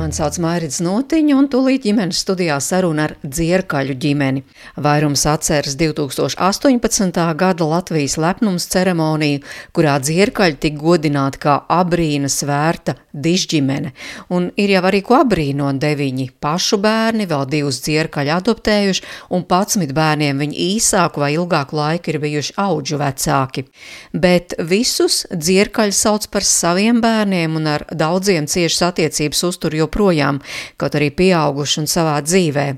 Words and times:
Mani 0.00 0.16
sauc 0.16 0.38
Mairits 0.40 0.78
Notiņa, 0.80 1.34
un 1.36 1.46
tūlīt 1.52 1.82
ģimenes 1.84 2.22
studijā 2.22 2.54
saruna 2.64 3.04
ar 3.10 3.12
dzierkaļu 3.20 3.98
ģimeni. 4.00 4.40
Vairums 4.80 5.26
atceras 5.28 5.74
2018. 5.76 7.18
gada 7.36 7.66
Latvijas 7.68 8.16
lepnums 8.16 8.64
ceremoniju, 8.72 9.42
kurā 9.76 9.98
dzierkaļi 10.00 10.56
tika 10.62 10.80
godināti 10.80 11.42
kā 11.42 11.58
abrīna 11.76 12.30
svērta 12.32 12.94
dižģimene. 13.12 13.90
Un 14.32 14.46
ir 14.56 14.72
jau 14.72 14.82
arī 14.88 15.02
ko 15.04 15.18
abrīnot 15.18 15.76
deviņi 15.82 16.30
pašu 16.40 16.80
bērni, 16.80 17.28
vēl 17.28 17.44
divus 17.52 17.82
dzierkaļu 17.84 18.34
adoptējuši, 18.38 19.04
un 19.36 19.44
patsmit 19.52 19.92
bērniem 19.92 20.40
viņi 20.40 20.64
īsāku 20.78 21.20
vai 21.20 21.34
ilgāku 21.34 21.76
laiku 21.76 22.14
ir 22.14 22.20
bijuši 22.24 22.56
auģu 22.56 23.02
vecāki. 23.04 23.66
Bet 24.16 24.56
visus 24.64 25.26
dzierkaļi 25.28 25.92
sauc 26.00 26.30
par 26.32 26.48
saviem 26.48 27.04
bērniem 27.04 27.60
un 27.60 27.68
ar 27.76 27.86
daudziem 27.92 28.48
ciešas 28.48 28.88
attiecības 28.94 29.44
uztur 29.52 29.76
joprojām, 29.76 29.89
kaut 30.80 30.96
arī 30.98 31.10
pieauguši 31.14 31.82
un 31.84 31.90
savā 31.90 32.20
dzīvē. 32.24 32.68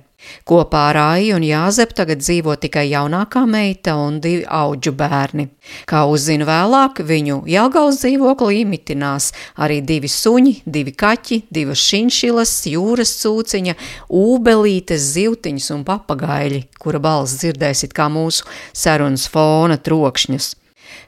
Kopā 0.46 0.82
ar 0.90 0.98
Aiju 1.00 1.36
un 1.38 1.44
Jāzepu 1.46 1.96
tagad 1.98 2.22
dzīvo 2.22 2.54
tikai 2.62 2.84
jaunākā 2.90 3.42
meita 3.48 3.94
un 3.98 4.20
divi 4.22 4.44
auģu 4.46 4.92
bērni. 4.98 5.48
Kā 5.88 6.04
uzzinu 6.10 6.46
vēlāk, 6.48 7.02
viņu 7.06 7.42
Jelgavas 7.50 8.00
dzīvoklī 8.02 8.62
imitinās 8.62 9.32
arī 9.62 9.80
divi 9.86 10.10
suņi, 10.10 10.54
divi 10.66 10.94
kaķi, 10.94 11.42
divas 11.50 11.82
šinšilas, 11.82 12.54
jūras 12.70 13.16
cūciņa, 13.22 13.76
ūbelītes, 14.22 15.12
zivtiņas 15.18 15.70
un 15.76 15.86
papagaļi, 15.88 16.64
kura 16.82 17.02
balss 17.02 17.38
dzirdēsit 17.42 17.94
kā 17.96 18.10
mūsu 18.12 18.46
sarunas 18.72 19.28
fona 19.30 19.78
trokšņus. 19.78 20.52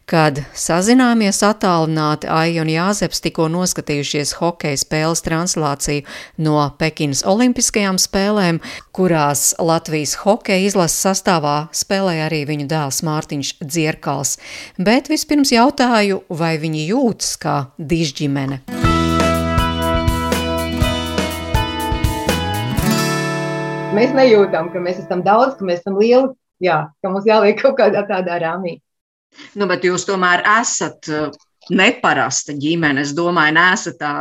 Kad 0.05 0.43
sazināmies 0.53 1.39
attālināti, 1.47 2.29
Aija 2.29 2.61
un 2.61 2.69
Jāzeps 2.69 3.23
tikko 3.25 3.47
noskatījušies 3.49 4.35
hokeja 4.37 4.77
spēles 4.77 5.25
translāciju 5.25 6.05
no 6.45 6.59
Pekinas 6.77 7.23
Olimpiskajām 7.25 7.97
spēlēm, 7.97 8.59
kurās 8.93 9.55
Latvijas 9.57 10.19
hokeja 10.21 10.69
izlases 10.69 11.01
sastāvā 11.07 11.55
spēlēja 11.73 12.29
arī 12.29 12.43
viņu 12.53 12.69
dēls 12.69 13.01
Mārtiņš 13.09 13.55
Dzierkals. 13.65 14.37
Bet 14.77 15.09
vispirms 15.09 15.55
jautāju, 15.57 16.21
vai 16.29 16.59
viņi 16.61 16.85
jūtas 16.93 17.41
kā 17.41 17.59
dižģimene. 17.81 18.61
Mēs 23.97 24.13
nejūtam, 24.13 24.69
ka 24.69 24.85
mēs 24.85 25.01
esam 25.01 25.25
daudz, 25.25 25.57
ka 25.57 25.65
mēs 25.65 25.81
esam 25.81 25.97
lieli, 25.97 26.35
jā, 26.61 26.83
ka 27.01 27.09
mums 27.09 27.25
jāliek 27.25 27.57
kaut 27.57 27.81
kādā 27.81 28.05
tādā 28.05 28.43
rāmī. 28.45 28.83
Nu, 29.59 29.69
bet 29.71 29.85
jūs 29.87 30.07
tomēr 30.09 30.45
esat 30.61 31.11
uh, 31.11 31.29
neparasta 31.73 32.55
ģimene. 32.61 33.05
Es 33.05 33.15
domāju, 33.17 33.55
nesat 33.57 33.99
tā 34.01 34.13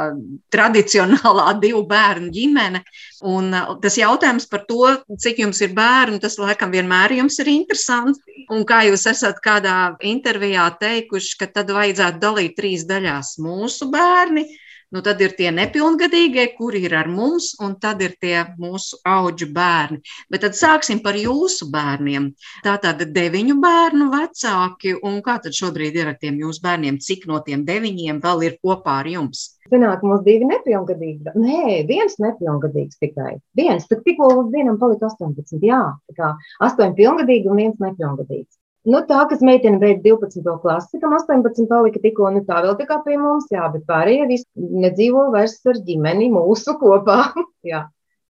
tradicionālā 0.53 1.53
divu 1.63 1.83
bērnu 1.89 2.31
ģimene. 2.33 2.83
Un 3.29 3.51
uh, 3.55 3.75
tas 3.83 3.97
jautājums 3.99 4.47
par 4.51 4.65
to, 4.69 4.93
cik 5.19 5.43
jums 5.43 5.61
ir 5.65 5.75
bērni, 5.75 6.21
tas 6.23 6.37
laikam 6.41 6.73
vienmēr 6.73 7.17
jums 7.19 7.39
ir 7.43 7.51
interesanti. 7.53 8.43
Un 8.53 8.65
kā 8.67 8.83
jūs 8.87 9.07
esat 9.11 9.39
kādā 9.43 9.95
intervijā 10.03 10.67
teikuši, 10.79 11.37
ka 11.39 11.49
tad 11.59 11.71
vajadzētu 11.73 12.21
dalīt 12.23 12.57
trīs 12.59 12.87
daļās 12.89 13.37
mūsu 13.43 13.89
bērni, 13.93 14.47
Nu, 14.93 15.01
tad 15.01 15.21
ir 15.25 15.31
tie 15.33 15.49
nepilngadīgie, 15.49 16.43
kuri 16.53 16.83
ir 16.85 16.93
ar 16.93 17.07
mums, 17.09 17.47
un 17.65 17.71
tad 17.81 18.03
ir 18.05 18.11
tie 18.21 18.43
mūsu 18.61 18.99
auģu 19.09 19.47
bērni. 19.55 20.03
Bet 20.29 20.43
tad 20.45 20.53
sāksim 20.59 21.01
par 21.01 21.17
jūsu 21.17 21.65
bērniem. 21.73 22.27
Tātad 22.67 23.01
deviņu 23.15 23.55
bērnu 23.63 24.11
vecāki, 24.13 24.93
un 25.01 25.17
kā 25.25 25.39
tad 25.41 25.57
šobrīd 25.57 25.97
ir 25.97 26.13
ar 26.13 26.19
tiem 26.21 26.37
jūsu 26.43 26.61
bērniem? 26.67 27.01
Cik 27.01 27.25
no 27.31 27.41
tiem 27.47 27.65
deviņiem 27.65 28.21
vēl 28.21 28.45
ir 28.45 28.59
kopā 28.61 28.99
ar 29.01 29.09
jums? 29.09 29.47
Sanāk, 29.73 30.05
mums 30.05 30.21
divi 30.27 30.45
nepilngadīgi. 30.45 31.33
Nē, 31.41 31.81
viens 31.89 32.19
nepilngadīgs 32.21 33.01
tikai. 33.01 33.39
Viens, 33.57 33.89
tad 33.89 34.05
tikko 34.05 34.29
vienam 34.53 34.77
palika 34.77 35.09
18. 35.09 35.57
Jā, 35.65 35.81
tā 36.11 36.19
kā 36.19 36.33
8 36.69 36.93
pilngadīgi 36.99 37.49
un 37.49 37.63
viens 37.63 37.81
nepilngadīgs. 37.81 38.59
Nu, 38.83 38.99
tā, 39.07 39.21
kas 39.29 39.39
meitene 39.45 39.79
beidz 39.79 40.01
12. 40.03 40.43
klasi, 40.59 40.99
kam 40.99 41.13
18 41.15 41.69
palika 41.69 42.01
tikko, 42.03 42.27
nu 42.35 42.41
tā 42.43 42.59
vēl 42.65 42.75
kā 42.83 42.97
pie 43.05 43.15
mums, 43.15 43.47
jā, 43.51 43.63
bet 43.71 43.85
pārējie 43.87 44.25
visi 44.27 44.47
nedzīvo 44.83 45.29
vairs 45.31 45.55
ar 45.71 45.79
ģimeni 45.87 46.27
mūsu 46.33 46.75
kopā. 46.81 47.19
jā. 47.71 47.85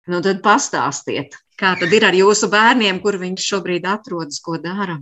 Nu, 0.06 0.20
tad 0.22 0.44
pastāstiet, 0.46 1.34
kā 1.58 1.74
tad 1.82 1.94
ir 1.98 2.06
ar 2.06 2.14
jūsu 2.14 2.52
bērniem, 2.54 3.02
kur 3.02 3.18
viņš 3.18 3.48
šobrīd 3.56 3.90
atrodas, 3.90 4.38
ko 4.46 4.60
dara? 4.62 5.00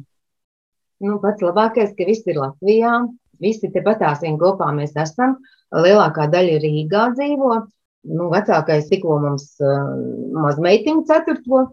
Nu, 1.04 1.18
pats 1.20 1.44
labākais, 1.44 1.92
ka 1.98 2.08
visi 2.08 2.32
ir 2.32 2.40
Latvijā, 2.40 2.96
visi 3.44 3.68
tepatās 3.74 4.24
vien 4.24 4.40
kopā 4.40 4.72
mēs 4.72 4.96
esam. 4.96 5.42
Lielākā 5.76 6.30
daļa 6.32 6.60
Rīgā 6.64 7.10
dzīvo. 7.18 7.54
Nu, 8.16 8.32
vecākais 8.32 8.88
tikko 8.88 9.20
mums 9.24 9.50
uh, 9.64 9.92
mazmeitiņu 10.40 11.04
ceturto 11.08 11.66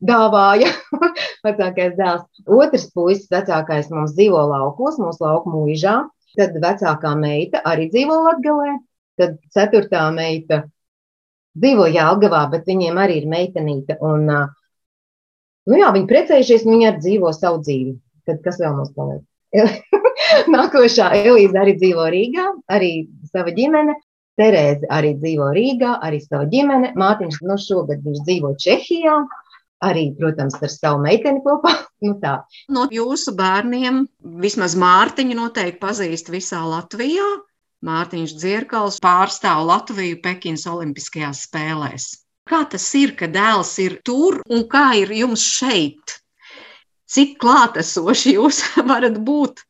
dāvāja 0.00 0.70
vecākais 1.46 1.96
dēls. 1.98 2.26
Otrs 2.48 2.88
puisis, 2.94 3.28
vecākais 3.32 3.90
mums 3.92 4.14
dzīvo 4.16 4.42
laukos, 4.50 4.98
mūsu 5.00 5.24
lauku 5.24 5.52
mūžā. 5.54 6.00
Tad 6.38 6.54
vecākā 6.62 7.14
meita 7.18 7.62
arī 7.66 7.88
dzīvo 7.90 8.20
Latvijā. 8.28 8.76
Tad 9.20 9.40
ceturtā 9.52 10.06
meita 10.14 10.62
dzīvo 11.58 11.88
Jālgavā, 11.90 12.44
bet 12.52 12.68
viņiem 12.70 13.00
arī 13.02 13.20
ir 13.20 13.26
meitenīte. 13.30 13.98
Un, 14.06 14.28
nu 14.30 15.80
jā, 15.80 15.90
viņi 15.96 16.08
precējušies, 16.12 16.68
viņi 16.68 16.88
arī 16.92 17.02
dzīvo 17.02 17.32
savu 17.36 17.60
dzīvi. 17.66 17.96
Tad 18.28 18.40
kas 18.44 18.60
vēl 18.62 18.76
mums 18.78 18.94
paliek? 18.94 19.24
Nākošā 20.54 21.10
Elīze 21.18 21.58
arī 21.58 21.74
dzīvo 21.80 22.06
Rīgā, 22.14 22.46
arī 22.70 22.92
sava 23.32 23.52
ģimene. 23.56 23.98
Terēze 24.40 24.86
arī 24.88 25.16
dzīvo 25.18 25.50
Rīgā, 25.52 25.96
arī 26.06 26.22
sava 26.22 26.46
ģimene. 26.48 26.94
Mātiņš 26.96 27.40
no 27.42 27.56
nu, 27.56 27.60
šogad 27.60 28.06
viņš 28.06 28.22
dzīvo 28.24 28.54
Čehijā 28.62 29.16
arī, 29.84 30.10
protams, 30.18 30.56
ar 30.60 30.72
savu 30.72 31.04
meiteni 31.06 31.44
kopā. 31.46 31.76
Nu, 32.00 32.14
tā. 32.16 32.38
no 32.72 32.86
jūsu 32.88 33.34
bērniem 33.36 33.98
vismaz 34.40 34.72
Mārtiņu 34.80 35.34
noteikti 35.36 35.76
pazīst 35.82 36.30
visā 36.32 36.62
Latvijā. 36.64 37.26
Mārtiņš 37.84 38.32
Dzirkals 38.40 38.96
pārstāv 39.04 39.66
Latviju 39.68 40.16
Pekinas 40.24 40.64
Olimpiskajās 40.70 41.42
spēlēs. 41.44 42.06
Kā 42.48 42.62
tas 42.72 42.86
ir, 42.96 43.12
ka 43.20 43.28
dēls 43.28 43.74
ir 43.84 43.98
tur 44.00 44.40
un 44.48 44.64
kā 44.72 44.86
ir 45.02 45.12
jums 45.12 45.44
šeit? 45.44 46.16
Cik 47.10 47.36
klātesoši 47.42 48.38
jūs 48.38 48.62
varat 48.90 49.20
būt? 49.26 49.60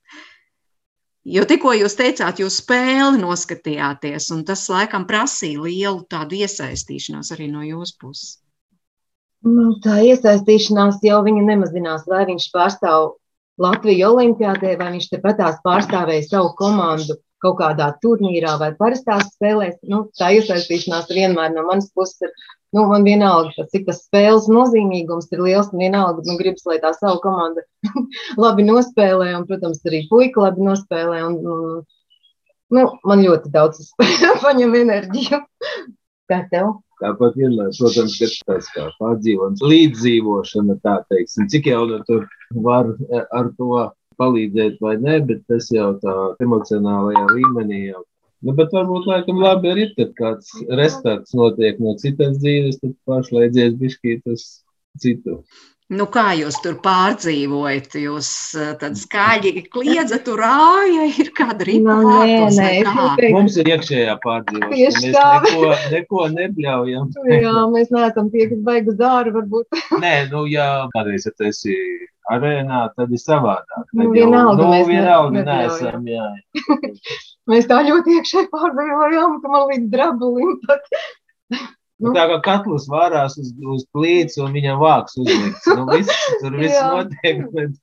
Jo 1.30 1.44
tikko 1.44 1.74
jūs 1.76 1.98
teicāt, 1.98 2.40
jūs 2.40 2.62
spēli 2.62 3.20
noskatījāties, 3.20 4.30
un 4.34 4.46
tas 4.48 4.62
laikam 4.72 5.04
prasīja 5.10 5.66
lielu 5.66 6.06
tādu 6.08 6.38
iesaistīšanos 6.40 7.34
arī 7.36 7.50
no 7.52 7.66
jūsu 7.66 7.98
puses. 8.00 8.38
Nu, 9.46 9.70
tā 9.84 10.02
iesaistīšanās 10.04 11.00
jau 11.06 11.22
viņa 11.24 11.46
nemazinās, 11.46 12.04
vai 12.10 12.26
viņš 12.28 12.50
pārstāv 12.52 13.14
Latviju 13.60 14.14
olimpiādē, 14.14 14.74
vai 14.80 14.94
viņš 14.94 15.10
tepatās 15.12 15.58
pārstāvēja 15.64 16.28
savu 16.28 16.54
komandu 16.56 17.16
kaut 17.40 17.56
kādā 17.58 17.88
turnīrā 18.02 18.54
vai 18.60 18.70
parastās 18.76 19.30
spēlēs. 19.34 19.78
Nu, 19.88 20.06
tā 20.16 20.30
iesaistīšanās 20.36 21.08
vienmēr 21.12 21.54
no 21.54 21.64
manas 21.68 21.90
puses 21.96 22.28
ir. 22.28 22.34
Nu, 22.70 22.84
man 22.86 23.02
vienalga, 23.02 23.64
cik 23.72 23.88
tas 23.88 24.04
spēles 24.04 24.44
nozīmīgums 24.46 25.26
ir 25.34 25.40
liels, 25.42 25.72
un 25.74 25.80
vienalga, 25.82 26.22
nu, 26.22 26.36
gribas, 26.38 26.62
lai 26.70 26.76
tā 26.78 26.92
savu 26.94 27.18
komandu 27.24 27.64
labi 28.44 28.62
nospēlē, 28.68 29.32
un, 29.40 29.46
protams, 29.48 29.80
arī 29.90 30.04
puika 30.12 30.44
labi 30.44 30.68
nospēlē. 30.68 31.24
Un, 31.26 31.40
un, 31.42 31.80
nu, 32.76 32.84
man 33.10 33.24
ļoti 33.26 33.50
daudz 33.56 33.90
paņem 34.44 34.76
enerģiju. 34.84 35.42
Kā 36.30 36.44
tev? 36.52 36.76
Tāpat 37.00 37.38
vienmēr, 37.40 37.72
protams, 37.78 38.18
ir 38.20 38.34
tas 38.48 38.68
kā 38.74 38.90
pārdzīvojums, 39.00 39.62
līdzdzīvošana, 39.72 40.76
tā 40.84 40.98
teiksim, 41.12 41.48
cik 41.52 41.70
jau 41.70 41.86
nu 41.88 42.00
tur 42.08 42.26
var 42.66 42.92
e, 42.92 43.22
ar 43.38 43.50
to 43.56 43.86
palīdzēt 44.20 44.80
vai 44.84 44.96
nē, 45.00 45.16
bet 45.30 45.42
tas 45.48 45.70
jau 45.72 45.94
tā 46.02 46.16
emocionālajā 46.44 47.24
līmenī 47.32 47.82
jau. 47.86 48.04
Nu, 48.44 48.54
bet 48.56 48.72
varbūt 48.72 49.08
laikam 49.08 49.40
labi 49.40 49.72
arī, 49.72 49.86
kad 49.96 50.12
kāds 50.16 50.52
restarts 50.80 51.36
notiek 51.36 51.80
no 51.80 51.96
citas 52.00 52.38
dzīves, 52.40 52.80
tad 52.80 52.94
pašlaidzies 53.08 53.76
bišķīt 53.80 54.32
uz 54.32 54.46
citu. 55.00 55.40
Nu, 55.90 56.04
kā 56.06 56.28
jūs 56.38 56.54
tur 56.62 56.76
pārdzīvojat? 56.84 57.96
Jūs 57.98 58.28
eh, 58.54 58.68
tad 58.78 58.94
skaļi 58.98 59.64
kliedzat, 59.74 60.22
tur 60.28 60.38
āja, 60.46 61.08
ir 61.18 61.32
kāda 61.34 61.66
no, 61.82 61.96
nē, 62.06 62.36
nē, 62.54 63.30
Mums 63.34 63.56
ir 63.58 63.72
iekšējā 63.72 64.14
tā. 64.22 64.60
Mēs 64.70 65.00
neko, 65.02 65.72
neko 65.90 66.28
nebļaujam. 66.36 67.10
jā, 67.44 67.56
mēs 67.74 67.90
neesam 67.96 68.30
tie, 68.30 68.46
kas 68.52 68.62
baigas 68.68 69.00
dāru, 69.00 69.34
varbūt. 69.40 69.82
nē, 70.04 70.14
nu, 70.30 70.44
jā, 70.52 70.68
kādreiz, 70.94 71.26
ja 71.26 71.50
esi 71.50 71.74
arēnā, 72.30 72.84
tad 72.94 73.10
ir 73.10 73.22
savādāk. 73.24 73.66
Tad 73.74 73.98
Nu, 73.98 74.06
jau, 74.06 74.14
vienalga 74.14 74.62
nu, 74.62 74.70
mēs 74.70 74.86
vienalga 74.92 75.44
neesam, 75.50 76.06
jā. 76.06 76.30
Mēs 77.50 77.66
tā 77.66 77.80
ļoti 77.82 78.20
iekšēji 78.20 78.50
pārdzīvojām, 78.54 79.38
ka 79.42 79.50
man 79.50 79.68
līdz 79.72 79.90
drabulim 79.90 80.58
pat. 80.68 80.86
Nu. 82.00 82.14
Tā 82.16 82.26
kā 82.30 82.40
katls 82.44 82.86
vārās 82.90 83.36
uz, 83.40 83.52
uz 83.60 83.86
plīts 83.94 84.38
un 84.40 84.54
viņam 84.56 84.80
vāks 84.80 85.18
uzlikts. 85.20 85.66
Nu, 85.68 85.86
viss, 85.90 86.26
tur 86.40 86.56
viss 86.56 86.76
Jā. 86.76 86.90
notiek, 86.96 87.42
bet 87.52 87.74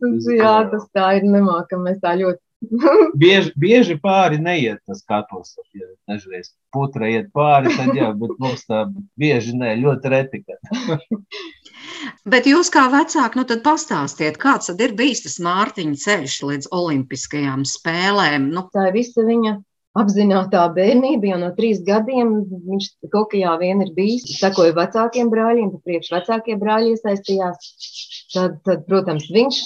Tas, 0.00 0.28
jā, 0.30 0.56
tas 0.70 0.84
tā 0.94 1.12
ir 1.18 1.26
nemākam, 1.26 1.86
mēs 1.86 1.98
tā 2.04 2.14
ļoti. 2.20 2.40
bieži, 3.22 3.50
bieži 3.60 3.96
pāri 4.00 4.38
neiet 4.40 4.80
tas 4.88 5.02
katls. 5.08 5.56
Ja 5.76 5.88
dažreiz 6.08 6.52
putra 6.72 7.10
iet 7.12 7.28
pāri, 7.36 7.72
tad 7.76 7.92
jā, 7.98 8.08
bet 8.16 8.38
mums 8.42 8.64
tā 8.68 8.86
bieži 9.20 9.56
ne, 9.58 9.74
ļoti 9.82 10.12
reti. 10.12 10.42
kad. 10.46 10.60
Bet 12.26 12.46
jūs 12.48 12.68
kā 12.72 12.86
vecāki, 12.90 13.38
nu 13.38 13.44
tad 13.48 13.62
pastāstiet, 13.64 14.38
kāds 14.42 14.70
tad 14.70 14.80
ir 14.82 14.94
bijis 14.98 15.22
tas 15.24 15.36
Mārtiņa 15.42 15.98
ceļš 16.02 16.36
līdz 16.48 16.68
Olimpiskajām 16.74 17.62
spēlēm? 17.68 18.48
Nu, 18.54 18.66
Tā 18.74 18.88
ir 18.90 18.96
visa 18.98 19.24
viņa 19.26 19.56
apzināta 20.02 20.66
bērnība. 20.76 21.32
Jau 21.32 21.40
no 21.42 21.52
trīs 21.56 21.82
gadiem 21.86 22.34
viņš 22.68 22.90
kā 23.14 23.56
vien 23.62 23.82
ir 23.84 23.94
bijis. 23.96 24.28
Sekoja 24.40 24.76
vecākiem 24.76 25.32
brāļiem, 25.32 25.72
tad 25.74 25.86
priekš 25.88 26.12
vecākie 26.18 26.58
brāļi 26.60 26.94
iesaistījās. 26.96 27.72
Tad, 28.34 28.60
tad, 28.66 28.86
protams, 28.90 29.28
viņš 29.32 29.62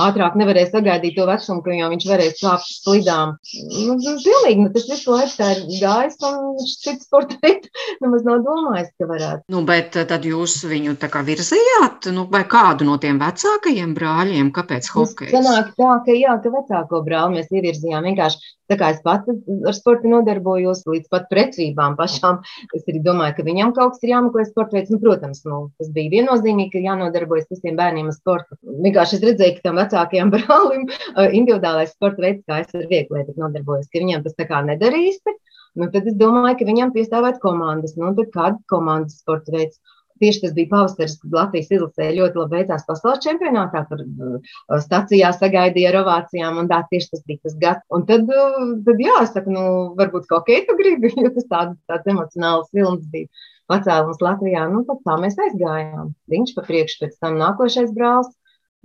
ātrāk 0.00 0.36
nevarēja 0.38 0.70
sagaidīt 0.70 1.16
to 1.16 1.26
vecumu, 1.28 1.62
ka 1.64 1.74
jau 1.76 1.88
viņš 1.92 2.06
varēs 2.08 2.40
kāpt 2.40 2.68
slidām. 2.70 3.34
Nu, 3.70 3.96
nu, 4.00 4.14
pilnīgi, 4.22 4.64
nu, 4.64 4.72
tas 4.74 4.86
visu 4.90 5.12
laiku 5.12 5.34
tā 5.38 5.50
ir 5.54 5.62
gājis, 5.80 6.18
un 6.26 6.38
viņš 6.58 6.74
cits 6.82 7.08
sporta 7.08 7.38
veids 7.44 7.70
nemaz 8.04 8.26
nav 8.26 8.42
domājis, 8.46 8.92
ka 8.98 9.08
varētu. 9.10 9.46
nu, 9.52 9.62
bet 9.68 9.98
tad 10.10 10.26
jūs 10.28 10.58
viņu 10.68 10.96
tā 11.02 11.10
kā 11.12 11.22
virzījāt, 11.26 12.10
nu, 12.16 12.26
vai 12.32 12.44
kādu 12.50 12.88
no 12.88 12.98
tiem 13.02 13.20
vecākajiem 13.22 13.94
brāļiem, 13.96 14.52
kāpēc 14.56 14.88
Tas 14.88 14.94
hokejs? 14.96 15.34
Sanāk 15.34 15.72
tā, 15.78 15.92
ka 16.06 16.16
jā, 16.16 16.36
ka 16.42 16.54
vecāko 16.54 17.02
brāli 17.06 17.40
mēs 17.40 17.52
ievirzījām 17.52 18.10
vienkārši. 18.10 18.54
Tā 18.70 18.76
kā 18.80 18.90
es 18.94 19.00
pati 19.04 19.34
ar 19.68 19.74
sportu 19.76 20.10
nodarbojos 20.10 20.82
līdz 20.90 21.10
pat 21.12 21.28
precībām 21.30 21.94
pašām, 21.98 22.40
es 22.74 22.86
arī 22.86 23.02
domāju, 23.04 23.36
ka 23.38 23.46
viņam 23.46 23.72
kaut 23.76 23.94
kas 23.94 24.06
ir 24.06 24.12
jāmeklē 24.14 24.46
sporta 24.48 24.78
veids. 24.78 24.90
Nu, 24.90 24.98
protams, 25.02 25.44
nu, 25.46 25.60
tas 25.78 25.92
bija 25.94 26.14
viennozīmīgi, 26.16 26.72
ka 26.74 26.84
jānodarbojas 26.84 27.46
visiem 27.52 27.78
bērniem 27.78 28.10
ar 28.10 28.16
sportu. 28.16 28.58
Vienkārši 28.86 29.18
es 29.18 29.26
redzēju, 29.30 29.58
ka 29.58 29.68
tam 29.68 29.80
vecākajam 29.82 30.32
brālim 30.34 30.86
uh, 30.88 31.28
individuālais 31.28 31.94
sporta 31.94 32.26
veids, 32.26 32.42
kā 32.48 32.62
es 32.64 32.74
ar 32.74 32.88
vieglietu 32.90 33.36
nodarbojos, 33.38 33.90
ka 33.92 34.02
viņam 34.02 34.26
tas 34.26 34.38
tā 34.38 34.48
kā 34.50 34.62
nedara 34.66 35.04
īsti. 35.10 35.36
Nu, 35.76 35.90
tad 35.92 36.08
es 36.08 36.16
domāju, 36.16 36.56
ka 36.58 36.66
viņam 36.66 36.94
piestāvēt 36.94 37.38
komandas. 37.42 37.94
Nu, 38.00 38.14
kāda 38.32 38.56
komandas 38.72 39.20
sporta 39.20 39.52
veids? 39.52 39.78
Tieši 40.22 40.42
tas 40.44 40.54
bija 40.56 40.70
pavasaris, 40.70 41.16
kad 41.22 41.34
Latvijas 41.36 41.72
izlasē 41.74 42.06
ļoti 42.16 42.40
labi 42.40 42.60
veicās 42.60 42.86
pasaules 42.88 43.20
čempionātā. 43.24 43.82
Tur 43.90 44.04
uh, 44.04 44.54
stācijā 44.84 45.32
sagaidīja 45.36 45.90
ar 45.92 46.00
ovācijām, 46.04 46.62
un 46.62 46.70
tā 46.70 46.80
tieši 46.90 47.10
tas 47.12 47.24
bija 47.28 47.42
tas 47.44 47.58
gads. 47.60 47.84
Un 47.92 48.06
tad, 48.08 48.24
uh, 48.30 48.72
tad 48.86 49.02
jā, 49.02 49.18
es 49.24 49.34
saku, 49.36 49.52
nu, 49.52 49.66
varbūt 49.98 50.28
kā 50.30 50.40
tu 50.46 50.78
gribi, 50.78 51.12
jo 51.24 51.32
tas 51.36 51.50
tāds, 51.52 51.76
tāds 51.90 52.14
emocionāls 52.14 52.72
films 52.72 53.04
bija 53.12 53.28
pacēlums 53.70 54.22
Latvijā. 54.24 54.64
Nu, 54.72 54.84
tad 54.88 55.02
tā 55.04 55.18
mēs 55.20 55.36
aizgājām. 55.48 56.14
Viņš 56.32 56.56
pa 56.56 56.64
priekšu, 56.68 57.02
pēc 57.04 57.20
tam 57.20 57.38
nākošais 57.42 57.92
brālis. 57.96 58.32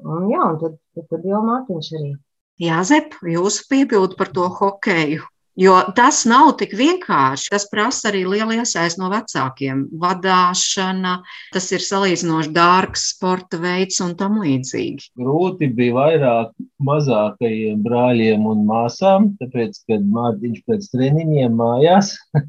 Un 0.01 0.27
jā, 0.31 0.41
un 0.41 0.59
tad, 0.61 0.77
tad, 0.97 1.07
tad 1.13 1.25
jau 1.29 1.43
Mārtiņš 1.45 1.91
arī. 1.99 2.15
Jā, 2.61 2.81
Zep, 2.85 3.15
jūsu 3.25 3.65
piebildi 3.69 4.17
par 4.17 4.29
to 4.33 4.47
hokeju. 4.59 5.23
Jo 5.59 5.73
tas 5.95 6.21
nav 6.29 6.53
tik 6.61 6.71
vienkārši. 6.79 7.49
Tas 7.51 7.65
prasa 7.67 8.07
arī 8.07 8.21
lielu 8.23 8.55
iesaistu 8.61 9.01
no 9.01 9.09
vecākiem. 9.11 9.83
Vadīšana, 9.99 11.17
tas 11.51 11.67
ir 11.75 11.83
salīdzinoši 11.83 12.53
dārgs 12.55 13.09
sporta 13.11 13.59
veids 13.59 13.99
un 14.03 14.13
tam 14.19 14.39
līdzīgi. 14.39 15.11
Grūti 15.19 15.67
bija 15.75 15.97
vairāk 15.97 16.53
mazākajiem 16.87 17.81
brāļiem 17.83 18.47
un 18.47 18.63
māsām, 18.69 19.27
tāpēc, 19.41 19.81
kad 19.91 20.07
Mārtiņš 20.15 20.63
pēc 20.71 20.87
treniņiem 20.95 21.59
mājās 21.59 22.13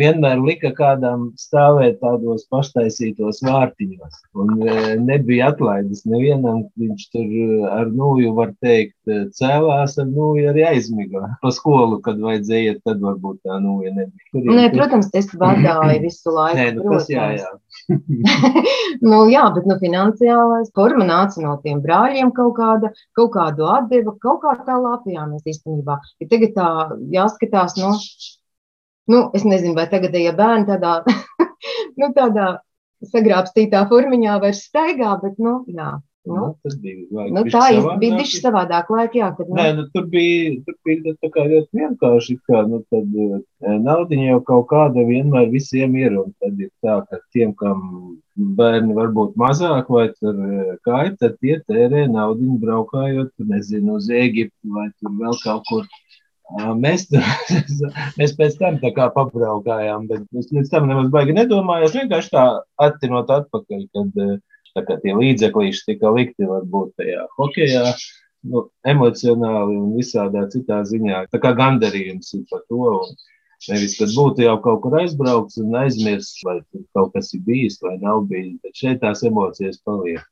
vienmēr 0.00 0.38
lika 0.46 0.70
kādam 0.78 1.32
stāvēt 1.40 1.98
tādos 2.04 2.46
paštaisītos 2.54 3.42
vārtiņos. 3.44 4.22
Un 4.38 4.54
e, 4.62 4.78
nebija 5.02 5.50
atlaides 5.50 6.06
nevienam, 6.06 6.68
viņš 6.78 7.08
tur 7.10 7.26
e, 7.26 7.50
ar 7.66 7.90
nūju, 7.90 8.34
var 8.38 8.54
teikt, 8.62 8.93
cēlās 9.38 9.96
nūju 10.00 10.48
arī 10.52 10.64
aizmiga 10.68 11.34
pa 11.42 11.50
skolu, 11.54 12.00
kad 12.04 12.20
vajadzēja 12.22 12.74
iet, 12.74 12.80
tad 12.86 13.02
varbūt 13.04 13.40
tā 13.46 13.58
nūja 13.62 13.92
nebija. 13.94 14.28
Tur, 14.32 14.50
Nē, 14.56 14.68
protams, 14.74 15.10
es 15.16 15.30
vadīju 15.32 16.00
visu 16.02 16.34
laiku. 16.38 16.58
Nē, 16.60 16.68
nu, 16.78 16.86
tas 16.90 17.10
jā, 17.12 17.26
jā. 17.38 17.50
nu, 19.08 19.18
jā, 19.32 19.44
bet 19.56 19.66
nu, 19.68 19.76
finansiālais 19.80 20.72
forma 20.76 21.06
nāca 21.08 21.42
no 21.44 21.56
tiem 21.64 21.82
brāļiem 21.84 22.32
kaut 22.36 22.54
kāda, 22.58 22.92
kaut 23.18 23.34
kādu 23.36 23.68
atdeva, 23.70 24.16
kaut 24.22 24.42
kā 24.44 24.54
tā 24.66 24.78
lapījāmies 24.80 25.44
īstenībā. 25.54 25.98
Ja 26.22 26.30
tagad 26.30 26.56
tā 26.56 26.70
jāskatās, 27.14 27.76
nu, 27.80 27.92
nu, 29.12 29.26
es 29.36 29.46
nezinu, 29.48 29.76
vai 29.78 29.88
tagadējie 29.92 30.34
bērni 30.38 30.68
tādā, 30.70 30.96
nu, 32.00 32.10
tādā 32.16 32.48
sagrābstītā 33.10 33.84
formiņā 33.90 34.40
vairs 34.42 34.64
staigā, 34.68 35.14
bet, 35.22 35.38
nu, 35.42 35.62
jā. 35.68 35.94
Nu, 36.24 36.34
Nu, 36.34 36.44
tas 36.64 36.76
bija, 36.80 37.02
vajag 37.12 37.32
nu, 37.36 37.40
tā 37.52 37.60
savādāk. 37.68 37.98
bija 38.00 38.18
diši 38.18 38.38
savādāk 38.40 38.90
laika, 38.94 39.18
jā, 39.18 39.26
kad, 39.36 39.48
Nē, 39.58 39.64
nu, 39.76 39.82
nu, 39.82 39.88
tur 39.92 40.06
bija, 40.08 40.52
tur 40.64 40.76
bija 40.88 41.12
tā 41.20 41.28
kā 41.34 41.42
ļoti 41.50 41.80
vienkārši. 41.80 42.36
Kā, 42.48 42.62
nu, 42.70 42.78
tad, 42.92 43.10
eh, 43.26 43.74
naudiņa 43.88 44.30
jau 44.30 44.38
kaut 44.50 44.64
kāda 44.70 45.04
vienmēr 45.04 45.50
visiem 45.52 45.98
ir. 46.00 46.16
Un 46.22 46.32
tad 46.40 46.62
ir 46.64 46.70
tā, 46.84 46.94
ka 47.10 47.20
tiem, 47.36 47.52
kam 47.60 47.82
bērni 48.60 48.96
varbūt 48.96 49.36
mazāk 49.40 49.90
vai 49.92 50.06
tur 50.16 50.40
eh, 50.46 50.72
kāja, 50.88 51.12
tad 51.20 51.36
tie 51.44 51.58
tērē 51.68 52.06
naudiņu 52.14 52.56
braukājot, 52.64 53.34
nezinu, 53.52 54.00
uz 54.00 54.08
Ēgipti 54.08 54.72
vai 54.78 54.88
tur 54.96 55.12
vēl 55.20 55.36
kaut 55.44 55.68
kur. 55.68 55.84
Mēs, 56.80 57.06
mēs 58.18 58.34
pēc 58.40 58.56
tam 58.60 58.80
tā 58.80 58.94
kā 58.96 59.10
pabraukājām, 59.12 60.08
bet 60.08 60.24
es 60.40 60.48
līdz 60.52 60.72
tam 60.72 60.88
nemaz 60.88 61.12
baigi 61.12 61.36
nedomāju. 61.36 61.88
Es 61.88 62.00
vienkārši 62.00 62.32
tā 62.32 62.48
attinot 62.88 63.32
atpakaļ, 63.32 63.86
kad 63.92 64.24
eh, 64.24 64.36
tā 64.76 64.84
kā 64.86 64.98
tie 65.02 65.14
līdzeklīši 65.16 65.86
tika 65.90 66.12
likti 66.14 66.48
varbūt 66.48 66.94
tajā 67.00 67.26
hokejā, 67.38 67.84
nu, 68.50 68.66
emocionāli 68.94 69.78
un 69.78 69.94
visādā 69.98 70.46
citā 70.52 70.82
ziņā. 70.88 71.26
Tā 71.32 71.40
kā 71.42 71.54
gandarījums 71.58 72.34
ir 72.38 72.44
par 72.50 72.64
to. 72.68 72.82
Un 73.04 73.14
nevis, 73.70 73.96
kad 74.00 74.12
būtu 74.12 74.44
jau 74.44 74.56
kaut 74.64 74.82
kur 74.84 74.98
aizbraukts 75.00 75.60
un 75.62 75.76
aizmirsts, 75.84 76.42
vai 76.46 76.58
kaut 76.96 77.14
kas 77.14 77.32
ir 77.36 77.44
bijis 77.46 77.78
vai 77.84 77.96
nav 78.02 78.26
bijis, 78.30 78.58
bet 78.64 78.80
šeit 78.80 79.00
tās 79.04 79.24
emocijas 79.24 79.80
paliek 79.86 80.24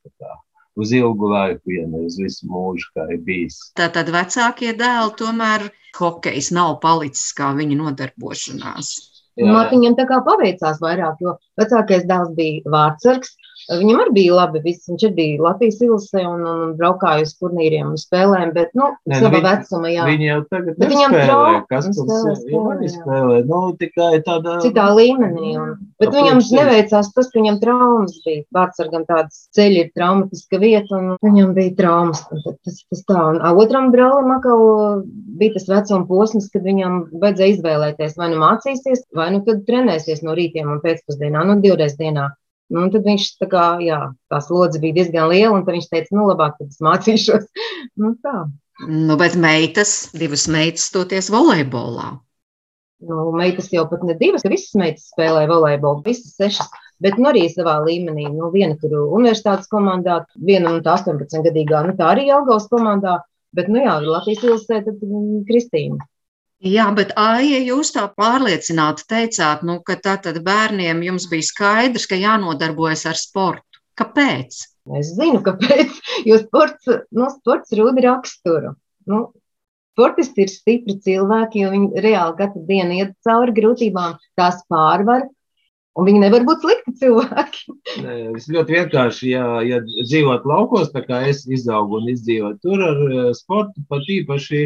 uz 0.76 0.92
ilgu 0.96 1.28
laiku, 1.28 1.78
ne 1.88 2.02
uz 2.06 2.18
visu 2.20 2.48
mūžu, 2.48 2.90
kā 2.96 3.06
ir 3.12 3.22
bijis. 3.24 3.58
Tātad 3.78 4.10
vecākie 4.12 4.72
dēli 4.76 5.16
tomēr 5.20 5.68
hokejs 5.96 6.52
nav 6.56 6.78
palicis 6.84 7.32
kā 7.36 7.52
viņa 7.56 7.78
nodarbošanās. 7.80 8.92
Mārtiņam 9.40 9.96
tā 9.96 10.04
kā 10.08 10.18
paveicās 10.26 10.80
vairāk, 10.82 11.20
jo 11.24 11.36
vecākais 11.60 12.04
dēls 12.08 12.34
bija 12.36 12.72
vārdsargs. 12.72 13.36
Viņam 13.70 14.00
arī 14.02 14.12
bija 14.16 14.34
labi, 14.34 14.60
viss, 14.64 14.88
viņš 14.90 15.04
arī 15.06 15.14
bija 15.14 15.42
Latvijas 15.46 15.78
izlasē 15.84 16.22
un, 16.26 16.40
un, 16.42 16.62
un 16.66 16.70
braukāja 16.78 17.22
uz 17.26 17.32
turnīriem 17.38 17.92
un 17.92 17.98
spēlēm, 18.00 18.50
bet, 18.56 18.72
nu, 18.78 18.88
nu, 19.06 19.14
sava 19.20 19.30
viņi- 19.36 19.44
vecuma, 19.46 19.92
jā. 19.92 20.06
Viņi 20.08 20.26
jau 20.28 20.38
tagad 20.50 20.78
Bet 20.82 20.90
viņam 20.92 21.14
nespēlē, 21.14 21.28
trau- 21.30 21.62
kas 21.70 21.88
tur 21.92 22.08
spēlē, 22.08 22.34
spēlē, 22.40 22.90
spēlē. 22.96 23.36
Nu, 23.52 23.60
tikai 23.78 24.10
tādā 24.26 24.56
citā 24.64 24.86
līmenī. 24.98 25.52
Un, 25.62 25.76
bet 26.02 26.08
Ap 26.10 26.16
viņam 26.18 26.40
sevis. 26.42 26.52
neveicās 26.58 27.12
tas, 27.14 27.30
ka 27.30 27.38
viņam 27.38 27.60
traumas 27.62 28.18
bija. 28.26 28.42
Vārdsargam 28.58 29.06
tādas 29.06 29.46
ceļi 29.56 29.80
ir 29.84 29.90
traumatiska 29.96 30.58
vieta, 30.58 30.98
un 30.98 31.16
viņam 31.22 31.54
bija 31.54 31.76
traumas. 31.78 32.24
Tas, 32.66 32.82
tas 32.90 33.04
tā. 33.08 33.22
Un 33.32 33.40
otram 33.62 33.90
brālim 33.94 34.34
atkal 34.36 35.04
bija 35.38 35.54
tas 35.54 35.68
vecuma 35.70 36.06
posms, 36.10 36.50
kad 36.52 36.62
viņam 36.66 37.00
vajadzēja 37.22 37.56
izvēlēties, 37.56 38.16
vai 38.18 38.30
nu 38.34 38.42
mācīsies, 38.42 39.06
vai 39.14 39.30
nu 39.32 39.42
tad 39.46 39.64
trenēsies 39.68 40.22
no 40.26 40.34
rītiem 40.34 40.70
un 40.72 40.80
pēcpusdienā, 40.84 41.46
nu 41.46 41.60
divreiz 41.62 41.96
dienā. 41.96 42.30
Nu, 42.72 42.86
un 42.86 42.92
tad 42.92 43.04
viņš 43.04 43.28
tā 43.42 43.48
kā, 43.52 43.66
jā, 43.84 44.00
tā 44.32 44.40
slodze 44.40 44.80
bija 44.80 44.96
diezgan 45.02 45.28
liela, 45.28 45.52
un 45.58 45.64
viņš 45.66 45.90
teica, 45.92 46.14
nu 46.16 46.26
labāk, 46.30 46.56
tad 46.56 46.70
es 46.72 46.80
mācīšos. 46.84 47.48
nu, 48.00 48.14
tā. 48.24 48.46
Nu, 48.88 49.16
bet 49.20 49.36
meitas, 49.36 50.08
divas 50.16 50.46
meitas, 50.50 50.86
stoties 50.88 51.28
volejbolā. 51.32 52.14
Nu, 53.02 53.26
meitas 53.34 53.68
jau 53.74 53.84
pat 53.90 54.04
ne 54.06 54.14
divas, 54.16 54.44
visas 54.46 54.72
meitas 54.78 55.10
spēlē 55.10 55.44
volejbolu, 55.50 56.04
visas 56.06 56.32
sešas. 56.38 56.70
Bet 57.02 57.18
nu, 57.18 57.28
arī 57.32 57.48
savā 57.50 57.76
līmenī. 57.82 58.28
Nu, 58.30 58.48
viena 58.54 58.78
tur 58.78 58.94
universitātes 59.02 59.68
komandā, 59.70 60.22
viena 60.38 60.70
nu, 60.70 60.80
tā 60.86 60.94
18 61.00 61.44
gadīgā, 61.48 61.82
nu, 61.88 61.96
tā 61.98 62.12
arī 62.14 62.28
Jelgavas 62.30 62.70
komandā. 62.72 63.18
Bet, 63.52 63.68
nu 63.68 63.82
jā, 63.82 63.98
Latvijas 64.06 64.46
ilusē, 64.46 64.80
tad 64.86 65.02
mm, 65.04 65.42
Kristīna. 65.50 65.98
Jā, 66.62 66.84
bet 66.94 67.10
Aija, 67.18 67.58
jūs 67.58 67.90
tā 67.90 68.04
pārliecināti 68.14 69.02
teicāt, 69.10 69.64
nu, 69.66 69.80
ka 69.82 69.96
tātad 69.98 70.36
bērniem 70.46 71.00
jums 71.02 71.26
bija 71.30 71.48
skaidrs, 71.48 72.06
ka 72.06 72.18
jānodarbojas 72.20 73.02
ar 73.10 73.18
sportu. 73.18 73.80
Kāpēc? 73.98 74.60
Es 74.98 75.10
zinu, 75.16 75.40
kāpēc. 75.42 75.98
Jo 76.28 76.38
sports, 76.38 76.86
nu, 77.10 77.26
sports 77.34 77.74
rūda 77.74 78.04
raksturu. 78.06 78.76
Nu, 79.10 79.24
sportisti 79.96 80.46
ir 80.46 80.52
stipri 80.52 80.96
cilvēki, 81.02 81.64
jo 81.64 81.72
viņi 81.74 82.02
reāli 82.04 82.38
katru 82.38 82.62
dienu 82.68 82.98
iet 83.00 83.16
cauri 83.26 83.54
grūtībām, 83.58 84.14
tās 84.38 84.62
pārvar. 84.70 85.26
Un 85.98 86.06
viņi 86.08 86.22
nevar 86.22 86.46
būt 86.48 86.62
slikti 86.62 86.94
cilvēki. 87.02 87.74
Nē, 88.04 88.14
Tas 88.32 88.46
ļoti 88.54 88.78
vienkārši, 88.78 89.32
ja, 89.34 89.44
ja 89.66 89.82
dzīvot 89.82 90.46
laukos, 90.48 90.88
tā 90.94 91.02
kā 91.04 91.20
es 91.28 91.42
izaugu 91.44 91.98
un 91.98 92.08
izdzīvoju 92.14 92.56
tur 92.62 92.86
ar 92.86 93.02
eh, 93.10 93.26
sportu, 93.36 93.82
pat 93.90 94.08
īpaši 94.08 94.62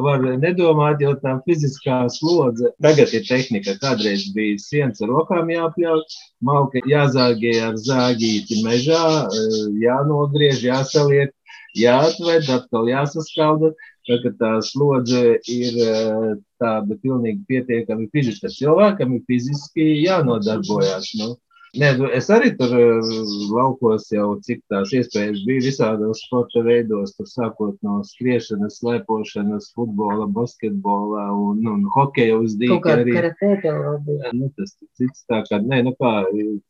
var 0.00 0.22
nedomāt, 0.40 1.02
jo 1.04 1.12
tā 1.20 1.34
fiziskā 1.46 2.06
slodze 2.12 2.72
tagad 2.82 3.12
ir 3.12 3.24
tehnika. 3.28 3.76
Kādreiz 3.82 4.30
bija 4.34 4.58
sienas 4.58 5.02
ar 5.04 5.12
rokām 5.12 5.52
jāpļauj, 5.52 6.02
malka 6.40 6.80
jāzāgē 6.88 7.52
ar 7.68 7.76
zāģīti 7.76 8.62
mežā, 8.64 9.28
eh, 9.28 9.60
jānogriež, 9.84 10.64
jāsaliek, 10.64 11.32
jāatved, 11.76 12.48
atkal 12.48 12.88
jāsaskalda. 12.88 13.74
Tagad 14.08 14.34
tā 14.40 14.52
slodze 14.66 15.38
ir 15.46 15.76
eh, 15.78 16.34
tāda 16.58 16.96
pilnīgi 17.04 17.44
pietiekami 17.46 18.08
fiziska. 18.10 18.48
Cilvēkam 18.48 19.14
ir 19.14 19.22
fiziski 19.28 19.92
jānodarbojas. 20.02 21.12
Nu. 21.20 21.36
Nē, 21.72 21.88
nu, 21.96 22.08
es 22.12 22.26
arī 22.28 22.50
tur 22.58 22.72
eh, 22.76 23.06
laukos 23.48 24.10
jau 24.12 24.26
cik 24.44 24.58
tās 24.68 24.90
iespējas 24.92 25.38
bija 25.46 25.62
visādos 25.64 26.20
sporta 26.26 26.60
veidos, 26.66 27.14
tur 27.16 27.28
sākot 27.30 27.78
no 27.86 28.02
skriešanas, 28.04 28.76
slēpošanas, 28.82 29.70
futbola, 29.72 30.26
basketbola 30.36 31.30
un, 31.32 31.62
un 31.72 31.86
hokeja 31.94 32.36
uz 32.42 32.58
dīķa 32.60 32.92
arī. 32.98 33.14
Nu, 34.36 34.50
tas 34.58 34.76
cits 35.00 35.24
tā 35.32 35.40
kā, 35.48 35.62
nē, 35.64 35.80
nu 35.88 35.94
kā 35.96 36.12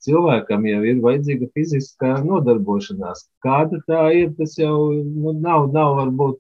cilvēkam 0.07 0.71
jau 0.71 0.85
ir 0.93 1.03
vajadzīga 1.03 1.51
fiziskā 1.59 2.13
nodarbošanās. 2.23 3.27
Kāda 3.43 3.83
tā 3.91 4.07
ir, 4.21 4.31
tas 4.39 4.55
jau 4.61 4.77
nu, 5.03 5.35
nav, 5.35 5.73
nav 5.75 5.97
varbūt 5.99 6.39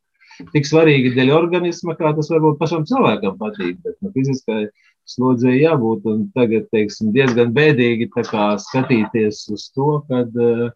tik 0.55 0.71
svarīgi 0.71 1.17
dēļ 1.17 1.35
organisma, 1.35 1.99
kā 1.99 2.15
tas 2.15 2.31
varbūt 2.31 2.63
pašam 2.63 2.87
cilvēkam 2.87 3.43
patīk. 3.43 3.83
Bet 3.83 3.99
nu, 3.99 4.15
fiziskai 4.15 4.69
slodzē 5.09 5.55
jābūt. 5.57 6.07
Tagad 6.37 6.69
teiksim, 6.75 7.13
diezgan 7.17 7.53
bēdīgi 7.57 8.11
skatīties 8.13 9.47
uz 9.53 9.69
to, 9.75 10.03
ka 10.09 10.25
uh, 10.27 10.69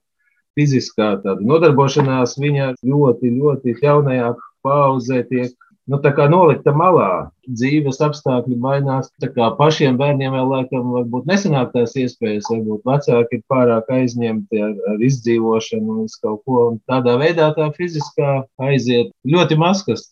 fiziskā 0.56 1.12
nodarbošanās 1.44 2.38
viņa 2.40 2.72
ļoti, 2.82 3.36
ļoti 3.38 3.76
jaunajā 3.82 4.32
pauzē 4.66 5.22
tiek 5.28 5.52
nu, 5.86 5.98
nolikta 6.30 6.72
malā. 6.74 7.10
Dzīves 7.46 8.00
apstākļi 8.02 8.56
mainās. 8.58 9.10
Pašiem 9.58 9.98
bērniem 10.00 10.34
vēl 10.34 10.48
laikam 10.50 10.90
varbūt 10.96 11.28
nesanāk 11.30 11.70
tās 11.76 11.94
iespējas, 12.00 12.48
varbūt 12.50 12.88
vecāki 12.88 13.38
ir 13.38 13.44
pārāk 13.52 13.92
aizņemti 13.98 14.64
ar, 14.66 14.74
ar 14.90 15.06
izdzīvošanu 15.10 16.00
un 16.02 16.10
kaut 16.24 16.42
ko. 16.48 16.64
Un 16.72 16.82
tādā 16.90 17.14
veidā 17.22 17.52
tā 17.58 17.70
fiziskā 17.76 18.40
aiziet 18.70 19.14
ļoti 19.28 19.60
maz, 19.62 19.84
kas 19.86 20.08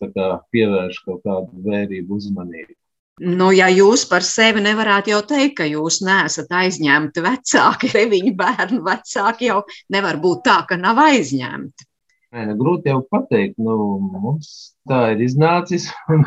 pievērš 0.55 1.03
kaut 1.09 1.25
kādu 1.27 1.67
vērību, 1.67 2.21
uzmanību. 2.21 2.75
Nu, 3.23 3.53
ja 3.55 3.69
jūs 3.71 4.03
par 4.11 4.25
sevi 4.27 4.63
nevarētu 4.65 5.13
jau 5.13 5.21
teikt, 5.23 5.61
ka 5.61 5.67
jūs 5.71 6.01
neesat 6.03 6.51
aizņemti 6.51 7.23
vecāki, 7.23 7.93
deviņu 7.97 8.35
bērnu 8.39 8.83
vecāki, 8.87 9.51
jau 9.53 9.63
nevar 9.95 10.19
būt 10.23 10.47
tā, 10.49 10.61
ka 10.69 10.81
nav 10.81 10.99
aizņemti. 11.05 11.91
Nē, 12.35 12.49
nu, 12.51 12.59
grūti 12.59 12.91
jau 12.91 13.05
pateikt, 13.07 13.61
nu, 13.63 13.77
mums 14.11 14.75
tā 14.91 15.13
ir 15.15 15.23
iznācis. 15.29 15.87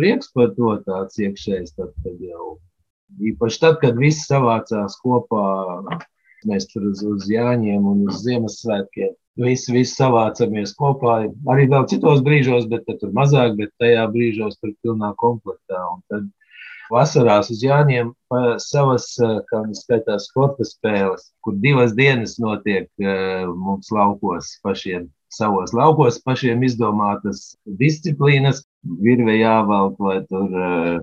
prieks 0.00 0.32
par 0.34 0.54
to 0.56 0.74
tāds 0.86 1.20
iekšējs. 1.20 1.74
Tad, 1.76 1.92
tad 2.04 2.22
jau, 2.24 2.56
īpaši 3.30 3.62
tad, 3.62 3.78
kad 3.82 3.98
viss 4.00 4.28
savācās 4.30 4.96
kopā, 5.02 5.44
mēs 6.48 6.70
tur 6.70 6.90
uz, 6.92 7.02
uz 7.04 7.28
Jāņiem 7.30 7.88
un 7.90 8.06
uz 8.08 8.22
Ziemassvētkiem. 8.24 9.16
Visi, 9.40 9.72
visi 9.72 9.94
savācamies 9.96 10.74
kopā. 10.76 11.14
Arī 11.52 11.64
vēl 11.70 11.86
citos 11.88 12.20
brīžos, 12.26 12.66
bet 12.68 12.84
tur 12.88 13.14
mazāk, 13.16 13.56
bet 13.56 13.72
tajā 13.80 14.04
brīžos 14.12 14.58
tur 14.60 14.74
pilnā 14.84 15.14
komplektā. 15.22 15.80
Un 15.94 16.02
tad 16.12 16.26
vasarās 16.92 17.50
uz 17.54 17.62
Jāņiem 17.64 18.12
savas, 18.60 19.06
kā 19.20 19.62
mums 19.62 19.84
skaitās, 19.86 20.28
sporta 20.28 20.66
spēles, 20.68 21.30
kur 21.44 21.56
divas 21.62 21.94
dienas 21.96 22.36
notiek 22.42 22.90
mums 23.00 23.88
laukos 23.94 24.58
pašiem. 24.66 25.08
Savos 25.30 25.70
laukos 25.76 26.18
pašiem 26.26 26.64
izdomātas 26.66 27.54
disciplīnas, 27.78 28.64
virve 29.04 29.36
jāvelk, 29.38 29.98
vai 30.02 30.16
tur 30.26 30.48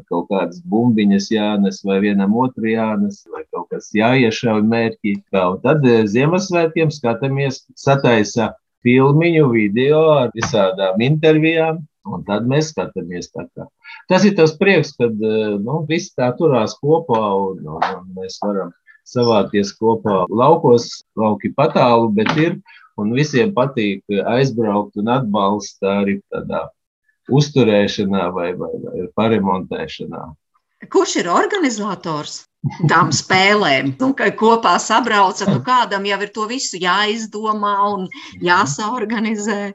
kaut 0.09 0.27
kādas 0.31 0.59
bumbiņas 0.67 1.29
jānes, 1.31 1.79
vai 1.87 2.01
vienam 2.03 2.35
otru 2.35 2.67
jānes, 2.73 3.21
vai 3.31 3.45
kaut 3.53 3.69
kas 3.71 3.87
jāiešauj 3.95 4.65
mērķi. 4.67 5.15
Un 5.31 5.59
tad 5.63 5.87
Ziemassvētkiem 6.11 6.91
skatāmies, 6.91 7.63
sataisa 7.79 8.51
filmiņu, 8.85 9.45
video 9.53 10.01
ar 10.17 10.33
visādām 10.35 11.01
intervijām, 11.07 11.85
un 12.07 12.23
tad 12.27 12.47
mēs 12.49 12.71
skatāmies 12.73 13.31
tā 13.33 13.47
kā. 13.51 13.67
Tas 14.11 14.25
ir 14.27 14.35
tas 14.37 14.55
prieks, 14.59 14.93
kad 14.99 15.15
eh, 15.15 15.55
nu, 15.61 15.81
viss 15.89 16.15
tā 16.17 16.29
turās 16.39 16.75
kopā 16.81 17.23
un, 17.35 17.63
un, 17.65 17.87
un 17.99 18.11
mēs 18.19 18.39
varam 18.43 18.73
savākties 19.07 19.73
kopā 19.79 20.25
laukos, 20.27 20.89
lauki 21.19 21.53
patālu, 21.55 22.11
bet 22.15 22.33
ir 22.39 22.57
un 23.01 23.13
visiem 23.17 23.53
patīk 23.55 24.03
aizbraukt 24.33 24.97
un 25.01 25.13
atbalsta 25.13 26.01
arī 26.01 26.19
tādā 26.33 26.67
uzturēšanā 27.27 28.27
vai, 28.33 28.51
vai, 28.59 28.73
vai 28.83 29.07
paremontēšanā. 29.19 30.25
Kurš 30.93 31.15
ir 31.23 31.31
organizators 31.33 32.43
tām 32.89 33.09
spēlēm? 33.15 33.95
Nu, 33.97 34.11
kopā 34.13 34.75
sabraucat, 34.81 35.49
nu 35.49 35.63
kādam 35.65 36.05
jau 36.05 36.19
ir 36.21 36.31
to 36.35 36.45
visu 36.49 36.79
jāizdomā 36.81 37.73
un 37.89 38.05
jāsaorganizē. 38.45 39.73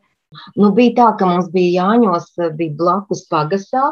Nu, 0.56 0.70
bija 0.72 0.94
tā, 0.96 1.08
ka 1.18 1.28
mums 1.28 1.50
bija 1.52 1.82
Jāņos, 1.82 2.30
bija 2.56 2.76
blakus 2.78 3.26
pagastā, 3.28 3.90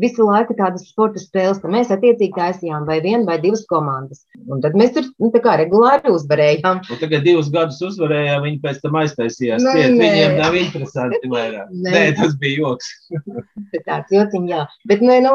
visu 0.00 0.26
laiku 0.26 0.56
tādas 0.58 0.86
sporta 0.88 1.20
spēles, 1.22 1.60
ka 1.62 1.70
mēs 1.70 1.92
attiecīgi 1.94 2.34
taisījām 2.36 2.86
vai 2.88 2.98
vienu 3.04 3.24
vai 3.28 3.36
divas 3.42 3.64
komandas. 3.70 4.24
Un 4.50 4.62
tad 4.64 4.76
mēs 4.78 4.94
tur 4.96 5.06
nu, 5.22 5.30
regulāri 5.34 6.12
uzvarējām. 6.12 6.82
Un 6.90 7.00
tagad 7.00 7.24
divus 7.26 7.50
gadus 7.54 7.80
uzvarējām, 7.84 8.44
viņi 8.46 8.60
pēc 8.64 8.82
tam 8.82 8.98
aiztaisījās. 9.02 9.64
Nē, 9.64 9.74
Tiet, 9.78 9.96
nē. 9.96 10.10
Viņiem 10.14 10.36
nav 10.40 10.58
interesanti 10.60 11.32
vairāk. 11.32 11.72
Nē, 11.72 11.94
nē 11.94 12.04
tas 12.20 12.36
bija 12.40 12.64
joks. 12.64 12.92
tāds 13.88 14.14
jociņ, 14.14 14.48
jā. 14.50 14.62
Bet, 14.90 15.04
nē, 15.04 15.20
nu, 15.24 15.34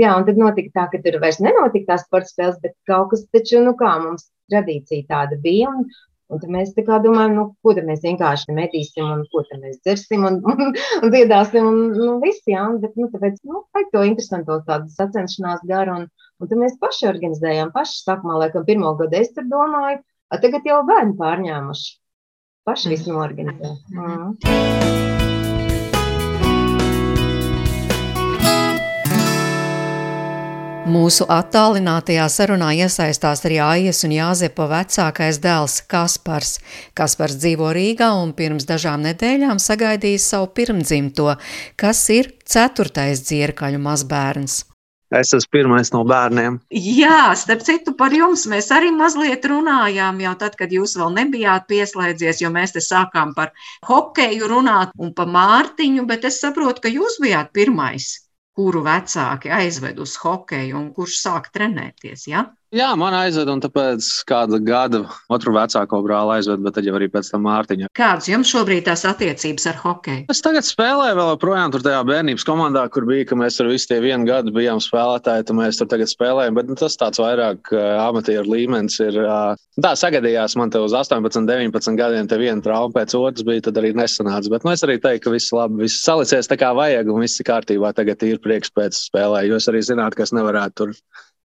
jā, 0.00 0.14
un 0.18 0.28
tad 0.28 0.40
notika 0.40 0.74
tā, 0.80 0.88
ka 0.92 1.02
tur 1.04 1.20
vairs 1.22 1.40
nenotika 1.44 1.94
tās 1.94 2.06
sporta 2.08 2.30
spēles, 2.30 2.60
bet 2.64 2.76
kaut 2.90 3.12
kas 3.12 3.26
taču, 3.34 3.62
nu 3.64 3.76
kā 3.78 3.96
mums 4.02 4.28
tradīcija 4.52 5.08
tāda 5.10 5.40
bija. 5.40 5.72
Un, 5.72 5.88
Un 6.32 6.40
tad 6.40 6.52
mēs 6.52 6.72
domājam, 6.74 7.34
nu, 7.36 7.44
ko 7.62 7.74
tad 7.76 7.84
mēs 7.88 8.00
vienkārši 8.04 8.54
metīsim, 8.56 9.04
un 9.04 9.24
ko 9.32 9.42
tad 9.48 9.60
mēs 9.60 9.80
dzersim, 9.84 10.24
un, 10.24 10.40
un, 10.50 10.72
un 11.02 11.12
dziedāsim, 11.12 11.66
un 11.68 11.80
nu, 11.98 12.14
viss, 12.24 12.44
jā, 12.48 12.64
bet, 12.80 12.94
nu, 13.00 13.10
tāpēc, 13.12 13.42
nu, 13.44 13.64
vajag 13.76 13.90
to 13.92 14.04
interesanto 14.08 14.60
tādu 14.68 14.88
sacenšanās 14.94 15.66
garu, 15.68 15.98
un, 16.00 16.30
un 16.40 16.50
tad 16.50 16.62
mēs 16.62 16.78
paši 16.80 17.10
organizējām, 17.12 17.74
paši 17.76 18.00
sākumā, 18.06 18.38
laikam, 18.46 18.64
pirmo 18.68 18.94
gadu 19.00 19.20
es 19.20 19.34
tur 19.36 19.48
domāju, 19.50 20.00
a 20.32 20.40
tagad 20.40 20.64
jau 20.70 20.80
bērni 20.88 21.18
pārņēmuši, 21.20 21.92
paši 22.70 22.96
visu 22.96 23.12
norganizē. 23.12 23.76
Mm. 23.92 25.23
Mūsu 30.84 31.24
attālinātajā 31.32 32.26
sarunā 32.28 32.74
iesaistās 32.76 33.40
arī 33.48 33.56
Aijas 33.64 34.02
un 34.04 34.12
Jāzepa 34.12 34.66
vecākais 34.68 35.38
dēls 35.40 35.78
Kaspars. 35.88 36.58
Kaspars 36.92 37.38
dzīvo 37.40 37.70
Rīgā 37.72 38.10
un 38.20 38.34
pirms 38.36 38.66
dažām 38.68 39.00
nedēļām 39.06 39.62
sagaidīja 39.64 40.20
savu 40.20 40.50
pirmdzimto, 40.52 41.30
kas 41.80 42.02
ir 42.12 42.28
ceturtais 42.44 43.24
dzierkaļu 43.24 43.80
mazbērns. 43.80 44.58
Es 45.14 45.32
esmu 45.32 45.54
pirmais 45.56 45.88
no 45.94 46.02
bērniem. 46.10 46.58
Jā, 46.74 47.32
starp 47.38 47.64
citu, 47.64 47.94
par 47.96 48.12
jums 48.12 48.44
mēs 48.50 48.68
arī 48.74 48.90
mazliet 48.92 49.46
runājām 49.48 50.20
jau 50.20 50.34
tad, 50.42 50.58
kad 50.58 50.74
jūs 50.74 50.98
vēl 51.00 51.16
nebijāt 51.16 51.64
pieslēdzies, 51.70 52.42
jo 52.44 52.52
mēs 52.52 52.76
te 52.76 52.84
sākām 52.84 53.32
par 53.38 53.54
hokeju 53.88 54.52
runāt 54.52 54.92
un 55.00 55.16
par 55.16 55.32
Mārtiņu, 55.32 56.04
bet 56.12 56.28
es 56.28 56.42
saprotu, 56.44 56.84
ka 56.84 56.92
jūs 56.92 57.16
bijāt 57.24 57.54
pirmais 57.56 58.18
kuru 58.58 58.82
vecāki 58.86 59.50
aizved 59.54 59.98
uz 60.04 60.14
hokeju 60.22 60.78
un 60.80 60.90
kurš 60.96 61.18
sāk 61.24 61.50
trenēties. 61.56 62.28
Ja? 62.30 62.44
Jā, 62.74 62.88
man 62.98 63.14
aizved, 63.14 63.46
un 63.52 63.60
tāpēc 63.62 64.02
kādu 64.26 64.58
gadu 64.66 65.04
otru 65.30 65.52
vecāko 65.54 66.00
brāli 66.02 66.40
aizved, 66.40 66.58
bet 66.64 66.74
tad 66.74 66.88
jau 66.88 66.96
arī 66.98 67.06
pēc 67.12 67.28
tam 67.30 67.44
Mārtiņa. 67.46 67.86
Kādas 67.94 68.26
jums 68.26 68.50
šobrīd 68.50 68.82
tās 68.88 69.04
attiecības 69.06 69.68
ar 69.70 69.76
hokeju? 69.78 70.24
Es 70.32 70.42
tagad 70.42 70.66
spēlēju 70.66 71.14
vēl 71.20 71.28
joprojām 71.36 71.70
tur 71.70 71.84
tajā 71.84 72.00
bērnības 72.08 72.46
komandā, 72.48 72.82
kur 72.90 73.06
bija, 73.06 73.28
ka 73.30 73.38
mēs 73.38 73.60
tur 73.60 73.68
visi 73.70 73.86
tie 73.92 74.00
vienu 74.02 74.26
gadu 74.26 74.50
bijām 74.56 74.82
spēlētāji, 74.82 75.46
tad 75.46 75.58
mēs 75.60 75.78
tur 75.78 75.90
tagad 75.92 76.10
spēlējam, 76.10 76.56
bet 76.58 76.72
nu, 76.72 76.78
tas 76.80 76.98
tāds 76.98 77.22
vairāk 77.22 77.70
uh, 77.76 77.84
amatieru 78.08 78.56
līmenis 78.56 78.98
ir. 79.06 79.20
Uh, 79.22 79.60
tā 79.78 79.92
sagadījās 80.00 80.56
man 80.58 80.74
te 80.74 80.82
uz 80.82 80.96
18, 80.98 81.46
19 81.46 82.00
gadiem, 82.00 82.26
te 82.26 82.40
viena 82.42 82.64
trauma 82.64 82.90
pēc 82.96 83.14
otras 83.20 83.46
bija, 83.46 83.68
tad 83.68 83.78
arī 83.78 83.92
nesanāca. 83.94 84.50
Bet 84.50 84.66
nu, 84.66 84.74
es 84.74 84.82
arī 84.82 84.98
teiktu, 84.98 85.28
ka 85.28 85.36
viss 85.36 85.54
labi, 85.54 85.84
viss 85.86 86.02
salicies 86.02 86.50
tā 86.50 86.58
kā 86.58 86.74
vajag 86.74 87.14
un 87.14 87.22
viss 87.22 87.38
ir 87.38 87.46
kārtībā. 87.52 87.94
Tagad 87.94 88.26
ir 88.26 88.42
prieks 88.42 88.74
pēc 88.74 88.98
spēlē, 88.98 89.44
jo 89.46 89.62
es 89.62 89.70
arī 89.70 89.84
zinātu, 89.86 90.18
ka 90.18 90.26
es 90.26 90.34
nevarētu 90.34 90.80
tur 90.82 90.98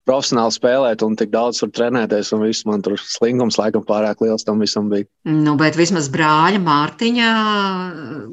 profesionāli 0.07 0.55
spēlēt 0.55 1.03
un 1.05 1.15
tik 1.19 1.31
daudz 1.33 1.61
tur 1.61 1.71
trenēties. 1.75 2.31
Un 2.35 2.43
viss 2.45 2.65
man 2.67 2.83
tur 2.85 2.97
slingums 3.01 3.59
laikam 3.59 3.85
pārāk 3.87 4.23
liels 4.23 4.45
tam 4.47 4.63
visam 4.63 4.89
bija. 4.91 5.07
Nu, 5.27 5.57
bet 5.59 5.77
vismaz 5.79 6.09
brāļa 6.13 6.61
Mārtiņa 6.63 7.29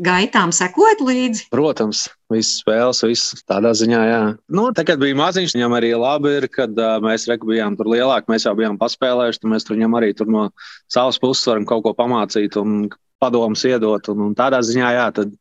gaitām 0.07 0.55
sekot 0.55 1.03
līdzi. 1.05 1.49
Protams, 1.55 2.07
visas 2.33 2.61
spēles, 2.63 3.05
visas 3.07 3.45
tādā 3.51 3.75
ziņā, 3.77 4.03
jā. 4.09 4.23
Nu, 4.55 4.69
tā, 4.77 4.87
kad 4.89 5.03
bija 5.03 5.19
maziņš, 5.19 5.57
viņam 5.59 5.79
arī 5.79 5.95
labi 5.99 6.37
ir, 6.41 6.49
kad 6.53 6.75
uh, 6.79 6.97
mēs 7.05 7.29
reku 7.31 7.51
bijām 7.53 7.79
tur 7.79 7.91
lielāki, 7.93 8.31
mēs 8.33 8.49
jau 8.49 8.57
bijām 8.59 8.81
paspēlējuši, 8.81 9.43
tad 9.43 9.55
mēs 9.55 9.67
tur 9.67 9.79
viņam 9.79 9.99
arī 10.01 10.13
tur 10.17 10.31
no 10.31 10.49
savas 10.93 11.21
puses 11.23 11.47
varam 11.51 11.67
kaut 11.69 11.85
ko 11.87 11.95
pamācīt 11.99 12.59
un 12.61 12.87
padomus 13.23 13.65
iedot. 13.69 14.11
Un, 14.13 14.29
un 14.29 14.37
tādā 14.39 14.61
ziņā, 14.65 14.93
jā, 14.99 15.09
tad 15.17 15.33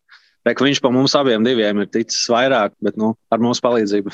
Rek, 0.44 0.60
viņš 0.60 0.82
pa 0.84 0.92
mums 0.92 1.14
abiem 1.16 1.46
diviem 1.46 1.80
ir 1.80 1.88
ticis 1.92 2.26
vairāk, 2.32 2.74
bet 2.84 2.98
nu, 3.00 3.14
ar 3.32 3.40
mūsu 3.44 3.64
palīdzību. 3.64 4.12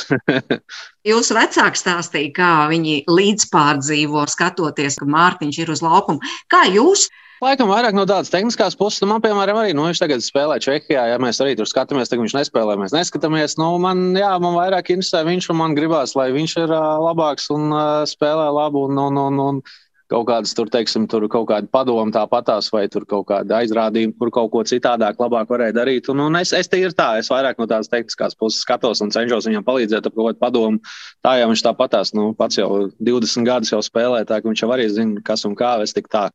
Jūsu 1.09 1.38
vecāki 1.38 1.81
stāstīja, 1.81 2.33
kā 2.36 2.51
viņi 2.69 3.00
līdzpārdzīvo, 3.09 4.27
skatoties, 4.29 5.00
ka 5.01 5.09
Mārtiņš 5.09 5.63
ir 5.63 5.74
uz 5.74 5.81
laukuma. 5.86 6.36
Kā 6.53 6.67
jūs? 6.69 7.07
Laikam 7.39 7.69
vairāk 7.71 7.95
no 7.95 8.03
tādas 8.03 8.29
tehniskās 8.33 8.75
puses, 8.75 9.00
nu, 9.00 9.07
man, 9.13 9.21
piemēram, 9.24 9.57
arī, 9.62 9.71
nu, 9.71 9.86
viņš 9.88 10.01
tagad 10.03 10.24
spēlē 10.25 10.57
Čehijā, 10.59 11.05
ja 11.07 11.19
mēs 11.24 11.39
arī 11.39 11.53
tur 11.55 11.69
skatāmies, 11.71 12.12
tad 12.12 12.19
viņš 12.19 12.36
nespēlē, 12.36 12.75
mēs 12.81 12.91
neskatāmies. 12.91 13.55
Nu, 13.62 13.71
man, 13.79 14.09
jā, 14.19 14.33
man 14.43 14.57
vairāk 14.57 14.91
interesē 14.91 15.24
viņš, 15.24 15.48
un 15.53 15.62
man 15.62 15.77
gribās, 15.77 16.17
lai 16.19 16.33
viņš 16.36 16.57
ir 16.65 16.74
uh, 16.75 16.98
labāks 17.07 17.48
un 17.55 17.71
uh, 17.71 17.86
spēlē 18.12 18.50
labu. 18.57 18.83
Un, 18.89 19.00
un, 19.07 19.21
un, 19.24 19.39
un, 19.45 19.62
kaut 20.10 20.25
kādas 20.30 20.56
tur, 20.58 20.70
teiksim, 20.74 21.06
tur 21.10 21.28
kaut 21.32 21.48
kāda 21.51 21.70
padoma 21.72 22.12
tāpatās, 22.13 22.72
vai 22.74 22.88
tur 22.92 23.06
kaut 23.10 23.28
kāda 23.30 23.60
aizrādījuma, 23.62 24.16
kur 24.20 24.32
kaut 24.34 24.51
ko 24.54 24.63
citādāk, 24.68 25.22
labāk 25.22 25.51
varēja 25.54 25.75
darīt. 25.78 26.10
Un, 26.10 26.24
un 26.25 26.39
es, 26.39 26.54
es 26.58 26.72
tīri 26.72 26.92
tā, 26.98 27.12
es 27.22 27.30
vairāk 27.30 27.62
no 27.62 27.70
tādas 27.70 27.92
tehniskās 27.92 28.38
puses 28.39 28.63
skatos 28.66 29.04
un 29.06 29.13
cenšos 29.13 29.48
viņam 29.50 29.66
palīdzēt 29.68 30.10
kādu 30.10 30.36
padomu. 30.42 30.82
Tā 31.25 31.38
jau 31.39 31.50
viņš 31.54 31.66
tāpatās, 31.70 32.13
nu, 32.18 32.32
pats 32.38 32.58
jau 32.58 32.89
20 32.98 33.48
gadus 33.48 33.74
jau 33.75 33.82
spēlē, 33.86 34.25
tā 34.25 34.42
ka 34.42 34.50
viņš 34.50 34.66
jau 34.66 34.72
arī 34.74 34.89
zina, 34.94 35.22
kas 35.25 35.46
un 35.46 35.58
kā. 35.60 35.78
Es 35.86 35.94
tik 35.96 36.10
tā 36.12 36.30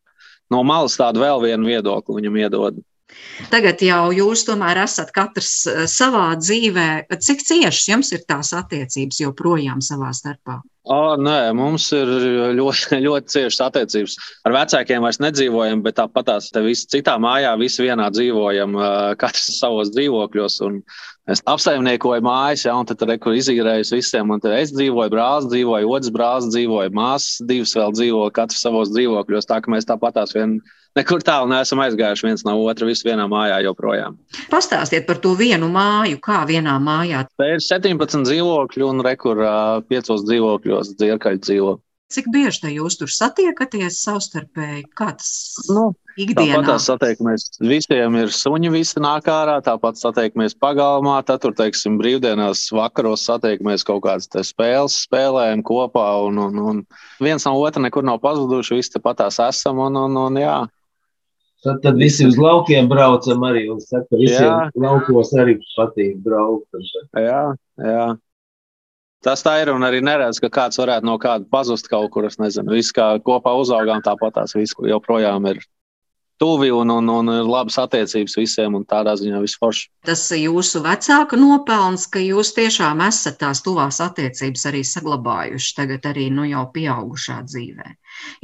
no 0.53 0.63
malas 0.67 0.99
tādu 1.01 1.25
vēl 1.25 1.43
vienu 1.43 1.73
viedokli 1.73 2.21
viņam 2.21 2.43
iedodu. 2.47 2.85
Tagad 3.51 3.83
jau 3.83 4.13
jūs 4.15 4.45
tomēr 4.49 4.85
esat 4.85 5.11
katrs 5.15 5.65
savā 5.91 6.29
dzīvē. 6.41 6.89
Cik 7.15 7.43
ciešas 7.47 7.89
jums 7.91 8.15
ir 8.15 8.23
tās 8.29 8.55
attiecības 8.57 9.21
joprojām 9.25 9.83
savā 9.85 10.13
starpā? 10.17 10.61
O, 10.85 11.17
nē, 11.17 11.55
mums 11.57 11.87
ir 11.97 12.11
ļoti, 12.59 12.99
ļoti 13.07 13.33
ciešas 13.33 13.63
attiecības. 13.71 14.17
Ar 14.45 14.53
vecākiem 14.53 15.05
vairs 15.07 15.19
nedzīvojam, 15.23 15.81
bet 15.85 15.97
tāpat 15.97 16.29
tās 16.29 16.51
visi 16.67 16.91
citā 16.93 17.15
mājā, 17.17 17.55
visi 17.61 17.87
vienā 17.87 18.11
dzīvojam, 18.13 18.77
katrs 19.23 19.49
savos 19.57 19.95
dzīvokļos. 19.97 20.61
Es 21.33 21.41
apsaimniekoju 21.49 22.21
mājas, 22.27 22.67
ja, 22.67 22.75
un 22.77 22.85
tad 22.85 23.01
tur 23.01 23.33
izīrēju 23.33 23.89
visiem. 23.97 24.37
Es 24.53 24.75
dzīvoju, 24.77 25.15
brālis 25.15 25.49
dzīvoja, 25.49 25.89
otrs 25.89 26.13
brālis 26.13 26.51
dzīvoja, 26.53 26.93
māsas 26.93 27.41
divas 27.49 27.73
vēl 27.81 27.97
dzīvo, 27.97 28.27
katrs 28.37 28.61
savos 28.67 28.93
dzīvokļos. 28.93 29.49
Tā 29.49 29.63
kā 29.65 29.73
mēs 29.73 29.89
tāpat 29.89 30.19
tās 30.19 30.37
vien, 30.37 30.59
nekur 30.99 31.25
tālu 31.27 31.51
neesam 31.51 31.83
aizgājuši 31.85 32.29
viens 32.29 32.45
no 32.47 32.57
otra, 32.65 32.89
visi 32.89 33.09
vienā 33.09 33.27
mājā 33.31 33.63
joprojām. 33.67 34.19
Pastāstiet 34.53 35.09
par 35.09 35.23
to 35.25 35.35
vienu 35.39 35.71
māju, 35.73 36.21
kā 36.23 36.45
vienā 36.49 36.77
mājā. 36.83 37.25
Tā 37.41 37.55
ir 37.57 37.65
17 37.65 38.27
dzīvokļi 38.29 38.87
un 38.87 39.05
rekur 39.07 39.43
5 39.91 40.15
dzīvokļu 40.25 40.65
dzīvokļos, 40.65 40.95
dzirkaļi 40.99 41.43
dzīvo. 41.45 41.75
Cik 42.13 42.29
bieži 42.31 42.61
te 42.63 42.71
jūs 42.71 42.99
tur 43.01 43.11
satiekaties 43.11 43.97
savstarpēji? 44.05 44.85
Kā 44.95 45.15
tas 45.17 45.57
nu, 45.73 45.95
ikdienā? 46.21 46.61
Tāpat 46.61 46.85
satiekamies, 46.85 47.47
visiem 47.65 48.19
ir 48.21 48.31
suņi, 48.31 48.71
visi 48.71 49.01
nāk 49.03 49.27
ārā, 49.33 49.57
tāpat 49.65 49.99
satiekamies 49.99 50.55
pagalmā, 50.61 51.17
tad 51.27 51.43
tur, 51.43 51.57
teiksim, 51.57 51.97
brīvdienās 51.99 52.69
vakaros 52.77 53.25
satiekamies 53.27 53.87
kaut 53.89 54.05
kādas 54.05 54.29
spēles, 54.47 55.01
spēlējam 55.09 55.65
kopā, 55.67 56.07
un, 56.29 56.39
un, 56.45 56.61
un 56.61 56.85
viens 57.25 57.49
no 57.49 57.57
otra 57.59 57.83
nekur 57.83 58.07
nav 58.07 58.21
pazuduši, 58.23 58.79
visi 58.79 58.95
tepat 58.95 59.25
tās 59.25 59.41
esam, 59.49 59.83
un, 59.89 59.99
un, 60.05 60.21
un 60.29 60.43
jā. 60.45 60.59
Tad, 61.65 61.81
tad 61.81 61.97
visi 61.97 62.27
uz 62.29 62.37
laukiem 62.37 62.91
braucam 62.91 63.45
arī, 63.49 63.65
un 63.73 63.81
saka, 63.81 64.19
visiem 64.21 64.51
jā. 64.51 64.71
laukos 64.85 65.33
arī 65.41 65.57
patīk 65.73 66.19
braukt. 66.25 66.69
Jā, 67.17 67.41
jā. 67.81 68.09
Tas 69.25 69.41
tā 69.41 69.55
ir, 69.63 69.71
un 69.73 69.87
arī 69.87 70.03
neredz, 70.05 70.37
ka 70.43 70.51
kāds 70.53 70.77
varētu 70.77 71.09
no 71.09 71.15
kāda 71.21 71.49
pazust 71.49 71.89
kaut 71.89 72.11
kur. 72.13 72.27
Es 72.29 72.37
nezinu, 72.37 72.75
viss 72.77 72.93
kā 72.93 73.15
kopā 73.25 73.55
uzaugām, 73.57 74.05
tāpat 74.05 74.37
tās 74.37 74.53
viss 74.59 74.77
joprojām 74.77 75.49
ir 75.49 75.63
tuvi 76.41 76.71
un, 76.75 76.91
un, 76.91 77.09
un 77.09 77.31
ir 77.33 77.47
labas 77.49 77.77
attiecības 77.81 78.37
visiem, 78.39 78.75
un 78.75 78.85
tādā 78.89 79.15
ziņā 79.19 79.41
viss 79.43 79.59
forši. 79.61 79.87
Tas 80.07 80.23
ir 80.35 80.45
jūsu 80.49 80.83
vecāka 80.85 81.39
nopelns, 81.39 82.07
ka 82.11 82.23
jūs 82.23 82.53
tiešām 82.57 83.03
esat 83.07 83.39
tās 83.43 83.63
tuvās 83.65 84.01
attiecības 84.05 84.67
arī 84.71 84.83
saglabājuši 84.89 85.75
tagad, 85.79 86.09
arī 86.11 86.29
nu, 86.35 86.47
jau 86.51 86.67
pieaugušā 86.75 87.39
dzīvē. 87.47 87.95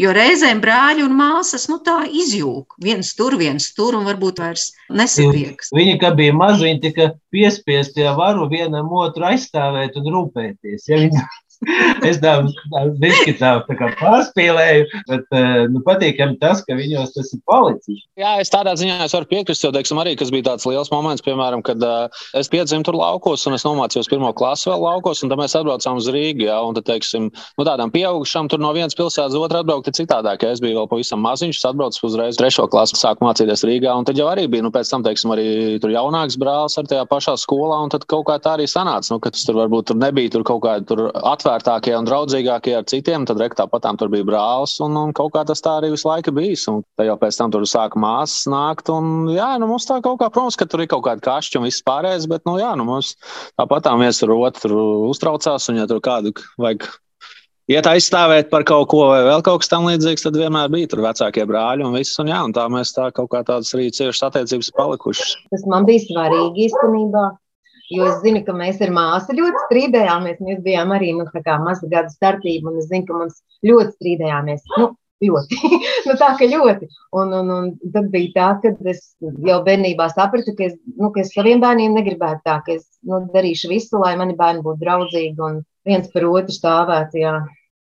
Jo 0.03 0.15
reizēm 0.17 0.63
brāļi 0.63 1.05
un 1.07 1.15
māsas 1.19 1.69
nu, 1.71 1.79
tā 1.85 2.03
izjūg. 2.07 2.79
viens 2.83 3.15
tur, 3.15 3.37
viens 3.39 3.71
tur, 3.75 3.99
un 3.99 4.07
varbūt 4.09 4.41
vairs 4.43 4.71
nesatiekas. 4.91 5.71
Viņi, 5.75 5.99
kad 6.03 6.17
bija 6.19 6.35
mazi, 6.35 6.73
tika 6.83 7.13
piespiesti 7.31 8.07
ja 8.07 8.17
varu 8.19 8.49
vienam 8.51 8.91
otru 8.93 9.29
aizstāvēt 9.31 9.97
un 10.01 10.11
rūpēties. 10.15 10.89
Ja 10.91 10.99
viņi 10.99 11.23
es 12.09 12.21
kā 13.77 13.91
pārspīlēju, 14.01 14.87
bet 15.11 15.37
eh, 15.37 15.49
nu, 15.69 15.83
patīkami 15.85 16.39
tas, 16.41 16.63
ka 16.65 16.77
viņos 16.79 17.13
tas 17.13 17.33
ir 17.37 17.43
palicis. 17.49 18.07
Jā, 18.21 18.39
es 18.41 18.53
tādā 18.53 18.73
ziņā 18.81 18.97
es 19.05 19.15
varu 19.17 19.29
piekrist, 19.29 19.65
jo, 19.67 19.73
teiksim, 19.75 20.01
arī, 20.01 20.15
kas 20.17 20.33
bija 20.33 20.49
tāds 20.51 20.65
liels 20.69 20.93
moments, 20.93 21.25
piemēram, 21.27 21.61
kad 21.67 21.85
uh, 21.85 22.23
es 22.39 22.49
piedzimu 22.53 22.87
tur 22.87 22.97
laukos 22.97 23.45
un 23.49 23.59
es 23.59 23.67
nomācījos 23.69 24.09
pirmo 24.09 24.33
klasi 24.37 24.71
vēl 24.71 24.81
laukos, 24.87 25.21
un 25.21 25.33
tad 25.33 25.43
mēs 25.43 25.57
atbraucām 25.59 26.01
uz 26.01 26.09
Rīgu, 26.15 26.47
jā, 26.49 26.57
un 26.65 26.79
tad, 26.79 26.89
teiksim, 26.89 27.29
nu, 27.29 27.69
tādām 27.69 27.93
pieaugušām 27.93 28.49
tur 28.49 28.63
no 28.65 28.73
vienas 28.77 28.97
pilsētas 28.97 29.37
otru 29.37 29.61
atbraukt 29.61 29.93
ir 29.93 29.99
citādāk, 30.01 30.47
ja 30.47 30.55
es 30.57 30.65
biju 30.65 30.81
vēl 30.81 30.91
pavisam 30.95 31.21
maziņš, 31.27 31.61
atbraucis 31.69 32.07
uzreiz 32.09 32.41
trešo 32.41 32.67
klasi, 32.73 32.97
sāku 33.01 33.29
mācīties 33.29 33.67
Rīgā, 33.69 33.93
un 34.01 34.09
tad 34.09 34.17
jau 34.17 34.31
arī 34.33 34.47
bija, 34.49 34.65
nu, 34.65 34.73
pēc 34.73 34.89
tam, 34.95 35.05
teiksim, 35.05 35.37
arī 35.37 35.47
tur 35.83 35.93
jaunāks 35.93 36.41
brālis 36.41 36.79
ar 36.81 36.89
tajā 36.89 37.05
pašā 37.11 37.37
skolā, 37.41 37.83
un 37.85 37.93
tad 37.93 38.09
kaut 38.11 38.27
kā 38.31 38.41
tā 38.41 38.57
arī 38.57 38.69
sanāca, 38.71 39.13
nu, 39.13 39.21
ka 39.21 39.33
tas 39.35 39.45
tur 39.45 39.61
varbūt 39.61 39.91
tur 39.91 40.01
nebija 40.01 40.33
tur 40.33 40.47
kaut 40.47 40.65
kāda 40.65 41.11
atvērta 41.21 41.50
atvērtākie 41.51 41.95
un 41.99 42.07
draudzīgākie 42.07 42.77
ar 42.79 42.87
citiem. 42.89 43.27
Tad 43.27 43.41
rek, 43.41 43.57
tāpat 43.59 43.89
tur 43.99 44.11
bija 44.13 44.27
brālis, 44.27 44.77
un, 44.85 44.97
un 44.97 45.13
kaut 45.17 45.33
kā 45.35 45.45
tas 45.47 45.63
tā 45.63 45.79
arī 45.81 45.93
visu 45.95 46.09
laiku 46.09 46.35
bijis. 46.37 46.67
Un 46.71 46.83
tad 46.99 47.09
jau 47.09 47.19
pēc 47.19 47.41
tam 47.41 47.51
tur 47.55 47.67
sāka 47.67 47.99
māsas 48.01 48.47
nākt. 48.51 48.91
Un, 48.93 49.29
jā, 49.35 49.53
nu, 49.61 49.71
mums 49.71 49.89
tā 49.89 50.01
kaut 50.05 50.21
kā, 50.23 50.31
protams, 50.31 50.59
ka 50.59 50.69
tur 50.71 50.85
ir 50.85 50.91
kaut 50.93 51.05
kāda 51.09 51.25
kašķa 51.27 51.61
un 51.61 51.69
viss 51.69 51.85
pārējais, 51.87 52.29
bet 52.31 52.47
nu, 52.49 52.59
jā, 52.61 52.73
nu, 52.79 52.87
mums 52.89 53.17
tāpat 53.59 53.89
tā 53.89 53.95
viens 54.01 54.23
ar 54.23 54.35
otru 54.37 54.83
uztraucās. 55.11 55.71
Un, 55.73 55.83
ja 55.83 55.89
tur 55.91 56.03
kādu 56.05 56.35
vajag 56.61 56.87
iet 57.71 57.87
aizstāvēt 57.87 58.51
par 58.53 58.65
kaut 58.69 58.89
ko 58.93 59.05
vai 59.11 59.21
vēl 59.27 59.45
kaut 59.47 59.63
kas 59.63 59.71
tamlīdzīgs, 59.73 60.27
tad 60.27 60.39
vienmēr 60.39 60.71
bija 60.73 60.91
tur 60.91 61.05
vecākie 61.05 61.47
brāļi 61.51 61.87
un 61.87 61.99
viss. 61.99 62.19
Un, 62.23 62.31
jā, 62.33 62.41
un 62.47 62.55
tā 62.57 62.67
mēs 62.73 62.95
tā 62.97 63.11
kaut 63.17 63.31
kā 63.35 63.43
tādas 63.47 63.75
arī 63.77 63.91
ciešas 63.95 64.27
attiecības 64.31 64.73
palikušas. 64.79 65.37
Tas 65.55 65.67
man 65.71 65.87
bija 65.89 66.07
svarīgi 66.07 66.69
īstenībā. 66.69 67.29
Jo 67.91 68.07
es 68.07 68.21
zinu, 68.23 68.45
ka 68.47 68.55
mēs 68.55 68.79
ar 68.85 68.93
māsu 68.95 69.35
ļoti 69.35 69.65
strīdējāmies. 69.67 70.41
Mēs 70.47 70.63
bijām 70.63 70.95
arī 70.95 71.11
nu, 71.19 71.27
maza 71.65 71.91
gada 71.91 72.11
starpība, 72.13 72.71
un 72.71 72.79
es 72.79 72.89
zinu, 72.91 73.07
ka 73.09 73.19
mums 73.19 73.41
ļoti 73.67 73.97
strīdējāmies. 73.97 74.63
Nu, 74.79 74.93
ļoti. 75.25 75.59
nu, 76.07 76.17
tā 76.21 76.31
kā 76.39 76.49
ļoti. 76.51 76.89
Un, 77.19 77.35
un, 77.41 77.53
un 77.57 77.71
tad 77.95 78.11
bija 78.13 78.33
tā, 78.37 78.49
ka 78.63 78.93
es 78.93 79.03
jau 79.21 79.59
bērnībā 79.67 80.07
sapratu, 80.15 80.55
ka 80.59 80.69
es, 80.71 80.77
nu, 80.97 81.11
ka 81.15 81.25
es 81.25 81.33
saviem 81.35 81.63
bērniem 81.63 81.97
negribētu 81.99 82.45
tā, 82.47 82.61
ka 82.67 82.77
es 82.79 82.87
nu, 83.03 83.25
darīšu 83.35 83.73
visu, 83.73 83.99
lai 84.03 84.15
mani 84.21 84.39
bērni 84.39 84.65
būtu 84.67 84.85
draudzīgi 84.85 85.47
un 85.49 85.63
viens 85.89 86.11
par 86.15 86.29
otru 86.31 86.57
stāvētu. 86.57 87.25
Jā. 87.25 87.35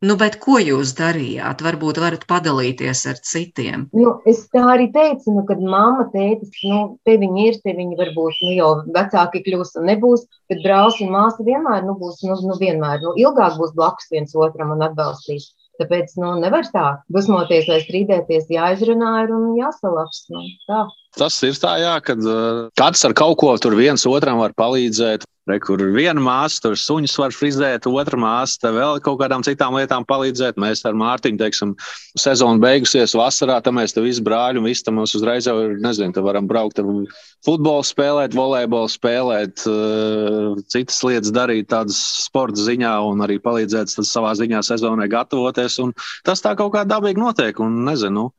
Nu, 0.03 0.17
bet 0.19 0.35
ko 0.43 0.57
jūs 0.59 0.91
darījāt? 0.97 1.61
Varbūt 1.63 1.99
varat 2.03 2.25
padalīties 2.27 3.05
ar 3.07 3.19
citiem. 3.23 3.85
Nu, 3.95 4.17
es 4.27 4.41
tā 4.51 4.65
arī 4.73 4.89
teicu, 4.91 5.31
nu, 5.37 5.45
kad 5.47 5.61
mamma 5.63 6.09
teica, 6.11 6.49
nu, 6.67 6.79
te 7.07 7.15
viņi 7.21 7.45
ir, 7.47 7.59
te 7.63 7.71
viņi 7.77 7.95
varbūt 8.01 8.41
nu, 8.43 8.51
jau 8.57 8.71
vecāki 8.97 9.41
kļūs 9.45 9.77
un 9.79 9.87
nebūs, 9.89 10.25
bet 10.51 10.59
brālis 10.65 10.99
un 11.05 11.13
māsa 11.15 11.45
vienmēr 11.47 11.87
nu, 11.87 11.95
būs, 12.01 12.19
nu, 12.27 12.35
nu, 12.43 12.57
vienmēr, 12.59 12.99
nu, 13.05 13.15
ilgāk 13.23 13.55
būs 13.61 13.71
blakus 13.77 14.11
viens 14.11 14.35
otram 14.35 14.75
un 14.75 14.83
atbalstīs. 14.83 15.53
Tāpēc 15.79 16.13
nu, 16.19 16.35
nevar 16.39 16.67
tā 16.71 16.85
dusmoties 17.11 17.67
vai 17.71 17.81
strīdēties, 17.83 18.51
jāizrunā 18.51 19.13
un 19.35 19.55
jāsalaks. 19.59 20.25
Nu, 20.31 20.43
tā. 20.69 20.85
Tas 21.19 21.39
ir 21.47 21.55
tā, 21.59 21.77
jā, 21.79 21.95
kad 22.03 22.19
uh, 22.23 22.67
katrs 22.79 23.03
ar 23.07 23.15
kaut 23.15 23.39
ko 23.39 23.55
tur 23.59 23.75
viens 23.79 24.03
otram 24.07 24.39
var 24.43 24.55
palīdzēt. 24.59 25.25
Re, 25.45 25.59
kur 25.61 25.77
viena 25.93 26.17
māsa 26.25 26.63
tur 26.63 26.73
suņus 26.79 27.13
var 27.21 27.33
frizēt, 27.35 27.85
otra 27.85 28.17
māsa 28.17 28.71
vēl 28.73 28.97
kaut 29.05 29.19
kādām 29.19 29.43
citām 29.45 29.75
lietām 29.77 30.07
palīdzēt. 30.09 30.57
Mēs 30.57 30.81
ar 30.89 30.97
Mārtiņu, 30.97 31.37
teiksim, 31.37 31.75
sezonu 32.17 32.57
beigusies 32.63 33.13
vasarā, 33.13 33.59
tad 33.61 33.77
mēs 33.77 33.93
te 33.93 34.01
visi 34.01 34.23
brāļi 34.25 34.57
un 34.57 34.65
visi 34.65 34.87
tam 34.87 34.97
mums 34.97 35.13
uzreiz 35.13 35.45
jau 35.45 35.53
ir, 35.61 35.77
nezinu, 35.83 36.15
te 36.17 36.25
varam 36.25 36.49
braukt 36.49 36.81
ar 36.81 36.89
futbolu 37.45 37.85
spēlēt, 37.85 38.33
volejbolu 38.33 38.89
spēlēt, 38.89 39.67
uh, 39.69 40.57
citas 40.73 40.97
lietas 41.05 41.35
darīt 41.35 41.69
tādas 41.69 42.01
sporta 42.25 42.65
ziņā 42.65 42.97
un 43.11 43.21
arī 43.27 43.37
palīdzēt 43.45 43.93
savā 44.01 44.33
ziņā 44.41 44.65
sezonai 44.65 45.11
gatavoties. 45.13 45.77
Un 45.85 45.93
tas 46.25 46.41
tā 46.41 46.57
kaut 46.57 46.73
kā 46.73 46.87
dabīgi 46.89 47.21
notiek 47.21 47.61
un 47.61 47.83
nezinu. 47.85 48.31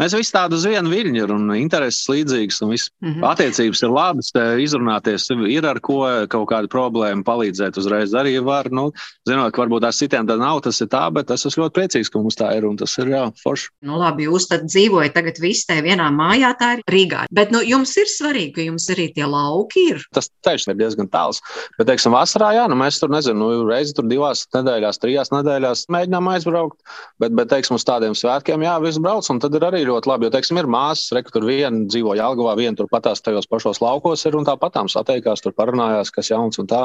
Mēs 0.00 0.14
visi 0.16 0.32
tādu 0.32 0.56
uz 0.56 0.64
vienu 0.64 0.88
viļņu 0.88 1.20
ir 1.20 1.32
un 1.34 1.50
intereses 1.58 2.08
līdzīgas, 2.08 2.62
un 2.64 2.70
viss 2.72 2.88
mm 3.02 3.10
-hmm. 3.10 3.26
attiecības 3.28 3.82
ir 3.84 3.90
labas, 3.92 4.30
izrunāties 4.64 5.26
ir 5.52 5.66
ar 5.68 5.80
ko 5.84 5.98
kaut 6.32 6.48
kāda 6.48 6.70
problēma 6.72 7.20
palīdzēt 7.26 7.76
uzreiz 7.76 8.14
arī 8.16 8.38
var. 8.44 8.70
Nu, 8.72 8.88
zinot, 9.28 9.52
ka 9.52 9.62
varbūt 9.62 9.84
ar 9.84 9.92
citiem 9.92 10.26
tā 10.26 10.38
nav, 10.40 10.62
tas 10.64 10.80
ir 10.80 10.88
tā, 10.88 11.04
bet 11.12 11.30
es 11.30 11.44
esmu 11.44 11.64
ļoti 11.64 11.76
priecīgs, 11.76 12.08
ka 12.08 12.22
mums 12.22 12.38
tā 12.40 12.48
ir, 12.56 12.64
un 12.64 12.78
tas 12.80 12.96
ir 12.98 13.12
jā, 13.12 13.26
forši. 13.42 13.68
Nu, 13.84 13.98
labi, 14.00 14.24
jūs 14.30 14.48
tad 14.48 14.64
dzīvojat 14.64 15.12
tagad 15.12 15.40
visi 15.44 15.66
tajā 15.68 15.84
vienā 15.84 16.08
mājā, 16.08 16.54
tā 16.56 16.72
ir 16.78 16.82
Rīgā. 16.88 17.26
Bet 17.30 17.52
nu, 17.52 17.60
jums 17.60 17.92
ir 18.00 18.08
svarīgi, 18.08 18.54
ka 18.56 18.66
jums 18.70 18.88
arī 18.94 19.10
tie 19.12 19.28
lauki 19.28 19.84
ir. 19.92 20.00
Tas 20.16 20.30
ceļš 20.46 20.70
ir 20.72 20.80
diezgan 20.80 21.12
tāls. 21.12 21.42
Bet, 21.76 21.86
teiksim, 21.90 22.16
vasarā, 22.16 22.54
jā, 22.56 22.64
nu, 22.72 22.80
mēs 22.80 22.98
tur, 23.02 23.12
nezinu, 23.12 23.38
nu, 23.44 23.68
reizi 23.68 23.92
tur 23.92 24.08
divās 24.08 24.46
nedēļās, 24.56 25.02
trijās 25.04 25.32
nedēļās 25.36 25.84
mēģinām 25.92 26.32
aizbraukt, 26.32 26.80
bet, 27.20 27.36
bet 27.36 27.52
teiksim, 27.52 27.76
uz 27.76 27.84
tādiem 27.84 28.16
svētkiem, 28.16 28.64
jā, 28.64 28.78
viss 28.80 29.02
brauc, 29.02 29.28
un 29.28 29.42
tad 29.42 29.54
ir 29.58 29.68
arī 29.68 29.81
ļoti 29.88 30.10
labi. 30.10 30.26
Jo, 30.26 30.32
teiksim, 30.34 30.58
ir 30.60 30.68
māsas, 30.70 31.12
re, 31.16 31.22
tur 31.26 31.46
viena 31.48 31.86
dzīvo 31.90 32.14
Jālgavā, 32.18 32.54
viena 32.58 32.78
tur 32.78 32.88
patās 32.92 33.22
tajos 33.24 33.48
pašos 33.50 33.82
laukos 33.82 34.24
ir 34.28 34.36
un 34.38 34.46
tāpatām 34.48 34.90
sateikās, 34.92 35.42
tur 35.44 35.54
parunājās, 35.56 36.12
kas 36.14 36.30
jauns 36.32 36.60
un 36.62 36.68
tā. 36.70 36.82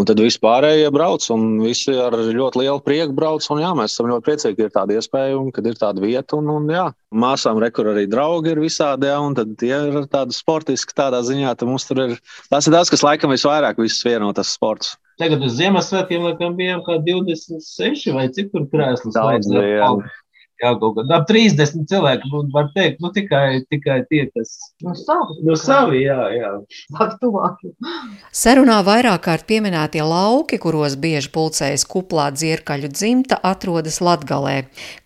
Un 0.00 0.08
tad 0.08 0.22
viss 0.22 0.40
pārējie 0.42 0.90
brauc 0.94 1.26
un 1.34 1.46
visi 1.62 1.94
ar 1.94 2.16
ļoti 2.16 2.62
lielu 2.62 2.82
prieku 2.84 3.16
brauc. 3.16 3.46
Un 3.54 3.62
jā, 3.62 3.70
mēs 3.78 3.94
esam 3.94 4.10
ļoti 4.12 4.28
priecīgi, 4.28 4.58
ka 4.58 4.68
ir 4.68 4.74
tāda 4.74 4.98
iespēja 4.98 5.38
un 5.38 5.52
kad 5.54 5.70
ir 5.70 5.78
tāda 5.80 6.04
vieta. 6.04 6.40
Un, 6.40 6.50
un 6.56 6.68
jā, 6.72 6.88
māsām 7.14 7.62
rekur 7.62 7.92
arī 7.94 8.08
draugi 8.10 8.54
ir 8.54 8.64
visādi, 8.64 9.10
jā, 9.12 9.20
un 9.22 9.38
tie 9.60 9.72
ir 9.74 10.10
tādi 10.12 10.36
sportiski 10.36 10.96
tādā 10.96 11.22
ziņā, 11.26 11.54
tur 11.60 12.04
ir, 12.08 12.18
tas 12.50 12.68
ir 12.68 12.76
tas, 12.76 12.92
kas 12.92 13.06
laikam 13.06 13.34
visvairāk 13.34 13.80
visus 13.82 14.04
vienotas 14.06 14.52
sports. 14.56 14.96
Tagad 15.20 15.44
uz 15.46 15.54
Ziemassvētkiem 15.60 16.24
laikam 16.26 16.56
bijām 16.58 16.80
kā 16.86 16.96
26 17.06 18.10
vai 18.16 18.26
cik 18.34 18.50
tur 18.50 18.64
krēslas. 18.72 19.14
Daudz, 19.14 19.46
jā. 20.62 20.72
Kaut 20.80 20.96
kādā 20.98 21.18
ap 21.20 21.26
30 21.28 21.86
cilvēku 21.90 22.30
būtu, 22.32 22.52
var 22.54 22.70
teikt, 22.74 23.00
nu 23.04 23.10
tikai, 23.14 23.64
tikai 23.70 24.00
tie, 24.10 24.24
kas. 24.34 24.54
No 24.84 24.94
savi. 24.98 25.38
No 25.46 25.56
savi, 25.58 26.02
jā, 26.04 26.18
jā. 26.34 26.50
Sarunā 28.34 28.78
vairāk 28.86 29.24
kārt 29.26 29.46
pieminētie 29.48 30.02
lauki, 30.04 30.58
kuros 30.62 30.96
bieži 31.00 31.30
pulcējas 31.34 31.86
kuplā 31.90 32.30
dzirkaļu 32.34 32.90
dzimta, 32.92 33.38
atrodas 33.42 34.00
Latgalē. 34.04 34.56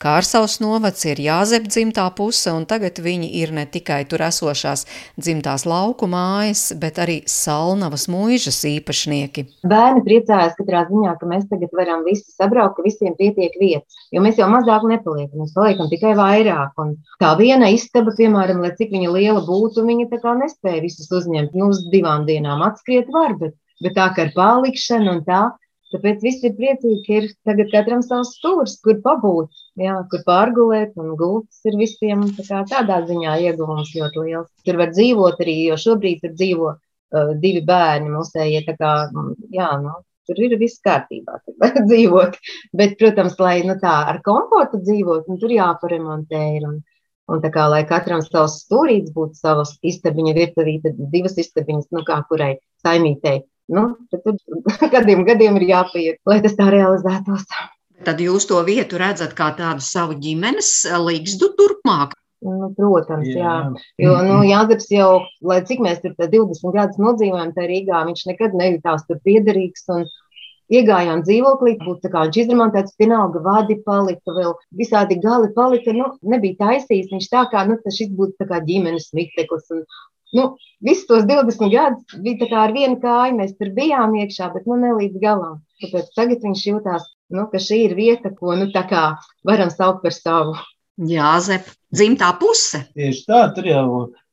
Kārsavs 0.03 0.59
novads 0.65 1.05
ir 1.09 1.23
Jāzep 1.23 1.69
dzimtā 1.69 2.07
puse, 2.17 2.53
un 2.55 2.67
tagad 2.69 3.01
viņi 3.03 3.31
ir 3.41 3.55
ne 3.57 3.67
tikai 3.69 4.03
tur 4.09 4.25
esošās 4.29 4.87
dzimtās 5.19 5.67
lauku 5.69 6.09
mājas, 6.11 6.69
bet 6.79 7.01
arī 7.03 7.21
Salnavas 7.29 8.09
mūžas 8.11 8.61
īpašnieki. 8.69 9.47
Bērni 9.69 10.05
priecājas 10.07 10.57
katrā 10.59 10.85
ziņā, 10.89 11.17
ka 11.21 11.29
mēs 11.31 11.49
tagad 11.51 11.75
varam 11.77 12.05
visi 12.07 12.27
sabraukt, 12.33 12.77
ka 12.79 12.87
visiem 12.87 13.17
pietiek 13.19 13.55
vietas, 13.61 13.99
jo 14.15 14.23
mēs 14.25 14.41
jau 14.41 14.49
mazāk 14.53 14.87
nepaliekam 14.89 15.38
mēs 15.39 15.55
paliekam 15.57 15.89
tikai 15.93 16.15
vairāk. 16.19 16.75
Un 16.83 16.97
tā 17.23 17.33
viena 17.39 17.71
istaba, 17.75 18.15
piemēram, 18.19 18.61
lai 18.65 18.75
cik 18.79 18.93
liela 18.99 19.45
būtu, 19.47 19.87
viņa 19.87 20.35
nespēja 20.43 20.83
visus 20.85 21.11
uzņemt. 21.11 21.55
Nu, 21.55 21.71
uz 21.75 21.85
divām 21.93 22.27
dienām 22.29 22.63
atskriet 22.67 23.09
var, 23.15 23.37
bet, 23.41 23.57
bet 23.85 23.97
tā 23.99 24.11
kā 24.15 24.29
ar 24.29 24.35
palikšanu 24.37 25.19
un 25.19 25.25
tā. 25.25 25.47
Tāpēc 25.89 26.21
viss 26.21 26.45
ir 26.45 26.53
priecīgi, 26.57 26.99
ka 27.07 27.15
ir 27.17 27.27
tagad 27.49 27.71
katram 27.73 28.03
savs 28.05 28.35
stūris, 28.37 28.75
kur 28.85 28.99
pabūt, 29.05 29.63
jā, 29.81 29.95
kur 30.13 30.21
pārgulēt, 30.27 30.93
un 31.01 31.15
gultas 31.17 31.63
ir 31.65 31.79
visiem 31.81 32.27
tā 32.37 32.61
tādā 32.69 32.99
ziņā 33.09 33.39
ieguvums 33.47 33.95
ļoti 33.97 34.27
liels. 34.27 34.51
Tur 34.69 34.83
var 34.83 34.93
dzīvot 34.93 35.41
arī, 35.41 35.57
jo 35.71 35.79
šobrīd 35.81 36.21
tur 36.25 36.35
dzīvo 36.35 36.75
uh, 36.75 37.33
divi 37.41 37.65
bērni 37.65 38.13
mūsējie, 38.13 38.67
tā 38.69 38.77
kā, 38.77 38.93
jā, 39.55 39.71
nu, 39.81 39.95
tur 40.29 40.41
ir 40.45 40.55
viss 40.61 40.83
kārtībā, 40.85 41.41
tur 41.45 41.83
dzīvot. 41.89 42.39
Bet, 42.77 42.95
protams, 43.01 43.39
lai 43.43 43.57
nu, 43.67 43.79
tā 43.83 43.95
ar 44.13 44.21
komfortu 44.27 44.83
dzīvot, 44.85 45.27
nu, 45.31 45.39
tur 45.41 45.55
jāparemontē. 45.57 46.43
Ir, 46.59 46.69
un, 46.69 46.81
un 47.33 47.45
tā 47.45 47.53
kā 47.55 47.67
lai 47.73 47.85
katram 47.89 48.23
savs 48.25 48.61
stūrītis 48.65 49.15
būtu 49.17 49.41
savas 49.41 49.77
istabiņa 49.85 50.37
virtuvīte, 50.37 50.95
divas 51.15 51.39
istabiņas, 51.41 51.91
nu 51.97 52.05
kā 52.09 52.21
kurai 52.31 52.55
saimītei. 52.85 53.43
Nu, 53.69 53.91
tad 54.13 54.25
gadiem, 54.95 55.27
gadiem 55.29 55.59
ir 55.61 55.69
jāpaiet, 55.73 56.23
lai 56.29 56.41
tas 56.45 56.57
tā 56.57 56.71
realizētos. 56.73 57.45
Tad 58.07 58.21
jūs 58.23 58.47
to 58.49 58.61
vietu 58.63 58.99
redzat 59.01 59.35
kā 59.37 59.51
tādu 59.59 59.83
savu 59.85 60.15
ģimenes 60.23 60.71
līgstu 61.03 61.51
turpmāk. 61.59 62.15
Nu, 62.45 62.69
protams, 62.77 63.27
jā. 63.27 63.55
jā. 63.67 64.05
Jo 64.05 64.15
nu, 64.23 64.39
Jānis 64.47 64.87
jau, 64.93 65.25
lai 65.43 65.59
cik 65.67 65.83
mēs 65.83 65.99
tur 66.05 66.15
20 66.21 66.75
gadus 66.77 67.01
nodzīvojam, 67.03 67.51
tā 67.57 67.67
Rīgā, 67.67 68.05
viņš 68.07 68.25
nekad 68.31 68.55
nejūtās 68.59 69.09
tur 69.09 69.19
piederīgs. 69.27 69.87
Un, 69.95 70.07
Iegājām 70.69 71.23
dzīvoklī, 71.25 71.79
būtu 71.81 72.03
tā 72.03 72.11
kā 72.13 72.23
viņš 72.27 72.39
izremontēts, 72.43 72.97
vienalga 73.01 73.41
vadi 73.41 73.79
palika, 73.87 74.35
vēl 74.37 74.51
visādi 74.77 75.17
gali 75.23 75.49
palika. 75.55 75.95
Nu, 75.97 76.11
nebija 76.21 76.59
taisījis 76.59 77.09
viņš 77.15 77.29
tā 77.33 77.47
kā, 77.49 77.63
nu, 77.71 77.79
šis 77.89 78.11
būtu 78.19 78.37
tā 78.43 78.49
kā 78.51 78.59
ģimenes 78.67 79.09
miteklis. 79.17 79.65
Un, 79.73 79.81
nu, 80.37 80.45
visus 80.85 81.09
tos 81.09 81.25
20 81.25 81.73
gadus 81.73 82.21
bija 82.21 82.43
tā 82.43 82.51
kā 82.53 82.67
ar 82.67 82.77
vienu 82.77 83.01
kāju, 83.01 83.39
mēs 83.41 83.57
tur 83.57 83.73
bijām 83.81 84.19
iekšā, 84.21 84.53
bet 84.59 84.69
nu 84.69 84.77
ne 84.83 84.93
līdz 84.99 85.23
galam. 85.25 85.63
Tāpēc 85.81 86.13
tagad 86.21 86.45
viņš 86.45 86.67
jūtās, 86.69 87.09
nu, 87.33 87.49
ka 87.49 87.65
šī 87.65 87.87
ir 87.87 87.97
vieta, 87.97 88.37
ko, 88.37 88.53
nu, 88.61 88.69
tā 88.75 88.85
kā 88.93 89.07
varam 89.49 89.73
saukt 89.73 90.05
par 90.05 90.21
savu. 90.21 90.59
Jāzep, 90.99 91.69
dzimtā 91.95 92.33
puse. 92.41 92.81
Tieši 92.99 93.21
tā, 93.29 93.43
tur 93.55 93.67
jau 93.69 93.85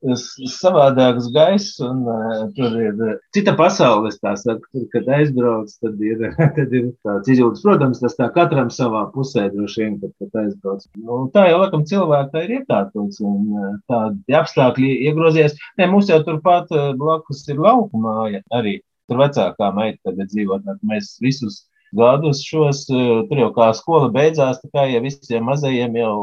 ir 0.01 0.17
savādāks 0.49 1.27
gaiss, 1.33 1.75
un 1.85 1.99
uh, 2.09 2.47
tur 2.57 2.73
ir 2.81 3.03
cita 3.37 3.53
pasaule. 3.57 4.09
Kad 4.23 5.11
aizbrauc, 5.17 5.69
tad 5.81 6.01
ir, 6.01 6.23
tad 6.57 6.73
ir 6.73 6.87
tāds 7.05 7.29
izjūtas. 7.29 7.61
Protams, 7.65 8.01
tas 8.01 8.17
tā 8.17 8.31
katram 8.33 8.71
savā 8.73 9.05
pusē 9.13 9.45
droši 9.53 9.83
vien, 9.83 9.99
kad, 10.01 10.15
kad 10.21 10.41
aizbrauc. 10.41 10.87
Nu, 10.97 11.19
tā 11.35 11.45
jau 11.51 11.61
laikam 11.61 11.85
cilvēka 11.85 12.43
ir 12.47 12.57
iekārtots, 12.59 13.21
un 13.21 13.45
uh, 13.53 13.69
tādi 13.91 14.39
apstākļi 14.41 14.91
iegrozies. 15.11 15.53
Nē, 15.77 15.91
mums 15.93 16.09
jau 16.09 16.21
turpat 16.25 16.73
uh, 16.73 16.91
blakus 16.97 17.45
ir 17.51 17.61
lauku 17.61 18.01
māja 18.01 18.41
arī. 18.57 18.79
Tur 19.05 19.21
vecākā 19.21 19.69
meita 19.77 20.01
tagad 20.09 20.33
dzīvo, 20.33 20.63
tad 20.65 20.81
mēs 20.81 21.19
visus 21.21 21.61
gadus 21.95 22.43
šos, 22.45 22.85
eh, 22.91 23.23
tur 23.29 23.41
jau 23.41 23.51
kā 23.55 23.71
skola 23.77 24.11
beidzās, 24.13 24.61
tā 24.63 24.71
kā 24.73 24.85
ja 24.91 25.01
visiem 25.03 25.45
mazajiem 25.47 25.95
jau 26.01 26.15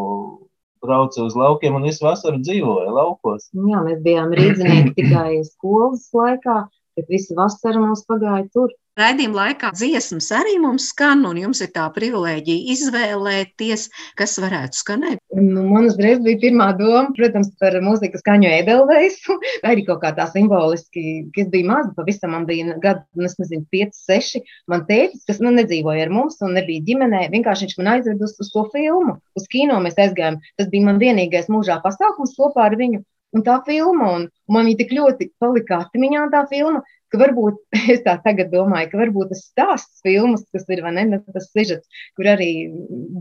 brauca 0.83 1.23
uz 1.23 1.37
laukiem 1.39 1.77
un 1.79 1.87
visu 1.87 2.05
vasaru 2.05 2.41
dzīvoja 2.43 2.91
laukos. 2.91 3.49
Jā, 3.55 3.83
mēs 3.87 4.03
bijām 4.05 4.35
rīznieki 4.39 4.95
tikai 4.99 5.43
skolas 5.47 6.09
laikā, 6.17 6.67
bet 6.99 7.11
visu 7.13 7.37
vasaru 7.39 7.85
mums 7.87 8.07
pagāja 8.09 8.49
tur. 8.53 8.73
Raidījuma 9.01 9.39
laikā 9.39 9.71
dziesmas 9.73 10.27
arī 10.37 10.59
mums 10.61 10.91
skan, 10.91 11.23
un 11.25 11.39
jums 11.41 11.63
ir 11.65 11.71
tā 11.73 11.87
privilēģija 11.95 12.75
izvēlēties, 12.75 13.87
kas 14.21 14.35
varētu 14.43 14.77
skanēt. 14.77 15.23
Nu, 15.33 15.63
man 15.65 15.87
uzreiz 15.89 16.21
bija 16.21 16.43
pirmā 16.43 16.67
doma, 16.77 17.07
protams, 17.17 17.49
par 17.63 17.79
mūzikas 17.81 18.21
skaņu 18.21 18.51
edelveisu, 18.51 19.39
vai 19.63 19.71
arī 19.73 19.87
kaut 19.87 20.03
kā 20.03 20.11
tā 20.19 20.27
simboliski, 20.35 21.05
ka 21.33 21.41
es 21.47 21.49
biju 21.55 21.71
maza, 21.71 21.95
pavisam 21.97 22.35
man 22.37 22.45
bija 22.51 22.77
gadu, 22.85 23.07
nu, 23.17 23.31
es 23.31 23.39
nezinu, 23.41 23.65
5, 23.73 23.97
6. 24.13 24.45
Man 24.69 24.85
tētis, 24.91 25.25
kas 25.31 25.41
nu, 25.41 25.55
nedzīvoja 25.57 26.05
ar 26.05 26.13
mums 26.13 26.37
un 26.45 26.53
nebija 26.59 26.85
ģimenē, 26.91 27.31
vienkārši 27.33 27.71
viņš 27.71 27.79
man 27.81 27.95
aizved 27.95 28.21
uz, 28.29 28.37
uz 28.45 28.53
to 28.53 28.67
filmu, 28.77 29.17
uz 29.41 29.49
kino 29.57 29.81
mēs 29.81 29.97
aizgājām. 30.05 30.37
Tas 30.61 30.69
bija 30.69 30.91
man 30.91 31.01
vienīgais 31.01 31.49
mūžā 31.49 31.81
pasākums 31.81 32.37
kopā 32.37 32.69
ar 32.69 32.77
viņu. 32.77 33.01
Un 33.33 33.45
tā 33.47 33.59
filma, 33.67 34.11
un 34.19 34.27
man 34.53 34.67
viņa 34.69 34.81
tik 34.83 34.91
ļoti 34.97 35.31
palika 35.41 35.85
atmiņā, 35.87 36.27
tā 36.35 36.43
filma, 36.51 36.83
ka 37.13 37.21
varbūt 37.21 37.61
es 37.93 38.03
tā 38.07 38.17
tagad 38.25 38.51
domāju, 38.53 38.91
ka 38.93 39.01
varbūt 39.03 39.33
tas 39.33 39.43
stāsts 39.51 40.03
filmas, 40.07 40.45
kas 40.55 40.65
ir, 40.73 40.83
ne, 40.97 41.05
nu, 41.11 41.21
tas 41.35 41.49
sižets, 41.53 41.87
kur 42.17 42.29
arī 42.33 42.51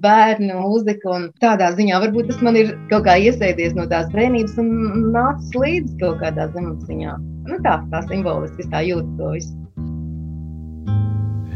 bērnu 0.04 0.62
mūzika 0.64 1.12
un 1.16 1.30
tādā 1.44 1.72
ziņā, 1.78 2.00
varbūt 2.06 2.32
tas 2.32 2.42
man 2.46 2.60
ir 2.60 2.68
kaut 2.92 3.06
kā 3.08 3.18
iesēdies 3.28 3.76
no 3.78 3.88
tās 3.92 4.08
bērnības 4.16 4.58
un 4.64 4.68
nācis 5.16 5.58
līdzi 5.58 5.98
kaut 6.04 6.22
kādā 6.24 6.44
zemapziņā. 6.56 7.18
Nu 7.52 7.56
tā, 7.66 7.74
tā 7.92 8.00
simboliski 8.08 8.64
es 8.66 8.72
tā 8.72 8.80
jūtu 8.88 9.12
to 9.20 9.28
visu. 9.36 9.56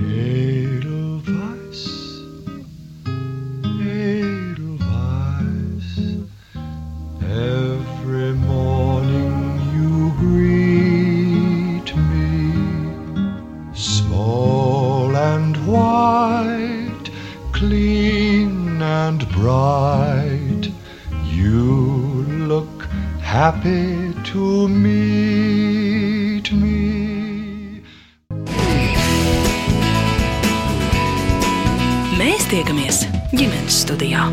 Edelweiss, 0.05 1.83
Edelweiss, 3.79 4.75
every 7.23 8.04
morning 8.36 9.60
you 9.74 10.12
greet 10.19 11.95
me, 11.95 13.74
small 13.74 15.15
and 15.15 15.56
white, 15.65 17.10
clean 17.54 18.82
and 18.82 19.28
bright, 19.30 20.71
you 21.26 22.24
look 22.52 22.84
happy 23.21 24.13
to 24.32 24.67
meet 24.67 26.52
me. 26.52 27.84
Mēs 32.15 32.48
tiekamies 32.52 33.04
ģimenes 33.36 33.84
studijā. 33.84 34.30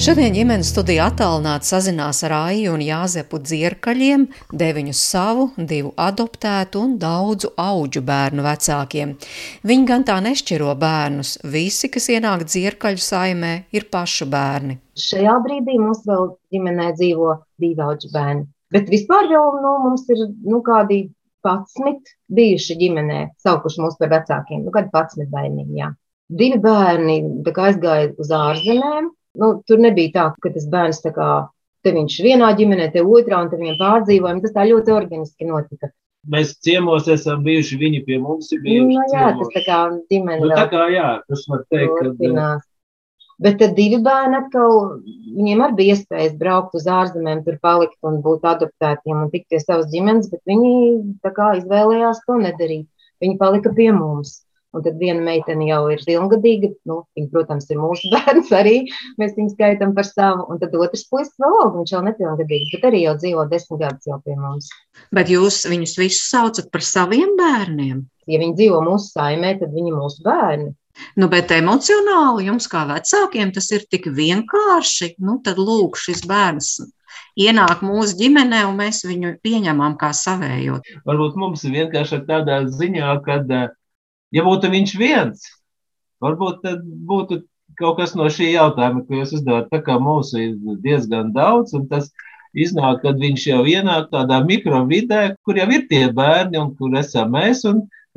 Šodien 0.00 0.32
ģimenes 0.32 0.70
studija 0.72 1.10
attālināti 1.10 1.68
sazinās 1.68 2.22
ar 2.24 2.32
Aiju 2.32 2.70
un 2.72 2.80
Jāzepu 2.80 3.36
dzierkaļiem, 3.44 4.22
deviņu 4.62 4.94
savu, 4.96 5.42
divu 5.60 5.90
adoptētu 6.00 6.80
un 6.80 6.94
daudzu 7.02 7.50
auģu 7.60 8.00
bērnu 8.08 8.46
vecākiem. 8.46 9.12
Viņi 9.68 9.84
gan 9.90 10.06
tā 10.08 10.16
nešķiro 10.24 10.72
bērnus, 10.80 11.34
visi, 11.44 11.92
kas 11.92 12.08
ienāk 12.16 12.46
dzierkaļu 12.48 13.04
saimē, 13.10 13.52
ir 13.76 13.90
pašu 13.92 14.30
bērni. 14.32 14.78
Šajā 15.04 15.36
brīdī 15.44 15.76
mums 15.84 16.00
vēl 16.08 16.32
ģimenē 16.56 16.88
dzīvo 16.96 17.36
divi 17.60 17.86
auģu 17.90 18.12
bērni. 18.16 18.48
Bet 18.72 18.88
vispār 18.88 19.28
jau 19.36 19.44
nu, 19.60 19.76
mums 19.84 20.08
ir 20.08 20.24
nu, 20.48 20.64
kādi 20.64 21.02
11 21.44 22.16
bijuši 22.40 22.80
ģimenē, 22.86 23.22
saukuši 23.44 23.84
mūs 23.84 24.00
par 24.00 24.16
vecākiem, 24.16 24.64
nu, 24.64 24.72
kādi 24.72 24.94
11 24.96 25.28
bērniņi. 25.36 25.80
Jā. 25.84 25.92
Divi 26.40 26.64
bērni 26.64 27.22
aizgāja 27.52 28.14
uz 28.16 28.32
ārzemēm, 28.32 29.12
Nu, 29.38 29.54
tur 29.66 29.78
nebija 29.78 30.12
tā, 30.16 30.26
ka 30.42 30.50
tas 30.54 30.66
bērns 30.70 31.02
tā 31.04 31.12
kā 31.14 31.30
te 31.84 31.92
viņš 31.94 32.18
vienā 32.24 32.50
ģimenē, 32.58 32.90
te 32.94 33.04
otrā, 33.04 33.42
un 33.44 33.50
te 33.50 33.58
viņam 33.60 33.78
pārdzīvojumi. 33.80 34.42
Tas 34.44 34.56
tā 34.56 34.66
ļoti 34.68 34.94
organiski 34.96 35.48
notika. 35.48 35.92
Mēs 36.30 36.52
ciemos 36.60 37.06
esam 37.08 37.44
bijuši, 37.46 37.78
viņi 37.80 38.00
pie 38.04 38.18
mums 38.20 38.50
ir 38.52 38.60
bijuši. 38.64 38.88
Nu, 38.90 39.04
jā, 39.08 39.30
ciemos. 39.30 39.38
tas 39.38 39.54
tā 39.54 39.62
kā 39.64 39.78
ģimene. 40.12 40.42
Nu, 40.42 40.50
tā 40.52 40.66
kā 40.72 40.88
jā, 40.92 41.06
tas 41.30 41.46
var 41.48 41.62
teikt, 41.72 41.94
ka. 41.94 42.10
Turpinās. 42.10 42.66
Bet 43.40 43.56
tad 43.56 43.72
divi 43.72 43.96
bērni 44.04 44.36
atkal, 44.36 44.74
viņiem 45.38 45.62
arī 45.64 45.76
bija 45.78 45.94
iespējas 45.94 46.34
braukt 46.36 46.74
uz 46.76 46.84
ārzemēm, 46.92 47.40
tur 47.46 47.56
palikt 47.62 47.96
un 48.04 48.18
būt 48.20 48.44
adoptētiem 48.44 49.16
un 49.16 49.30
tikt 49.32 49.48
pie 49.48 49.62
savas 49.62 49.88
ģimenes, 49.94 50.28
bet 50.28 50.42
viņi 50.50 50.72
tā 51.24 51.32
kā 51.38 51.54
izvēlējās 51.62 52.20
to 52.26 52.36
nedarīt. 52.42 52.84
Viņi 53.24 53.38
palika 53.40 53.72
pie 53.72 53.88
mums. 53.96 54.42
Un 54.70 54.84
tad 54.84 55.00
viena 55.00 55.22
meitene 55.26 55.66
jau 55.66 55.80
ir 55.90 56.02
pilngadīga. 56.06 56.70
Nu, 56.86 57.00
viņa, 57.18 57.30
protams, 57.32 57.66
ir 57.72 57.80
mūsu 57.80 58.10
bērns 58.14 58.52
arī. 58.54 58.76
Mēs 59.20 59.34
viņu 59.38 59.54
skaitām 59.56 59.94
par 59.96 60.06
savu. 60.06 60.46
Un 60.52 60.60
tad 60.62 60.76
otrs 60.78 61.06
puisis 61.10 61.34
vēl 61.42 61.56
aug, 61.64 61.78
viņš 61.80 61.94
jau 61.96 62.02
nepilngadīgs, 62.06 62.74
bet 62.76 62.86
arī 62.90 63.04
jau 63.06 63.16
dzīvo 63.18 63.46
desmit 63.50 63.82
gadus 63.82 64.10
jau 64.10 64.20
pie 64.24 64.36
mums. 64.38 64.70
Bet 65.16 65.32
jūs 65.32 65.64
viņus 65.70 65.96
visus 65.98 66.28
saucat 66.30 66.70
par 66.70 66.86
saviem 66.86 67.34
bērniem? 67.40 68.04
Ja 68.30 68.38
viņi 68.38 68.56
dzīvo 68.60 68.84
mūsu 68.86 69.10
saimē, 69.16 69.56
tad 69.58 69.74
viņi 69.74 69.90
ir 69.90 69.98
mūsu 69.98 70.22
bērni. 70.26 70.70
Nu, 71.18 71.30
bet 71.32 71.52
emocionāli 71.54 72.46
jums, 72.48 72.66
kā 72.70 72.84
vecākiem, 72.88 73.52
tas 73.56 73.70
ir 73.74 73.86
tik 73.90 74.10
vienkārši. 74.14 75.14
Nu, 75.24 75.38
tad 75.44 75.58
lūk, 75.58 75.98
šis 75.98 76.22
bērns 76.28 76.74
ienāk 77.40 77.82
mūsu 77.86 78.16
ģimenē, 78.20 78.64
un 78.68 78.78
mēs 78.80 79.02
viņu 79.06 79.36
pieņemam 79.44 79.96
kā 80.00 80.12
savējo. 80.16 80.80
Varbūt 81.08 81.38
mums 81.40 81.64
ir 81.66 81.76
vienkārši 81.78 82.22
tādā 82.28 82.62
ziņā, 82.70 83.12
ka 83.24 83.40
Ja 84.34 84.44
būtu 84.46 84.70
viņš 84.70 84.92
viens, 84.98 85.46
varbūt 86.22 86.60
tad 86.64 86.82
būtu 86.86 87.42
kaut 87.78 87.96
kas 88.00 88.12
no 88.18 88.26
šī 88.30 88.52
jautājuma, 88.52 89.04
ko 89.06 89.20
jūs 89.20 89.36
uzdevat. 89.38 89.70
Tā 89.72 89.80
kā 89.86 89.96
mūsu 90.02 90.42
ir 90.44 90.76
diezgan 90.84 91.32
daudz, 91.36 91.74
un 91.78 91.86
tas 91.90 92.10
iznāk, 92.64 93.00
kad 93.04 93.20
viņš 93.22 93.46
jau 93.52 93.62
ienāk 93.72 94.10
tādā 94.12 94.40
mikrovidē, 94.46 95.22
kur 95.46 95.58
jau 95.60 95.68
ir 95.74 95.86
tie 95.90 96.04
bērni 96.14 96.60
un 96.60 96.74
kur 96.76 96.94
esam 97.00 97.32
mēs. 97.36 97.64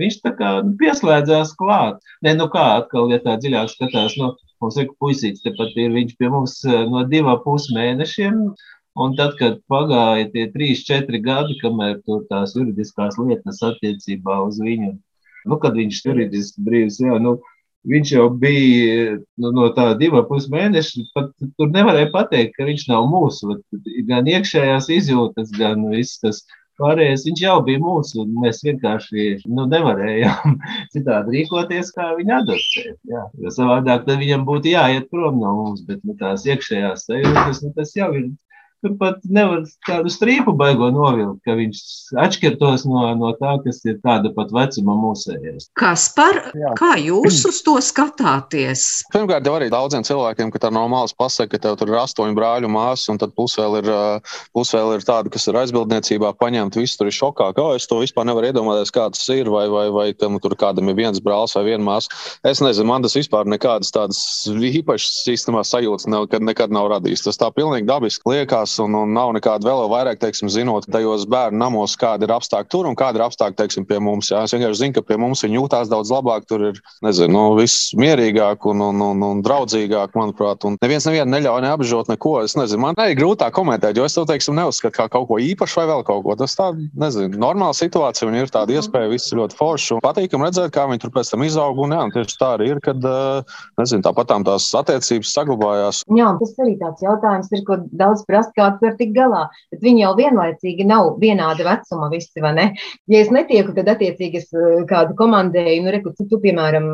Viņš 0.02 0.20
tā 0.24 0.34
kā 0.38 0.52
nu, 0.66 0.74
pieslēdzās 0.80 1.54
klāt. 1.58 2.00
Nē, 2.26 2.34
nu 2.40 2.48
kā 2.54 2.64
atkal, 2.80 3.12
ja 3.14 3.20
tā 3.22 3.36
dziļāk 3.38 3.70
skatās, 3.70 4.16
nu, 4.18 4.32
mums 4.64 4.80
ir 4.82 4.90
puisīts, 5.02 5.44
tepat 5.46 5.78
ir 5.78 5.94
viņš 5.94 6.16
pie 6.18 6.32
mums 6.34 6.56
eh, 6.66 6.86
no 6.90 7.04
divā 7.10 7.36
pus 7.44 7.70
mēnešiem. 7.76 8.40
Un 9.04 9.16
tad, 9.18 9.38
kad 9.38 9.62
pagāja 9.70 10.28
tie 10.34 10.48
trīs, 10.54 10.82
četri 10.86 11.22
gadi, 11.22 11.58
kamēr 11.62 12.00
tur 12.06 12.26
tās 12.30 12.54
juridiskās 12.58 13.18
lietas 13.22 13.62
attiecībā 13.70 14.42
uz 14.48 14.60
viņu 14.62 14.96
nu, 15.50 15.60
kad 15.62 15.78
viņš 15.80 16.02
juridiski 16.06 16.64
brīvs, 16.66 17.00
jā, 17.04 17.20
nu, 17.24 17.38
viņš 17.90 18.16
jau 18.16 18.28
bija 18.40 19.18
nu, 19.42 19.52
no 19.52 19.70
tā 19.76 19.92
divu 20.00 20.24
pus 20.30 20.48
mēneša. 20.52 21.08
Pat 21.16 21.32
tur 21.60 21.72
nevarēja 21.74 22.12
pateikt, 22.14 22.58
ka 22.58 22.68
viņš 22.68 22.88
nav 22.92 23.08
mūsu. 23.12 23.60
Gan 24.10 24.30
iekšējās 24.32 24.90
izjūtas, 24.98 25.52
gan 25.60 25.88
viss 25.92 26.22
tas 26.24 26.44
pārējais. 26.80 27.26
Viņš 27.28 27.44
jau 27.44 27.58
bija 27.66 27.82
mūsu, 27.84 28.26
mēs 28.44 28.64
vienkārši 28.66 29.28
nu, 29.46 29.68
nevarējām 29.72 30.58
citādi 30.96 31.38
rīkoties, 31.38 31.92
kā 31.96 32.14
viņa 32.20 32.40
adoptēt. 32.42 32.98
Jo 33.10 33.54
savādāk 33.58 34.08
viņam 34.10 34.48
būtu 34.48 34.74
jāiet 34.74 35.10
prom 35.12 35.42
no 35.42 35.54
mums, 35.60 35.84
bet 35.88 36.02
nu, 36.08 36.18
tās 36.20 36.48
iekšējās 36.50 37.08
sajūtas, 37.10 37.64
nu, 37.66 37.74
tas 37.78 37.94
jau 37.98 38.14
ir 38.20 38.32
Tur 38.84 38.98
pat 39.00 39.22
nevar 39.32 39.62
tādu 39.88 40.12
strīpu 40.12 40.52
baigo 40.60 40.90
novilkt, 40.92 41.40
ka 41.48 41.56
viņš 41.56 41.78
atšķirtos 42.20 42.84
no, 42.90 43.06
no 43.16 43.30
tā, 43.40 43.54
kas 43.64 43.78
ir 43.88 43.96
tāda 44.04 44.34
pat 44.36 44.50
vecuma 44.52 44.96
mūsējais. 45.00 45.70
Kas 45.80 46.10
par, 46.18 46.40
Jā. 46.52 46.74
kā 46.76 46.98
jūs 47.00 47.46
uz 47.48 47.62
to 47.64 47.78
skatāties? 47.80 48.84
Pirmkārt, 49.14 49.48
jau 49.48 49.54
arī 49.56 49.70
daudziem 49.72 50.04
cilvēkiem, 50.04 50.52
ka 50.52 50.66
tā 50.66 50.72
nav 50.76 50.90
malas 50.92 51.16
pasaka, 51.16 51.54
ka 51.56 51.62
tev 51.64 51.78
tur 51.80 51.94
ir 51.94 52.02
astoņi 52.02 52.36
brāļu 52.36 52.72
māsas, 52.76 53.08
un 53.14 53.22
tad 53.22 53.32
pus 53.38 53.56
vēl 53.60 53.80
ir, 53.80 53.88
pus 54.52 54.74
vēl 54.76 54.98
ir 54.98 55.08
tāda, 55.08 55.32
kas 55.32 55.48
ir 55.48 55.62
aizbildniecībā 55.62 56.34
paņemt, 56.44 56.76
visu 56.82 57.00
tur 57.00 57.08
ir 57.08 57.16
šokā. 57.16 57.54
Kā 57.56 57.70
es 57.78 57.88
to 57.88 58.02
vispār 58.04 58.28
nevaru 58.28 58.52
iedomāties, 58.52 58.92
kāds 58.92 59.24
ir, 59.32 59.48
vai, 59.54 59.70
vai, 59.72 59.88
vai 59.96 60.10
tam 60.12 60.36
tur 60.44 60.58
kādam 60.60 60.92
ir 60.92 61.00
viens 61.00 61.24
brālis 61.24 61.56
vai 61.56 61.64
viena 61.72 61.88
māsa. 61.88 62.12
Es 62.52 62.60
nezinu, 62.60 62.90
man 62.92 63.08
tas 63.08 63.16
vispār 63.16 63.48
nekādas 63.48 63.96
tādas 63.96 64.20
īpašas 64.52 65.24
īstenībā 65.38 65.64
sajūtas 65.72 66.12
nekad, 66.12 66.44
nekad 66.52 66.76
nav 66.76 66.92
radījis. 66.98 67.24
Tas 67.30 67.40
tā 67.40 67.48
pilnīgi 67.56 67.88
dabiski 67.88 68.28
liekas 68.34 68.73
mājās, 68.74 68.80
un, 68.80 68.96
un 68.96 69.14
nav 69.14 69.34
nekāda 69.34 69.68
vēl 69.68 69.90
vairāk, 69.90 70.20
teiksim, 70.20 70.50
zinot 70.50 70.86
tajos 70.92 71.26
bērnu 71.28 71.58
namos, 71.58 71.96
kāda 71.98 72.26
ir 72.26 72.34
apstākļi 72.34 72.70
tur 72.70 72.88
un 72.88 72.96
kāda 72.96 73.20
ir 73.20 73.26
apstākļi, 73.28 73.58
teiksim, 73.58 73.86
pie 73.86 74.00
mums. 74.00 74.32
Jā. 74.32 74.44
Es 74.44 74.54
vienkārši 74.54 74.80
zinu, 74.80 74.94
ka 74.94 75.02
pie 75.02 75.18
mums 75.18 75.44
viņi 75.44 75.60
jūtās 75.60 75.90
daudz 75.90 76.12
labāk, 76.12 76.46
tur 76.48 76.72
ir, 76.72 76.80
nezinu, 77.04 77.34
nu, 77.34 77.56
viss 77.58 77.94
mierīgāk 77.96 78.66
un, 78.66 78.82
un, 78.82 79.02
un, 79.02 79.24
un 79.24 79.44
draudzīgāk, 79.44 80.16
manuprāt. 80.16 80.66
Un 80.66 80.78
neviens 80.82 81.06
nevienu 81.08 81.32
neļauj 81.32 81.62
neapžot 81.66 82.12
neko. 82.12 82.36
Es 82.44 82.56
nezinu, 82.58 82.82
man 82.82 83.00
arī 83.00 83.18
grūtāk 83.18 83.54
komentēt, 83.56 83.98
jo 83.98 84.06
es 84.06 84.16
to, 84.16 84.26
teiksim, 84.30 84.58
neuzskatu 84.58 84.96
kā 84.96 85.08
kaut 85.12 85.30
ko 85.30 85.40
īpašu 85.42 85.82
vai 85.82 85.88
vēl 85.92 86.06
kaut 86.08 86.24
ko. 86.26 86.38
Tas 86.40 86.56
tā, 86.58 86.72
nezinu, 87.00 87.38
normāla 87.42 87.76
situācija, 87.78 88.30
un 88.30 88.40
ir 88.40 88.52
tāda 88.54 88.78
iespēja, 88.78 89.12
viss 89.12 89.32
ir 89.32 89.42
ļoti 89.42 89.58
forši 89.60 89.98
un 89.98 90.04
patīkami 90.04 90.48
redzēt, 90.48 90.74
kā 90.74 90.88
viņi 90.90 91.04
tur 91.04 91.14
pēc 91.16 91.34
tam 91.34 91.46
izaug. 91.46 91.82
Un, 91.84 91.96
jā, 91.96 92.02
un 92.08 92.14
tieši 92.14 92.40
tā 92.40 92.54
arī 92.58 92.72
ir, 92.74 92.82
kad, 92.84 93.04
nezinu, 93.80 94.06
tāpat 94.06 94.34
tās 94.48 94.70
attiecības 94.78 95.34
saglabājās. 95.36 96.04
Jā, 96.18 96.32
tas 96.40 96.54
arī 96.64 96.76
tāds 96.80 97.04
jautājums 97.04 97.52
ir, 97.54 97.64
ko 97.68 97.78
daudz 97.92 98.24
prasa, 98.28 98.52
kāds 98.64 98.82
var 98.84 98.96
tikt 99.00 99.14
galā. 99.18 99.44
Bet 99.74 99.84
viņi 99.86 100.06
jau 100.06 100.14
vienlaicīgi 100.18 100.88
nav 100.90 101.14
vienāda 101.22 101.68
vecuma 101.68 102.10
visi, 102.14 102.44
vai 102.44 102.54
ne? 102.58 102.68
Ja 103.12 103.22
es 103.24 103.32
netieku, 103.34 103.76
tad 103.78 103.92
attiecīgi 103.94 104.42
es 104.42 104.50
eh, 104.56 104.82
kādu 104.90 105.18
komandēju, 105.20 105.84
nu, 105.86 105.94
reku, 105.98 106.16
tu, 106.18 106.28
tu, 106.32 106.42
piemēram, 106.44 106.90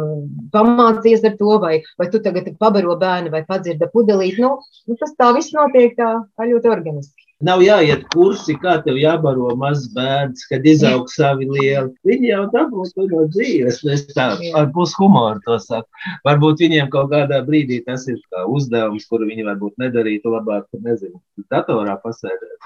pamācies 0.53 1.23
ar 1.29 1.37
to, 1.39 1.55
vai, 1.63 1.79
vai 2.01 2.09
tu 2.11 2.21
tagad 2.25 2.51
pabaro 2.59 2.97
bērnu 2.99 3.33
vai 3.33 3.45
padzirda 3.47 3.91
pudelīt. 3.93 4.41
Nu, 4.41 4.57
nu, 4.89 4.99
tas 4.99 5.15
tā 5.19 5.31
viss 5.37 5.55
notiek 5.55 5.95
tā, 5.99 6.15
tā 6.35 6.49
ļoti 6.49 6.73
organiski. 6.73 7.28
Nav 7.39 7.61
jāiet 7.63 8.01
kursi, 8.11 8.51
kā 8.59 8.73
tev 8.83 8.97
jābaro 8.99 9.53
mazs 9.59 9.85
bērns, 9.95 10.41
kad 10.49 10.65
izaug 10.67 11.07
savi 11.07 11.45
lieli. 11.47 11.93
Viņi 12.03 12.33
jau 12.33 12.41
dabūs 12.51 12.91
to 12.97 13.05
no 13.07 13.23
dzīves. 13.31 13.79
Es 13.93 14.03
tā 14.11 14.25
ar 14.59 14.67
pushumoru 14.75 15.39
to 15.45 15.55
saku. 15.63 15.87
Varbūt 16.27 16.65
viņiem 16.65 16.91
kaut 16.91 17.13
kādā 17.13 17.39
brīdī 17.47 17.79
tas 17.85 18.03
ir 18.11 18.19
uzdevums, 18.43 19.07
kuru 19.07 19.29
viņi 19.31 19.47
varbūt 19.47 19.79
nedarītu 19.79 20.35
labāk, 20.35 20.67
nezinu, 20.83 21.21
datorā 21.47 21.95
pasēdēt. 22.03 22.59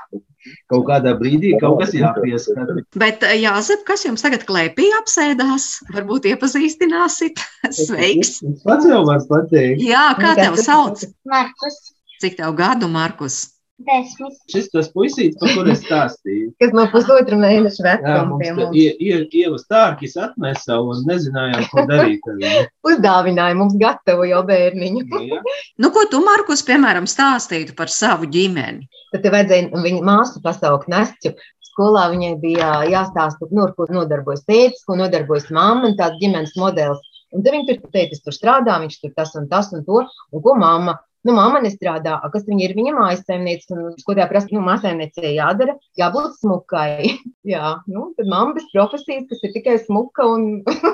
Kaut 0.73 0.87
kādā 0.89 1.13
brīdī 1.21 1.53
kaut 1.61 1.77
kas 1.83 1.93
jāpieskata. 1.93 2.81
Bet, 2.97 3.21
eh, 3.29 3.37
Jāzep, 3.45 3.85
kas 3.85 4.07
jums 4.09 4.25
tagad 4.25 4.49
klēpī 4.49 4.89
apsēdās? 5.03 5.69
Varbūt 5.93 6.25
iepazīstināsit. 6.33 7.45
Sveiks! 7.85 8.39
Pats 8.65 8.89
jau 8.89 9.05
varu 9.05 9.29
pateikt. 9.29 9.85
Jā, 9.85 10.09
kā 10.17 10.33
tev 10.41 10.57
sauc? 10.57 11.05
Markus. 11.29 11.83
Cik 12.23 12.41
tev 12.41 12.57
gadu, 12.57 12.89
Markus? 12.89 13.43
Desmit. 13.87 14.35
Šis 14.51 14.69
tas 14.73 14.89
puisīts, 14.93 15.37
par 15.41 15.53
kuru 15.55 15.73
es 15.73 15.81
stāstīju. 15.83 16.51
Kas 16.61 16.73
no 16.75 16.85
pusotra 16.91 17.37
mēneša 17.39 17.85
vecuma 17.85 18.39
pie 18.41 18.51
mums. 18.57 18.77
Ie, 18.79 18.89
ie, 18.97 19.19
ieva 19.43 19.59
stārkis 19.61 20.15
atnesa 20.19 20.79
un 20.81 21.03
nezinājām, 21.09 21.67
ko 21.71 21.85
darīt. 21.89 22.29
Uzdāvināja 22.89 23.57
mums 23.59 23.77
gatavu 23.81 24.27
jau 24.29 24.43
bērniņu. 24.49 25.05
Nu, 25.11 25.23
ja. 25.29 25.41
Nu, 25.83 25.91
ko 25.95 26.05
tu, 26.11 26.21
Markus, 26.25 26.63
piemēram, 26.67 27.09
stāstītu 27.09 27.75
par 27.77 27.91
savu 27.91 28.29
ģimeni? 28.31 28.87
Tad 29.13 29.25
te 29.25 29.31
vajadzēja 29.33 29.83
viņa 29.85 30.03
māsu 30.07 30.41
pasaukt 30.43 30.89
Nestju. 30.91 31.33
Skolā 31.73 32.05
viņai 32.11 32.35
bija 32.41 32.69
jāstāsta, 32.85 33.49
nu, 33.49 33.63
ar 33.65 33.73
ko 33.77 33.87
nodarbojas 33.89 34.45
tētis, 34.45 34.83
ko 34.85 34.97
nodarbojas 34.99 35.49
mamma 35.53 35.89
un 35.89 35.97
tāds 35.97 36.19
ģimenes 36.21 36.53
modelis. 36.59 37.01
Un 37.33 37.41
tad 37.41 37.55
viņi 37.55 37.65
tur 37.69 37.93
teica, 37.95 38.19
tur 38.21 38.35
strādā, 38.35 38.77
viņš 38.83 38.99
tur 39.01 39.13
tas 39.17 39.33
un 39.39 39.49
tas 39.49 39.71
un 39.73 39.81
to, 39.87 40.03
un 40.05 40.43
ko 40.45 40.53
mamma. 40.59 40.99
Nu, 41.23 41.31
mamma 41.37 41.61
nestrādā, 41.63 42.17
kas 42.33 42.43
viņa 42.49 42.65
ir, 42.65 42.73
viņa 42.75 42.93
mājas 42.97 43.21
saimniece, 43.23 43.69
un 43.71 43.93
ko 44.03 44.15
tā 44.17 44.25
prasa, 44.27 44.51
nu, 44.51 44.63
mājasemniecei 44.65 45.37
jādara, 45.37 45.77
jābūt 45.99 46.35
smukai. 46.41 47.13
Jā, 47.53 47.77
nu, 47.87 48.09
tad 48.17 48.27
mamma 48.27 48.57
bez 48.57 48.67
profesijas, 48.73 49.29
kas 49.29 49.45
ir 49.47 49.53
tikai 49.55 49.77
smuka 49.85 50.27
un, 50.27 50.49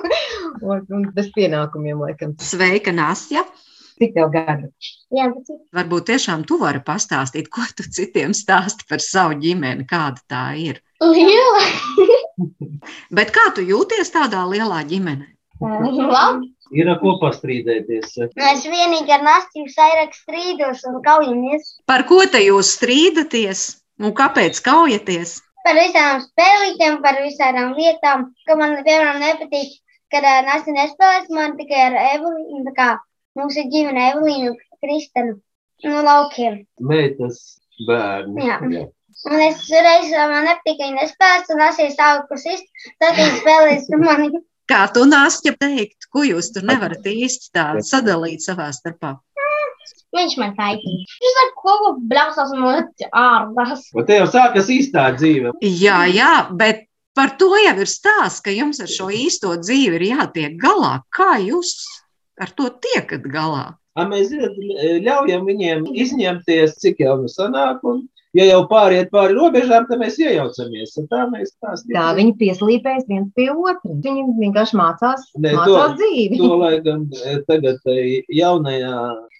un, 0.69 0.85
un 0.85 1.07
bez 1.15 1.31
pienākumiem, 1.33 2.05
laikam. 2.05 2.37
Sveika, 2.45 2.93
Nastja! 2.93 3.45
Cik 3.99 4.13
tev 4.15 4.29
gadu? 4.31 4.69
Jā, 5.11 5.25
bet 5.33 5.49
cik? 5.49 5.57
Varbūt 5.75 6.05
tiešām 6.07 6.45
tu 6.47 6.55
vari 6.61 6.79
pastāstīt, 6.85 7.49
ko 7.51 7.65
tu 7.75 7.83
citiem 7.83 8.31
stāsti 8.37 8.85
par 8.87 9.03
savu 9.03 9.35
ģimeni, 9.41 9.83
kāda 9.89 10.23
tā 10.29 10.45
ir. 10.61 10.79
Liela. 11.03 11.65
Bet 13.11 13.33
kā 13.35 13.49
tu 13.57 13.65
jūties 13.65 14.13
tādā 14.13 14.45
lielā 14.47 14.85
ģimenē? 14.87 15.27
Labi. 16.15 16.53
Ir 16.75 16.89
ko 17.01 17.15
pastrīdēties. 17.21 18.15
Nu, 18.37 18.45
es 18.45 18.65
vienīgi 18.69 19.13
ar 19.15 19.23
Nastiju 19.25 19.69
Sairaku 19.73 20.17
strīdos 20.17 20.83
un 20.89 20.99
kaujamies. 21.05 21.75
Par 21.89 22.05
ko 22.09 22.21
te 22.29 22.41
jūs 22.43 22.75
strīdaties 22.77 23.63
un 24.03 24.13
kāpēc 24.17 24.61
kaujaties? 24.65 25.39
Par 25.65 25.77
visām 25.79 26.21
spēlītēm, 26.23 26.99
par 27.03 27.19
visām 27.23 27.73
lietām, 27.77 28.29
ka 28.47 28.57
man, 28.59 28.77
piemēram, 28.85 29.19
nepatīk, 29.23 29.79
kad 30.13 30.27
Nastija 30.45 30.77
nespēlēs 30.77 31.33
man 31.33 31.57
tikai 31.57 31.81
ar 31.89 31.97
Evelīnu. 32.13 32.63
Tā 32.69 32.75
kā 32.77 32.89
mums 33.39 33.57
ir 33.57 33.69
ģimene 33.73 34.05
Evelīnu 34.13 34.53
un 34.53 34.61
Kristenu 34.85 35.39
no 35.89 36.05
laukiem. 36.05 36.61
Meitas, 36.79 37.41
bērni. 37.87 38.45
Jā. 38.45 38.61
Jā. 38.77 38.85
Un 39.27 39.41
es 39.43 39.65
reiz 39.73 40.13
man 40.15 40.45
nepatīk, 40.47 40.77
ka 40.77 40.85
viņi 40.85 41.01
nespēlēs, 41.01 41.49
un 41.51 41.65
es 41.65 41.97
sāku 41.97 42.37
sist, 42.39 42.69
tad 43.01 43.17
viņi 43.17 43.41
spēlēs 43.41 43.89
ar 43.91 44.05
mani. 44.05 44.29
Kā 44.69 44.83
tu 44.93 45.01
nāsti 45.09 45.55
teikt, 45.57 46.05
ko 46.13 46.21
jūs 46.27 46.51
tur 46.53 46.67
nevarat 46.69 47.07
īsti 47.09 47.49
tā 47.55 47.65
sadalīt 47.85 48.43
savā 48.45 48.69
starpā? 48.75 49.15
Viņš 50.13 50.35
man 50.41 50.53
kaitina. 50.57 51.05
Viņš 51.23 51.39
ko 51.57 51.73
ko 51.81 51.89
bļausās 52.09 52.53
un 52.53 52.61
man 52.65 52.85
ārdās. 53.09 53.87
Un 53.97 54.05
te 54.05 54.19
jau 54.19 54.27
sākas 54.29 54.69
īstā 54.73 55.07
dzīve. 55.17 55.53
Jā, 55.65 56.03
jā, 56.09 56.33
bet 56.57 56.85
par 57.17 57.35
to 57.41 57.49
jau 57.57 57.75
ir 57.81 57.89
stāsts, 57.89 58.41
ka 58.45 58.53
jums 58.53 58.81
ar 58.81 58.89
šo 58.89 59.09
īsto 59.13 59.53
dzīvi 59.57 59.99
ir 59.99 60.07
jātiek 60.11 60.57
galā. 60.61 60.99
Kā 61.13 61.37
jūs 61.41 61.73
ar 62.41 62.53
to 62.57 62.69
tiekat 62.85 63.25
galā? 63.29 63.75
A, 63.97 64.05
mēs 64.07 64.29
zināt, 64.31 64.57
ļaujam 65.03 65.49
viņiem 65.49 65.89
izņemties, 65.91 66.77
cik 66.81 67.01
jau 67.03 67.17
nu 67.21 67.29
sanāk. 67.29 67.81
Un, 67.89 68.05
ja 68.37 68.45
jau 68.45 68.59
pāriet 68.69 69.09
pāri 69.13 69.35
robežām, 69.37 69.87
tad 69.89 70.01
mēs 70.01 70.19
iejaucamies. 70.21 70.93
Tā 71.09 71.23
mēs 71.31 71.55
tās 71.63 71.83
Tā 71.89 72.09
viņi 72.17 72.35
pieslīpēs 72.41 73.07
viens 73.09 73.31
pie 73.37 73.49
otra. 73.53 73.95
Viņi 74.05 74.27
vienkārši 74.39 74.77
mācās, 74.79 75.25
Nē, 75.37 75.55
mācās 75.57 75.95
to- 75.95 75.97
dzīvi. 76.01 76.39
To 76.43 76.59
laikam 76.61 77.07
eh, 77.25 77.41
tagad 77.49 77.89
eh, 77.89 78.21
jaunajā 78.41 78.93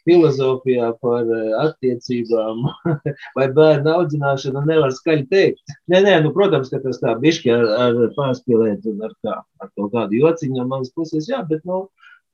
filozofijā 0.09 0.89
par 1.03 1.27
eh, 1.27 1.51
attiecībām 1.65 2.65
vai 3.37 3.47
bērnu 3.59 3.93
audzināšanu 3.93 4.65
nevar 4.65 4.95
skaļi 4.95 5.27
teikt. 5.29 5.77
Nē, 5.91 6.01
nē, 6.07 6.17
nu, 6.25 6.33
protams, 6.35 6.71
ka 6.73 6.81
tas 6.83 7.01
tā 7.03 7.15
bišķi 7.21 7.53
ar, 7.55 7.69
ar 7.85 8.03
pārspīlēt 8.17 8.89
un 8.89 9.05
ar, 9.05 9.15
kā, 9.25 9.39
ar 9.61 9.71
kaut 9.75 9.93
kādu 9.95 10.21
jociņu 10.23 10.57
no 10.61 10.67
manas 10.73 10.93
puses, 10.95 11.29
jā, 11.29 11.43
bet, 11.49 11.61
nu, 11.69 11.87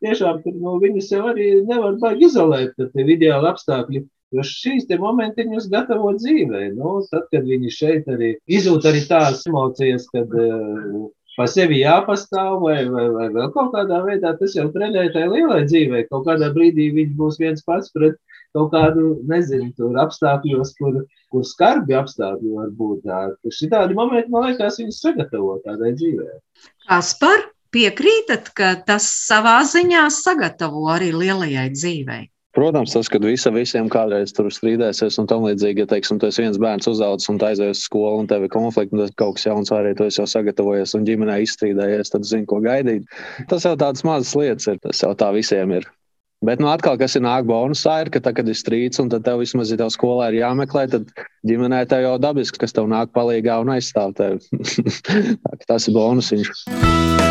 tiešām 0.04 0.42
tur, 0.44 0.56
nu, 0.60 0.78
viņus 0.84 1.12
jau 1.14 1.24
arī 1.32 1.50
nevar 1.68 1.98
baigi 2.02 2.30
izolēt, 2.30 2.76
tad 2.80 2.96
ir 3.02 3.16
ideāli 3.18 3.52
apstākļi. 3.52 4.06
Jo 4.34 4.44
šīs 4.46 4.88
te 4.90 4.98
momentiņus 5.00 5.68
gatavo 5.72 6.16
dzīvē. 6.18 6.72
Nu, 6.78 6.98
tad, 7.12 7.28
kad 7.34 7.46
viņi 7.46 7.72
šeit 7.72 8.10
arī 8.12 8.34
izjūt 8.50 8.88
arī 8.90 9.04
tās 9.10 9.46
emocijas, 9.50 10.08
kad 10.12 10.34
uh, 10.34 11.06
pa 11.36 11.46
sevi 11.52 11.82
jāpastāv 11.82 12.60
vai, 12.64 12.78
vai, 12.90 13.06
vai 13.14 13.28
vēl 13.36 13.52
kaut 13.54 13.74
kādā 13.76 14.02
veidā, 14.06 14.34
tas 14.40 14.56
jau 14.58 14.68
trenē 14.74 15.10
tajā 15.14 15.30
lielai 15.32 15.64
dzīvē. 15.68 16.06
Kaut 16.10 16.26
kādā 16.30 16.50
brīdī 16.56 16.90
viņš 16.96 17.16
būs 17.20 17.40
viens 17.42 17.66
pats 17.68 17.94
pret 17.96 18.18
kaut 18.56 18.72
kādu, 18.72 19.18
nezinu, 19.28 19.72
tur 19.76 19.98
apstākļos, 20.00 20.76
kur, 20.80 21.02
kur 21.34 21.44
skarbi 21.48 21.98
apstākļi 22.00 22.54
var 22.56 22.70
būt. 22.78 23.10
Šitādi 23.52 23.98
momenti, 23.98 24.32
man 24.32 24.48
liekas, 24.48 24.80
viņus 24.80 25.02
sagatavo 25.04 25.58
tādai 25.66 25.92
dzīvē. 25.98 26.30
Kaspar, 26.88 27.50
piekrītat, 27.76 28.54
ka 28.56 28.72
tas 28.88 29.10
savā 29.28 29.58
ziņā 29.68 30.08
sagatavo 30.14 30.88
arī 30.96 31.12
lielajai 31.12 31.68
dzīvei? 31.76 32.24
Protams, 32.56 32.94
tas, 32.96 33.10
kad 33.12 33.26
visa 33.28 33.52
visiem 33.52 33.90
kādreiz 33.92 34.32
tur 34.36 34.48
strīdēsies 34.54 35.18
un 35.20 35.28
tam 35.28 35.44
līdzīgi, 35.44 35.84
ja, 35.84 35.90
teiksim, 35.92 36.22
tu 36.22 36.30
esi 36.30 36.46
viens 36.46 36.60
bērns 36.62 36.88
uzaugs 36.88 37.28
un 37.32 37.42
aizies 37.44 37.82
uz 37.82 37.84
skolu 37.84 38.22
un 38.24 38.30
tev 38.32 38.46
ir 38.48 38.54
konflikti, 38.54 38.96
un 38.96 39.04
tas 39.04 39.12
kaut 39.20 39.36
kas 39.36 39.50
jauns 39.50 39.74
arī 39.76 39.92
tu 39.98 40.08
esi 40.08 40.22
jau 40.22 40.28
sagatavojies 40.32 40.96
un 40.96 41.04
ģimenē 41.10 41.42
izstrīdējies, 41.44 42.14
tad 42.14 42.24
zini, 42.24 42.48
ko 42.48 42.62
gaidīt. 42.64 43.12
Tas 43.52 43.68
jau 43.68 43.76
tādas 43.76 44.08
mazas 44.08 44.32
lietas 44.40 44.72
ir, 44.72 44.80
tas 44.88 45.04
jau 45.04 45.12
tā 45.20 45.34
visiem 45.36 45.76
ir. 45.76 45.90
Bet, 46.46 46.64
nu, 46.64 46.70
atkal, 46.72 46.96
kas 47.00 47.16
ir 47.18 47.26
nāk 47.26 47.44
bonusā, 47.50 47.98
ir, 48.06 48.14
ka 48.14 48.22
tad, 48.24 48.38
kad 48.40 48.48
ir 48.48 48.56
strīds 48.56 49.04
un 49.04 49.12
tad 49.12 49.28
tev 49.28 49.44
vismaz 49.44 49.72
ir 49.74 49.82
tev 49.82 49.92
skolā 49.92 50.30
ir 50.32 50.40
jāmeklē, 50.44 50.88
tad 50.96 51.12
ģimenē 51.48 51.84
tev 51.92 52.06
jau 52.06 52.16
dabiski, 52.24 52.62
kas 52.64 52.76
tev 52.76 52.88
nāk 52.92 53.12
palīgā 53.16 53.60
un 53.64 53.76
aizstāv 53.76 54.16
tevi. 54.20 54.64
Tā 55.44 55.60
tas 55.68 55.90
ir 55.90 55.98
bonusiņš. 56.00 57.25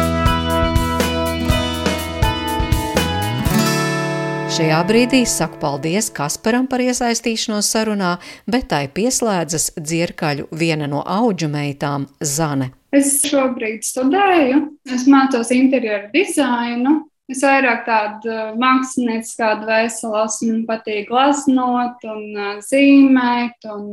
Šajā 4.55 4.77
brīdī 4.87 5.19
saku 5.27 5.57
paldies 5.59 6.07
Kasparam 6.15 6.69
par 6.71 6.79
iesaistīšanos 6.79 7.67
sarunā, 7.75 8.13
bet 8.47 8.69
tai 8.71 8.85
pieslēdzas 8.87 9.73
dzirkaļu 9.75 10.45
viena 10.55 10.87
no 10.87 11.01
auģu 11.03 11.49
meitām 11.51 12.05
Zane. 12.23 12.69
Es 12.95 13.17
šobrīd 13.27 13.83
studēju, 13.83 14.61
es 14.95 15.09
mācos 15.11 15.51
interjeru 15.57 16.07
dizainu. 16.13 16.93
Es 17.27 17.43
vairāk 17.43 17.83
tādu 17.89 18.37
mākslinieku 18.63 19.33
kādu 19.41 19.67
veselu 19.73 20.21
esmu, 20.23 20.53
man 20.53 20.63
patīk 20.71 21.11
glaznot 21.11 22.07
un 22.15 22.25
uh, 22.39 22.55
zīmēt 22.63 23.67
un 23.75 23.89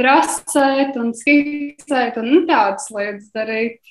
krasēt 0.00 0.96
un 0.96 1.12
skicēt 1.12 2.16
un 2.22 2.30
nu, 2.32 2.40
tādas 2.48 2.88
lietas 2.94 3.28
darīt. 3.36 3.82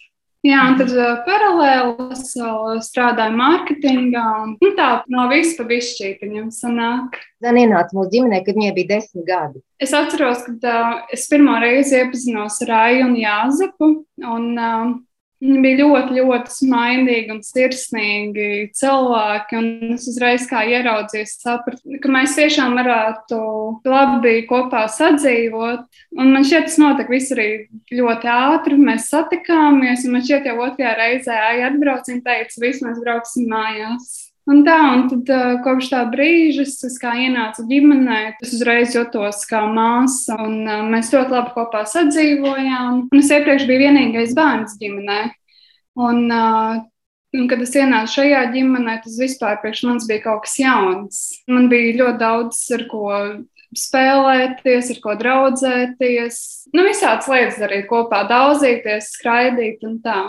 Jā, 0.44 0.60
un 0.68 0.74
tad 0.76 0.90
uh, 0.92 1.22
paralēli 1.24 2.10
es 2.12 2.34
vēl 2.36 2.82
strādāju 2.84 3.36
mārketingā 3.40 4.24
un 4.42 4.50
nu, 4.60 4.72
tā 4.76 4.88
no 5.08 5.30
visu 5.32 5.56
pa 5.56 5.64
bišķītiņam 5.70 6.50
sanāk. 6.52 7.16
Zana 7.44 7.64
ienāca 7.64 7.96
mūsu 7.96 8.12
ģimenē, 8.18 8.42
kad 8.44 8.60
viņai 8.60 8.74
bija 8.76 8.90
desmit 8.90 9.24
gadi. 9.30 9.64
Es 9.80 9.96
atceros, 9.96 10.44
kad 10.44 10.68
uh, 10.68 10.98
es 11.16 11.24
pirmo 11.32 11.56
reizi 11.64 11.96
iepazinos 12.02 12.60
ar 12.66 12.74
Rāju 12.74 13.08
un 13.08 13.16
Jāzepu. 13.22 13.90
Un, 14.20 14.50
uh, 14.60 14.92
Viņi 15.44 15.60
bija 15.60 15.80
ļoti, 15.82 16.16
ļoti 16.22 16.54
smaidīgi 16.56 17.34
un 17.34 17.42
sirsnīgi 17.44 18.46
cilvēki. 18.80 19.58
Un 19.60 19.96
es 19.98 20.06
uzreiz 20.08 20.46
kā 20.48 20.62
ieraudzīju, 20.72 21.28
sapratu, 21.28 21.98
ka 22.00 22.12
mēs 22.16 22.38
tiešām 22.38 22.78
varētu 22.80 23.40
labi 23.92 24.38
kopā 24.48 24.86
sadzīvot. 24.94 25.84
Un 26.16 26.32
man 26.32 26.48
šķiet, 26.48 26.70
tas 26.70 26.80
notika 26.80 27.12
viss 27.12 27.36
arī 27.36 27.48
ļoti 27.92 28.32
ātri. 28.32 28.80
Mēs 28.80 29.10
satikāmies, 29.12 30.08
un 30.08 30.16
man 30.16 30.24
šķiet, 30.24 30.48
jau 30.48 30.62
otrajā 30.70 30.96
reizē 31.02 31.40
Aija 31.50 31.74
atbrauca 31.74 32.16
un 32.16 32.24
teica, 32.24 32.64
viss 32.64 32.86
mēs 32.86 33.04
brauksim 33.04 33.52
mājās. 33.52 34.23
Un 34.52 34.60
tā, 34.68 34.76
un 34.92 35.06
tad 35.08 35.30
uh, 35.32 35.52
kopš 35.64 35.88
tā 35.94 36.02
brīža 36.12 36.66
es 36.68 36.98
kā 37.00 37.14
ienācu 37.16 37.64
ģimenē, 37.70 38.18
es 38.44 38.52
uzreiz 38.58 38.92
jutos 38.92 39.46
kā 39.48 39.62
māsa, 39.72 40.36
un 40.44 40.66
uh, 40.68 40.82
mēs 40.92 41.14
ļoti 41.14 41.32
labi 41.32 41.54
kopā 41.56 41.86
sadzīvojām. 41.88 43.06
Un 43.08 43.22
es 43.22 43.32
iepriekš 43.32 43.64
biju 43.70 43.86
vienīgais 43.86 44.36
bērns 44.36 44.76
ģimenē. 44.82 45.22
Un, 45.96 46.20
uh, 46.28 46.84
un 47.40 47.48
kad 47.48 47.64
es 47.64 47.72
ienācu 47.80 48.18
šajā 48.18 48.44
ģimenē, 48.58 49.00
tas 49.06 49.16
vispār 49.24 49.62
priekš 49.64 49.86
manis 49.88 50.12
bija 50.12 50.26
kaut 50.28 50.44
kas 50.44 50.60
jauns. 50.60 51.24
Man 51.48 51.72
bija 51.72 51.96
ļoti 52.02 52.24
daudz 52.26 52.64
ar 52.76 52.88
ko 52.92 53.08
spēlēties, 53.80 54.92
ar 54.92 55.04
ko 55.06 55.16
draudzēties. 55.24 56.42
Nu, 56.76 56.84
visādas 56.84 57.32
lietas 57.32 57.64
darīt 57.64 57.88
kopā, 57.88 58.26
daudzīties, 58.28 59.14
skraidīt 59.16 59.88
un 59.88 60.02
tā 60.04 60.20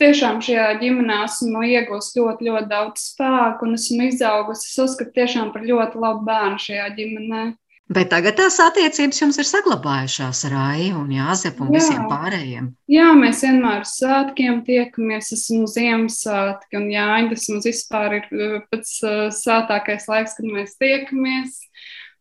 tiešām 0.00 0.40
šajā 0.44 0.66
ģimenē 0.82 1.22
esmu 1.28 1.62
iegūst 1.68 2.18
ļoti, 2.18 2.48
ļoti 2.48 2.70
daudz 2.70 3.06
spēku 3.12 3.68
un 3.68 3.78
esmu 3.78 4.08
izaugusi. 4.10 4.68
Es 4.70 4.78
uzskatu 4.84 5.16
tiešām 5.20 5.52
par 5.54 5.66
ļoti 5.66 6.00
labu 6.02 6.24
bērnu 6.28 6.62
šajā 6.66 6.88
ģimenē. 6.98 7.50
Bet 7.90 8.06
tagad 8.12 8.36
tās 8.38 8.54
attiecības 8.62 9.18
jums 9.18 9.38
ir 9.42 9.46
saglabājušās 9.48 10.44
ar 10.46 10.52
Aiju 10.60 11.00
un 11.00 11.08
Jāzepu 11.10 11.64
un 11.64 11.72
Jā. 11.72 11.80
visiem 11.80 12.04
pārējiem. 12.06 12.68
Jā, 12.92 13.08
mēs 13.18 13.40
vienmēr 13.42 13.82
uz 13.82 13.96
svētkiem 13.98 14.60
tiekamies. 14.68 15.32
Esmu 15.34 15.66
Ziemassvētki 15.72 16.78
un 16.78 16.86
Jāņa. 16.92 17.32
Tas 17.32 17.48
mums 17.50 17.66
vispār 17.66 18.14
ir 18.20 18.28
uh, 18.30 18.60
pats 18.70 19.00
uh, 19.02 19.24
svētākais 19.34 20.06
laiks, 20.06 20.36
kad 20.38 20.46
mēs 20.46 20.78
tiekamies. 20.78 21.58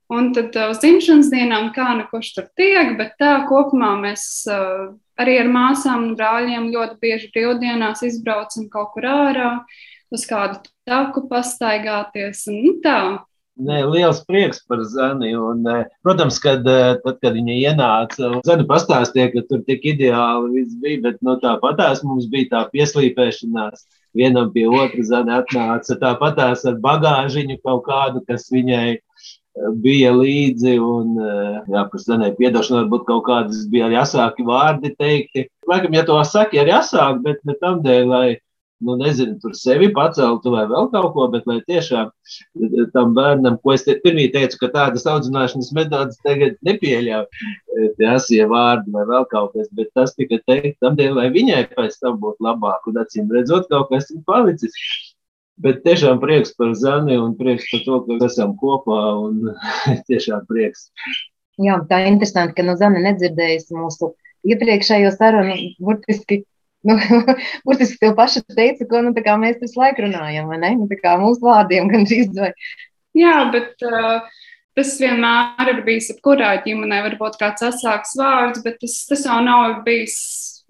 Un 0.10 0.32
tad 0.34 0.56
uh, 0.58 0.72
uz 0.74 0.80
dzimšanas 0.82 1.30
dienām 1.30 1.70
kā 1.76 1.92
nu 2.00 2.08
kurš 2.10 2.32
tur 2.38 2.50
tiek, 2.58 2.96
bet 2.98 3.14
tā 3.22 3.36
kopumā 3.50 3.92
mēs 4.02 4.24
uh, 4.50 4.90
arī 5.22 5.38
ar 5.44 5.50
māsām 5.54 6.08
un 6.08 6.18
brāļiem 6.18 6.72
ļoti 6.74 6.98
bieži 7.04 7.32
brīvdienās 7.36 8.02
izbraucam 8.08 8.70
kaut 8.74 8.96
kur 8.96 9.06
ārā, 9.06 9.50
uz 10.10 10.26
kādu 10.30 10.64
taku 10.90 11.28
pastaigāties. 11.30 12.48
Un, 12.50 12.62
nu, 12.64 12.78
tā. 12.84 13.00
Nē, 13.60 13.82
liels 13.92 14.22
prieks 14.24 14.62
par 14.66 14.82
Zani. 14.88 15.34
Un, 15.36 15.66
eh, 15.68 15.84
protams, 16.06 16.38
kad, 16.40 16.64
tad, 16.64 17.18
kad 17.20 17.36
viņa 17.36 17.58
ienāca, 17.60 18.32
Zani 18.48 18.66
pastāstīja, 18.70 19.34
ka 19.34 19.44
tur 19.50 19.66
tik 19.68 19.84
ideāli 19.94 20.54
viss 20.56 20.78
bija, 20.80 21.02
bet 21.10 21.20
no 21.22 21.36
tāpatās 21.44 22.02
mums 22.08 22.30
bija 22.32 22.54
tā 22.54 22.64
pieslīpēšanās. 22.72 23.84
Vienam 24.16 24.50
pie 24.56 24.64
otra 24.72 25.04
Zani 25.06 25.36
atnāca 25.36 26.00
tāpatās 26.00 26.64
ar 26.66 26.80
bagāžiņu 26.82 27.60
kaut 27.62 27.84
kādu, 27.86 28.24
kas 28.26 28.48
viņai 28.50 28.98
bija 29.84 30.12
līdzi. 30.16 30.76
Un, 30.84 31.16
eh, 31.20 31.62
jā, 31.76 31.86
par 31.92 32.04
Zanai 32.04 32.34
piedošanu 32.38 32.84
varbūt 32.84 33.08
kaut 33.08 33.26
kādas 33.28 33.66
bija 33.72 33.88
arī 33.90 34.00
asāki 34.02 34.46
vārdi 34.46 34.94
teikti. 34.98 35.48
Laikam, 35.70 35.94
ja 35.94 36.04
to 36.04 36.20
saki 36.24 36.62
arī 36.62 36.76
asāk, 36.80 37.24
bet 37.24 37.44
ne 37.46 37.56
tam 37.62 37.84
dēļ, 37.84 38.06
lai 38.08 38.38
nu, 38.82 38.96
nezinu, 38.96 39.36
tur 39.44 39.52
sevi 39.60 39.90
paceltu 39.96 40.54
vai 40.54 40.64
vēl 40.70 40.88
kaut 40.94 41.12
ko, 41.16 41.28
bet 41.34 41.48
lai 41.50 41.58
tiešām 41.68 42.12
tam 42.94 43.14
bērnam, 43.18 43.58
ko 43.64 43.74
es 43.76 43.84
te, 43.84 43.98
pirmie 44.04 44.30
teicu, 44.32 44.56
ka 44.62 44.70
tādas 44.76 45.04
audzināšanas 45.10 45.74
metodas 45.76 46.22
tagad 46.24 46.56
nepieļauj, 46.64 47.26
e, 47.28 47.90
tie 47.98 48.08
asie 48.14 48.40
vārdi 48.48 48.94
vai 48.96 49.04
vēl 49.10 49.28
kaut 49.34 49.58
kas, 49.58 49.68
bet 49.76 49.92
tas 49.98 50.16
tika 50.16 50.40
teikt 50.48 50.80
tam 50.84 50.96
dēļ, 51.00 51.12
lai 51.20 51.28
viņai 51.36 51.66
pēc 51.76 52.00
tam 52.00 52.22
būtu 52.24 52.48
labāk, 52.48 52.88
un 52.88 53.02
acīm 53.04 53.28
redzot, 53.36 53.68
kaut 53.72 53.92
kas 53.92 54.08
ir 54.16 54.24
palicis. 54.30 54.80
Bet 55.60 55.82
tiešām 55.84 56.22
prieks 56.22 56.54
par 56.56 56.72
Zani 56.80 57.18
un 57.20 57.34
prieks 57.40 57.66
par 57.72 57.82
to, 57.84 58.00
ka 58.08 58.30
esam 58.30 58.56
kopā 58.60 59.00
un 59.26 59.50
tiešām 60.10 60.46
prieks. 60.48 60.88
Jā, 61.60 61.76
tā 61.90 62.04
ir 62.04 62.14
interesanti, 62.14 62.56
ka 62.56 62.64
no 62.64 62.78
Zana 62.80 63.02
nedzirdējusi 63.04 63.76
mūsu 63.76 64.14
iepriekšējo 64.48 65.12
sarunu. 65.18 65.58
Burtiski, 65.84 66.44
nu, 66.88 66.96
burtiski 67.68 68.00
tev 68.06 68.16
paša 68.20 68.46
teica, 68.56 68.88
ko 68.88 69.04
nu, 69.04 69.12
mēs 69.16 69.60
visu 69.60 69.82
laiku 69.82 70.08
runājam, 70.08 70.48
vai 70.52 70.62
ne? 70.64 70.76
Nu, 70.80 70.88
mūsu 71.26 71.44
vārdiem 71.44 71.92
gan 71.92 72.08
vai. 72.40 72.54
Jā, 73.18 73.36
bet 73.52 73.84
uh, 73.84 74.24
tas 74.80 74.96
vienmēr 75.02 75.74
ir 75.74 75.84
bijis 75.84 76.14
jebkurā 76.14 76.54
ģimenē. 76.64 77.02
Varbūt 77.10 77.36
kāds 77.42 77.66
asāks 77.68 78.16
vārds, 78.20 78.64
bet 78.64 78.80
tas, 78.80 78.96
tas 79.10 79.28
jau 79.28 79.42
nav 79.44 79.82
bijis 79.84 80.16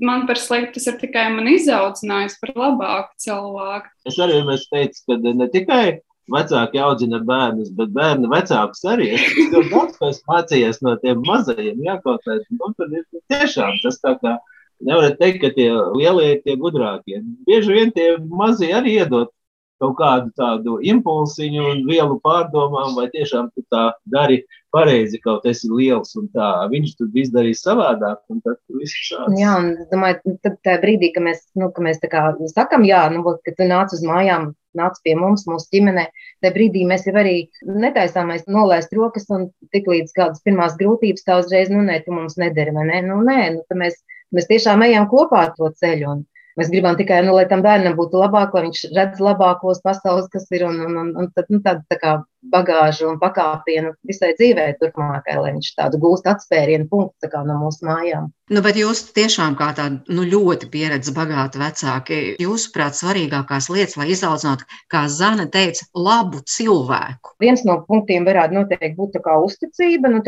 man 0.03 0.27
par 0.27 0.39
sliktu, 0.39 0.77
tas 0.77 0.87
ir 0.91 0.99
tikai 1.01 1.25
man 1.33 1.49
izaudzinājis 1.51 2.37
par 2.41 2.53
labāku 2.57 3.25
cilvēku. 3.25 3.91
Es 4.09 4.19
arī 4.21 4.41
teicu, 4.71 5.01
ka 5.07 5.17
ne 5.23 5.49
tikai 5.53 5.83
vecāki 6.29 6.81
audzina 6.83 7.19
bērnus, 7.25 7.71
bet 7.77 7.91
bērni 7.95 8.29
vecākus 8.31 8.85
arī. 8.93 9.09
Es 9.17 9.53
jau 9.53 9.63
daudz 9.71 9.97
ko 9.97 10.11
mācījos 10.31 10.81
no 10.85 10.95
tiem 11.03 11.23
mazajiem. 11.25 11.81
Jā, 11.85 11.97
kaut 12.05 12.23
kā 12.25 12.37
nu, 12.37 12.71
ir 12.89 13.05
tiešām 13.33 13.81
tas 13.83 13.99
tā 14.03 14.15
kā. 14.21 14.37
Nevar 14.85 15.11
teikt, 15.19 15.41
ka 15.41 15.49
tie 15.57 15.73
lielie 15.97 16.29
ir 16.35 16.43
tie 16.45 16.55
gudrākie. 16.55 17.19
Bieži 17.47 17.73
vien 17.75 17.89
tie 17.91 18.13
mazie 18.31 18.69
arī 18.77 18.93
iedod 19.01 19.33
kaut 19.80 19.95
kādu 19.99 20.32
tādu 20.38 20.77
impulsiņu 20.91 21.65
un 21.71 21.84
vielu 21.88 22.19
pārdomām, 22.23 22.95
vai 22.97 23.07
tiešām 23.13 23.49
tu 23.55 23.63
tā 23.71 23.89
dari 24.11 24.41
pareizi, 24.73 25.19
kaut 25.23 25.45
esi 25.49 25.69
liels 25.71 26.13
un 26.19 26.27
tā. 26.36 26.49
Viņš 26.71 26.95
tur 26.99 27.09
viss 27.13 27.34
darīs 27.34 27.63
savādāk, 27.65 28.21
un 28.30 28.41
tad 28.45 28.59
viss 28.75 28.95
šāds. 29.09 29.36
Jā, 29.39 29.55
un 29.61 29.71
es 29.75 29.89
domāju, 29.91 30.36
tad 30.45 30.59
tajā 30.65 30.82
brīdī, 30.84 31.11
kad 31.15 31.25
mēs, 31.25 31.43
nu, 31.59 31.71
ka 31.75 31.84
mēs 31.86 32.01
tā 32.03 32.11
kā 32.11 32.25
sakam, 32.53 32.86
jā, 32.88 33.05
nu, 33.13 33.23
ka 33.23 33.55
tu 33.55 33.67
nāc 33.69 33.95
uz 33.95 34.03
mājām, 34.05 34.51
nāc 34.77 34.99
pie 35.05 35.15
mums, 35.17 35.47
mūsu 35.49 35.71
ģimenē, 35.73 36.05
tajā 36.43 36.53
brīdī 36.55 36.86
mēs 36.89 37.07
jau 37.09 37.15
arī 37.17 37.38
netaisāmies 37.65 38.45
nolaist 38.51 38.93
rokas 38.95 39.25
un 39.34 39.49
tik 39.73 39.89
līdz 39.89 40.13
kādas 40.17 40.43
pirmās 40.45 40.77
grūtības 40.80 41.25
tā 41.25 41.39
uzreiz, 41.41 41.71
nu, 41.73 41.82
nē, 41.88 42.01
tu 42.05 42.13
mums 42.15 42.38
nedari, 42.41 42.75
vai 42.75 42.86
ne? 42.91 43.01
Nu, 43.07 43.21
nē, 43.25 43.39
nu, 43.57 43.80
mēs, 43.82 43.97
mēs 44.36 44.49
tiešām 44.51 44.86
ejam 44.86 45.09
kopā 45.09 45.47
to 45.57 45.71
ceļu. 45.82 46.13
Un, 46.13 46.27
Mēs 46.57 46.71
gribam 46.73 46.97
tikai, 46.99 47.21
nu, 47.25 47.35
lai 47.37 47.45
tam 47.51 47.61
bērnam 47.65 47.95
būtu 47.99 48.19
labāk, 48.19 48.55
lai 48.55 48.65
viņš 48.65 48.81
redz 48.95 49.21
labākos 49.23 49.83
pasaules, 49.85 50.29
kas 50.33 50.49
ir, 50.55 50.65
un, 50.67 50.79
un, 50.87 51.11
un 51.13 51.29
tad, 51.35 51.49
nu, 51.53 51.61
tāda 51.65 51.85
tā 51.91 51.99
kā 52.01 52.15
bagāžu 52.41 53.09
un 53.09 53.19
pakāpienu 53.19 53.93
visai 54.07 54.33
dzīvē 54.37 54.71
turpmākai, 54.79 55.37
lai 55.41 55.53
viņš 55.57 55.71
tādu 55.77 55.99
gūst 56.01 56.27
atspērienu 56.29 56.87
punktu 56.91 57.29
no 57.45 57.57
mūsu 57.59 57.87
mājām. 57.87 58.29
Nu, 58.49 58.63
bet 58.65 58.79
jūs 58.79 59.03
tiešām 59.13 59.53
kā 59.59 59.67
tādi 59.77 60.15
nu, 60.15 60.23
ļoti 60.25 60.71
pieredzējuši 60.73 61.13
bagāti 61.13 61.59
vecāki, 61.61 62.17
jūsuprāt, 62.41 62.97
svarīgākās 62.97 63.67
lietas, 63.69 63.93
lai 63.99 64.07
izaudzinātu, 64.15 64.65
kā 64.89 65.03
Zana 65.13 65.45
teica, 65.53 65.85
labu 65.93 66.41
cilvēku? 66.49 67.35
Viens 67.43 67.61
no 67.67 67.77
punktiem 67.85 68.25
varētu 68.25 68.57
noteikti 68.57 68.95
būt 68.97 69.19
uzticība. 69.21 70.09
Nu, 70.09 70.23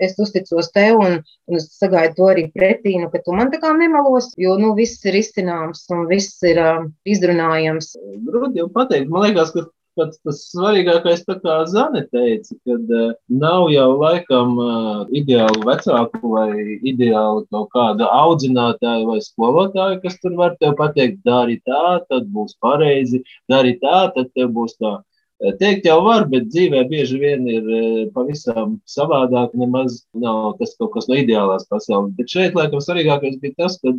es 0.00 0.16
uzticos 0.16 0.72
tev 0.72 1.02
un, 1.04 1.18
un 1.50 1.60
es 1.60 1.68
sagaidu 1.76 2.16
to 2.16 2.30
arī 2.32 2.46
pretī, 2.54 2.96
nu, 3.02 3.10
ka 3.12 3.20
tu 3.20 3.36
man 3.36 3.52
tā 3.52 3.60
kā 3.60 3.74
nemelos, 3.76 4.32
jo 4.40 4.56
nu, 4.56 4.72
viss 4.78 5.04
ir 5.04 5.20
izcināms 5.20 5.84
un 5.92 6.06
viss 6.08 6.40
ir 6.48 6.62
uh, 6.62 6.86
izrunājams. 7.04 7.92
Grūti 8.24 8.62
jau 8.62 8.70
pateikt, 8.72 9.12
man 9.12 9.28
liekas, 9.28 9.52
ka 9.52 9.68
pats 9.98 10.20
tas 10.24 10.42
svarīgākais, 10.52 11.24
kā 11.28 11.56
Zane 11.70 12.04
teica, 12.12 12.54
kad 12.68 12.94
uh, 12.94 13.10
nav 13.42 13.66
jau 13.74 13.88
laikam 13.98 14.54
uh, 14.62 15.02
ideālu 15.20 15.66
vecāku 15.66 16.32
vai 16.36 16.78
ideālu 16.92 17.44
kaut 17.52 17.68
kāda 17.74 18.08
audzinātāja 18.20 19.04
vai 19.10 19.18
skolotāja, 19.24 19.98
kas 20.04 20.16
tur 20.22 20.38
var 20.38 20.56
tev 20.62 20.78
pateikt, 20.78 21.20
dari 21.26 21.58
tā, 21.66 21.98
tad 22.08 22.30
būs 22.34 22.56
pareizi, 22.62 23.24
dari 23.50 23.76
tā, 23.82 24.06
tad 24.14 24.32
tev 24.38 24.54
būs 24.56 24.78
tā. 24.78 24.98
Teikt 25.38 25.84
jau 25.86 26.00
var, 26.02 26.24
bet 26.26 26.48
dzīvē 26.50 26.80
bieži 26.90 27.18
vien 27.20 27.44
ir 27.46 27.66
pavisam 28.10 28.72
savādāk. 28.90 29.52
Nemaz 29.54 30.00
nav 30.10 30.56
tas 30.58 30.72
kaut 30.80 30.96
kas 30.96 31.06
no 31.06 31.14
ideālās 31.14 31.68
pasaules. 31.70 32.10
Bet 32.18 32.32
šeit, 32.32 32.56
laikam, 32.58 32.82
svarīgākais 32.82 33.36
bija 33.38 33.54
tas, 33.62 33.76
ka 33.78 33.92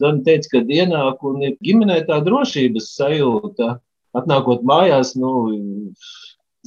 Zana 0.00 0.24
teica, 0.24 0.48
ka 0.54 0.62
ienāk 0.64 1.20
un 1.28 1.44
ir 1.44 1.58
ģimenē 1.60 1.98
tā 2.08 2.22
drošības 2.24 2.88
sajūta 2.94 3.74
atnākot 4.18 4.64
mājās, 4.66 5.14
nu, 5.18 5.32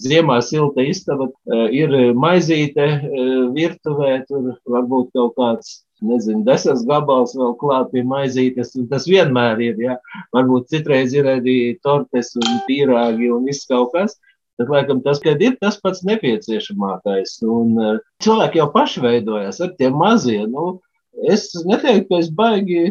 ziemā 0.02 0.40
silta 0.46 0.84
istaba, 0.88 1.30
e, 1.30 1.62
ir 1.82 1.96
maizīte 2.18 2.88
e, 2.88 3.30
virtuvē, 3.56 4.22
tur 4.30 4.54
varbūt 4.70 5.12
kaut 5.18 5.36
kāds 5.38 5.82
nezinu, 6.02 6.44
desas 6.48 6.84
gabals 6.88 7.36
vēl 7.38 7.56
klāt 7.62 7.92
pie 7.94 8.04
maizītes. 8.08 8.74
Tas 8.92 9.08
vienmēr 9.10 9.62
ir. 9.62 9.80
Ja? 9.82 9.98
Varbūt 10.36 10.72
citreiz 10.74 11.16
ir 11.18 11.30
arī 11.30 11.58
tortes 11.86 12.34
un 12.40 12.62
pīrāgi 12.68 13.32
un 13.34 13.48
viss 13.50 13.70
kaut 13.70 13.94
kas. 13.96 14.18
Tad, 14.60 14.70
laikam, 14.70 15.00
tas, 15.02 15.22
ir 15.26 15.56
tas 15.62 15.80
pats 15.82 16.04
nepieciešamākais. 16.06 17.40
Un, 17.50 17.72
uh, 17.80 18.00
cilvēki 18.22 18.60
jau 18.60 18.68
paši 18.74 19.02
veidojas 19.02 19.62
ar 19.64 19.72
tiem 19.80 19.96
maziem. 19.98 20.52
Nu, 20.54 20.82
es 21.32 21.50
neteiktu, 21.66 22.08
ka 22.10 22.22
es 22.22 22.30
baigi 22.36 22.84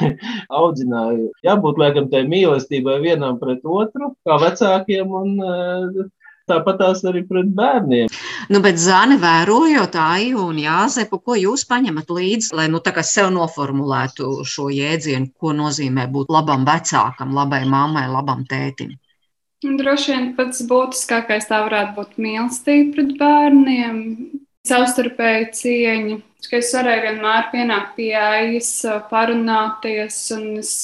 audzināju. 0.62 1.30
Jābūt 1.46 1.80
laikam 1.80 2.08
tai 2.12 2.24
mīlestībai 2.30 2.98
vienam 3.04 3.38
pret 3.40 3.62
otru, 3.64 4.12
kā 4.26 4.38
vecākiem, 4.42 5.14
un 5.22 5.36
eh, 5.46 6.02
tāpat 6.50 6.80
tās 6.82 7.04
arī 7.08 7.22
pret 7.28 7.50
bērniem. 7.56 8.10
Nu, 8.52 8.60
bet 8.64 8.80
Zāne, 8.82 9.16
vērojot 9.22 9.96
Aiju 9.98 10.48
un 10.50 10.58
Jāzepu, 10.60 11.20
ko 11.22 11.36
jūs 11.38 11.64
paņemat 11.70 12.10
līdzi, 12.10 12.52
lai 12.58 12.66
nu, 12.72 12.82
sev 13.06 13.30
noformulētu 13.34 14.42
šo 14.48 14.68
jēdzienu, 14.72 15.32
ko 15.38 15.54
nozīmē 15.56 16.08
būt 16.10 16.32
labam 16.32 16.66
vecākam, 16.68 17.34
labai 17.34 17.64
mammai, 17.64 18.08
labam 18.10 18.44
tētim? 18.48 18.96
Droši 19.62 20.10
vien 20.10 20.24
pats 20.34 20.64
būtiskākais 20.66 21.46
tā 21.46 21.60
varētu 21.62 21.94
būt 21.94 22.16
mīlestība 22.18 22.96
pret 22.96 23.12
bērniem, 23.20 23.98
savstarpēju 24.68 25.48
cieņu. 25.58 26.18
Es 26.52 26.72
varēju 26.74 27.06
vienmēr 27.06 27.48
pienākt 27.52 27.94
pie 27.96 28.12
aiz, 28.18 28.74
parunāties, 29.10 30.18
un 30.36 30.58
es 30.60 30.74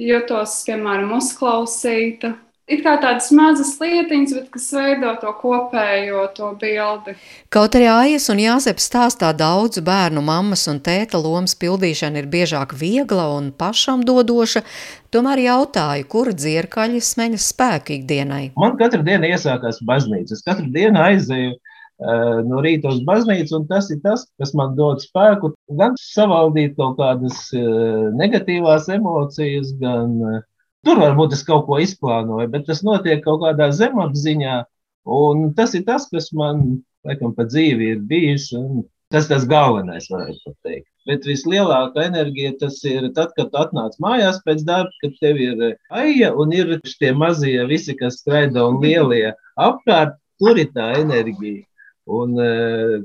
jutos, 0.00 0.62
piemēram, 0.66 1.12
uzklausīta. 1.18 2.34
Ir 2.64 2.80
kā 2.80 2.94
tādas 2.96 3.26
mazas 3.36 3.74
lietiņas, 3.76 4.30
bet 4.38 4.46
kas 4.54 4.70
veido 4.72 5.10
to 5.20 5.34
kopējo 5.36 6.22
to 6.32 6.46
bildi. 6.62 7.12
Kaut 7.52 7.76
arī 7.76 7.90
Aijas 7.92 8.30
un 8.32 8.40
Jāzeps 8.40 8.86
stāstā 8.88 9.34
daudzu 9.36 9.82
bērnu 9.84 10.22
mammas 10.24 10.64
un 10.72 10.80
tēta 10.80 11.20
lomas 11.20 11.52
pildīšana 11.60 12.22
ir 12.22 12.30
biežāk 12.32 12.72
viegla 12.80 13.26
un 13.34 13.50
pašam 13.52 14.00
dodoša, 14.08 14.64
tomēr 15.12 15.44
jautāju, 15.44 16.08
kur 16.08 16.32
dzirkaļi 16.32 17.04
smeņas 17.04 17.50
spēku 17.52 17.98
ikdienai. 17.98 18.46
Man 18.56 18.80
katru 18.80 19.04
dienu 19.04 19.28
iesākās 19.28 19.84
baznīcas, 19.84 20.40
katru 20.48 20.72
dienu 20.72 21.04
aizēju 21.04 21.58
Eh, 21.58 21.73
no 22.02 22.62
rīta 22.64 22.90
uz 22.90 23.02
baznīcu, 23.06 23.54
un 23.60 23.66
tas 23.70 23.90
ir 23.90 24.00
tas, 24.02 24.26
kas 24.40 24.54
man 24.58 24.74
dod 24.78 25.02
spēku 25.02 25.52
gan 25.78 25.94
savaldīt 26.00 26.74
kaut 26.76 26.96
kādas 26.98 27.50
eh, 27.54 28.10
negatīvās 28.18 28.88
emocijas, 28.90 29.70
gan 29.78 30.16
eh, 30.32 30.40
tur 30.84 30.98
varbūt 30.98 31.36
es 31.36 31.44
kaut 31.46 31.66
ko 31.68 31.78
izplānoju, 31.78 32.50
bet 32.50 32.66
tas 32.66 32.82
notiek 32.82 33.22
kaut 33.24 33.42
kādā 33.44 33.70
zemapziņā, 33.72 34.64
un 35.06 35.52
tas 35.54 35.74
ir 35.74 35.84
tas, 35.86 36.08
kas 36.10 36.32
man, 36.34 36.82
laikam, 37.06 37.34
pa 37.36 37.46
dzīvi 37.46 37.92
ir 37.94 38.02
bijis, 38.10 38.50
un 38.58 38.82
tas 39.14 39.28
tas 39.30 39.46
galvenais, 39.46 40.08
varētu 40.10 40.54
teikt. 40.66 40.88
Bet 41.06 41.26
vislielākā 41.28 42.08
enerģija 42.08 42.54
tas 42.62 42.78
ir 42.88 43.06
tad, 43.14 43.34
kad 43.36 43.54
atnāc 43.60 43.94
mājās 44.00 44.40
pēc 44.46 44.64
darba, 44.66 44.90
kad 45.04 45.14
tev 45.20 45.38
ir 45.38 45.62
aija 45.92 46.32
un 46.32 46.52
ir 46.56 46.74
šie 46.88 47.12
mazie 47.14 47.60
visi, 47.68 47.94
kas 47.94 48.18
skraida 48.22 48.64
un 48.66 48.80
lielie 48.82 49.34
apkārt, 49.60 50.16
tur 50.40 50.58
ir 50.58 50.72
tā 50.74 50.94
enerģija. 51.04 51.62
Un 52.04 52.36
e, 52.36 52.48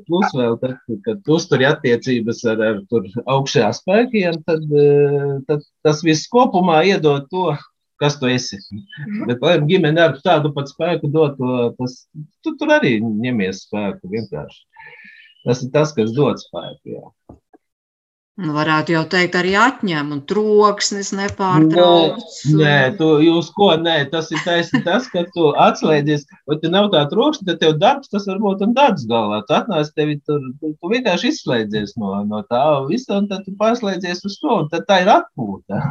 plus 0.04 0.34
vēl, 0.36 0.58
tad, 0.60 0.80
kad 1.06 1.22
tu 1.24 1.38
uzturi 1.38 1.64
attiecības 1.70 2.41
ar, 2.52 2.64
ar 2.66 2.80
augšējā 3.32 3.70
spēkiem, 3.78 4.39
tad, 4.47 4.66
e, 4.76 4.88
tad 5.47 5.64
tas 5.88 6.02
viss 6.04 6.28
kopumā 6.32 6.82
iedod 6.89 7.30
to, 7.32 7.54
kas 8.00 8.18
tu 8.20 8.28
esi. 8.32 8.60
Mhm. 8.60 9.28
Bet, 9.30 9.43
lai 9.43 9.56
ģimene 9.70 10.04
ar 10.04 10.18
tādu 10.24 10.52
pat 10.56 10.72
spēku 10.72 11.12
dod, 11.12 11.39
tas, 11.80 12.02
tu 12.43 12.56
tur 12.60 12.76
arī 12.76 12.97
ņemies 13.04 13.66
spēku 13.68 14.12
vienkārši. 14.12 14.66
Tas 15.47 15.64
ir 15.64 15.72
tas, 15.72 15.95
kas 15.95 16.12
dod 16.16 16.41
spēku. 16.43 16.97
Jā. 16.97 17.39
Nu, 18.40 18.54
varētu 18.56 18.94
jau 18.94 19.02
teikt, 19.12 19.34
arī 19.36 19.52
atņem, 19.60 20.14
un 20.16 20.20
troksnis 20.30 21.10
nepārtraukts. 21.12 22.38
Nē, 22.54 22.62
nē 22.62 22.76
tu, 23.00 23.10
jūs 23.26 23.50
ko, 23.58 23.74
nē, 23.76 23.98
tas 24.14 24.30
ir 24.32 24.40
taisni 24.46 24.80
tas, 24.86 25.10
ka 25.12 25.26
tu 25.34 25.50
atslēdzies, 25.60 26.24
vai 26.48 26.56
te 26.62 26.72
nav 26.72 26.88
tā 26.94 27.02
troksni, 27.12 27.50
tad 27.50 27.60
tev 27.64 27.76
darbs, 27.82 28.08
tas 28.14 28.30
varbūt 28.30 28.64
un 28.64 28.78
darbs 28.78 29.04
galvā. 29.10 29.42
Tu 29.50 29.58
atnāc 29.58 29.92
tevi 29.92 30.16
tur, 30.24 30.40
tu, 30.62 30.72
tu 30.72 30.94
vienkārši 30.94 31.34
izslēdzies 31.34 31.98
no, 32.00 32.16
no 32.30 32.40
tā 32.48 32.64
visa, 32.88 33.20
un 33.20 33.28
tad 33.28 33.44
tu 33.44 33.58
pārslēdzies 33.60 34.24
uz 34.30 34.40
to, 34.40 34.56
un 34.62 34.72
tad 34.72 34.88
tā 34.88 35.02
ir 35.04 35.12
atpūta. 35.18 35.84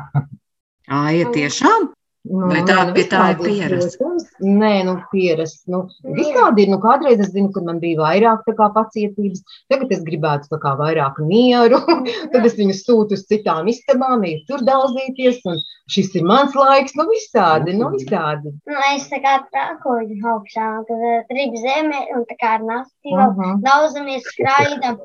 Ā, 0.89 1.05
ja 1.19 1.29
tiešām? 1.35 1.91
Nu, 2.27 2.49
Vai 2.51 2.61
tā 2.67 2.83
pie 2.93 3.05
tā 3.09 3.21
ir 3.33 3.39
pierasts? 3.41 3.97
Nē, 4.43 4.73
nu, 4.85 4.97
pierasts. 5.13 5.63
Nu, 5.71 5.85
visādi 6.17 6.65
ir. 6.65 6.73
Nu, 6.73 6.81
kādreiz 6.83 7.23
es 7.23 7.31
zinu, 7.33 7.49
ka 7.55 7.63
man 7.65 7.79
bija 7.81 8.03
vairāk 8.03 8.43
pacietības. 8.59 9.45
Tagad 9.71 9.95
es 9.95 10.03
gribētu 10.05 10.59
kā 10.61 10.75
vairāk 10.81 11.23
mieru. 11.25 11.79
Tad 12.35 12.45
es 12.45 12.59
viņu 12.59 12.77
sūtu 12.77 13.17
uz 13.17 13.25
citām 13.31 13.71
istabām, 13.71 14.27
ir 14.29 14.43
tur 14.51 14.67
daudzīties. 14.67 15.41
Un 15.49 15.63
šis 15.89 16.13
ir 16.19 16.27
mans 16.29 16.59
laiks. 16.59 16.99
Nu, 16.99 17.07
visādi, 17.09 17.79
nu, 17.79 17.93
visādi. 17.95 18.53
Nu, 18.69 18.77
es 18.93 19.09
tā 19.09 19.23
kā 19.25 19.39
trākoju 19.49 20.21
augšā, 20.35 20.69
kad 20.91 21.35
rīp 21.39 21.57
zeme 21.63 22.05
un 22.19 22.29
tā 22.29 22.37
kā 22.43 22.57
ar 22.59 22.67
nasti 22.67 23.15
vēl 23.15 23.25
Aha. 23.31 23.57
dauzamies, 23.65 24.27
skraidam, 24.35 25.01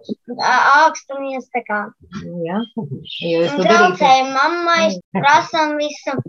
ākstamies 0.83 1.47
tā 1.53 1.63
kā. 1.69 1.83
Jā, 2.49 2.59
jo 2.73 3.43
es 3.47 3.53
Un 3.53 3.61
to 3.61 3.63
darīju. 3.63 3.75
traucējam 3.77 4.33
mammai, 4.35 4.87
prasam 5.15 5.77
visu. 5.79 6.19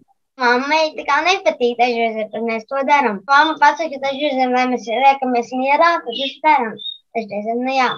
Mammai 0.41 0.95
tā 0.97 1.05
kā 1.07 1.20
nepatīk 1.22 1.76
dažreiz, 1.78 2.16
bet 2.32 2.43
mēs 2.43 2.64
to 2.70 2.80
darām. 2.89 3.20
Mamma 3.28 3.55
pasaka, 3.61 3.87
ka 3.93 4.01
dažreiz, 4.09 4.41
lai 4.51 4.64
mēs 4.72 4.89
liekamies 4.91 5.53
mierā, 5.61 5.91
tad 6.03 6.11
mēs 6.18 6.35
darām. 6.43 6.72
Dažreiz, 7.14 7.51
nu 7.61 7.76
jā. 7.76 7.91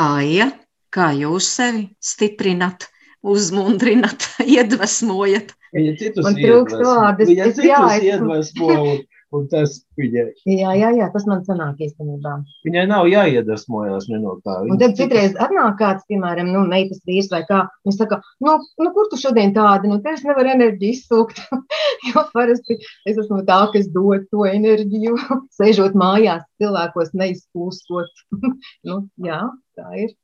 Aija, 0.00 0.46
kā 0.94 1.10
jūs 1.18 1.50
sevi 1.58 1.82
stiprinat, 2.00 2.88
uzmundrinat, 3.20 4.24
iedvesmojat? 4.56 5.52
Viņa 5.76 5.92
citus 6.00 6.24
Man 6.26 6.38
trūkst 6.40 6.80
vārdu, 6.82 7.22
es- 7.26 7.28
Viņa 7.30 7.50
citus 7.52 7.68
jāesmu. 7.68 8.96
Un, 9.36 9.46
tas 9.50 9.76
viņai. 9.98 10.24
Jā, 10.48 10.72
jā, 10.78 10.90
jā, 10.98 11.08
tas 11.14 11.26
man 11.28 11.42
sanāk 11.46 11.80
īstenībā. 11.86 12.32
Viņai 12.66 12.84
nav 12.90 13.08
jāiedvesmojas 13.10 14.08
no 14.12 14.36
tā. 14.44 14.56
Un 14.66 14.80
tad 14.80 14.96
citreiz 14.98 15.36
atnāk 15.40 15.78
kāds, 15.80 16.06
piemēram, 16.10 16.50
nu, 16.54 16.64
meitas 16.70 17.02
vīrs 17.08 17.30
vai 17.32 17.42
kā, 17.48 17.62
viņš 17.86 18.00
saka, 18.00 18.20
nu, 18.44 18.56
nu 18.82 18.94
kur 18.96 19.10
tu 19.12 19.20
šodien 19.20 19.54
tāda, 19.56 19.90
nu, 19.90 20.00
es 20.12 20.24
nevaru 20.26 20.54
enerģiju 20.54 20.96
izsūkt, 20.96 21.42
jo 22.10 22.24
parasti 22.34 22.80
es 22.80 23.16
esmu 23.16 23.42
tā, 23.48 23.60
kas 23.74 23.90
dod 23.94 24.26
to 24.34 24.46
enerģiju, 24.50 25.18
sēžot 25.58 25.98
mājās, 25.98 26.46
cilvēkos 26.62 27.14
neizpūstot. 27.22 28.26
nu, 28.88 29.04
jā, 29.26 29.44
tā 29.78 29.92
ir. 30.06 30.16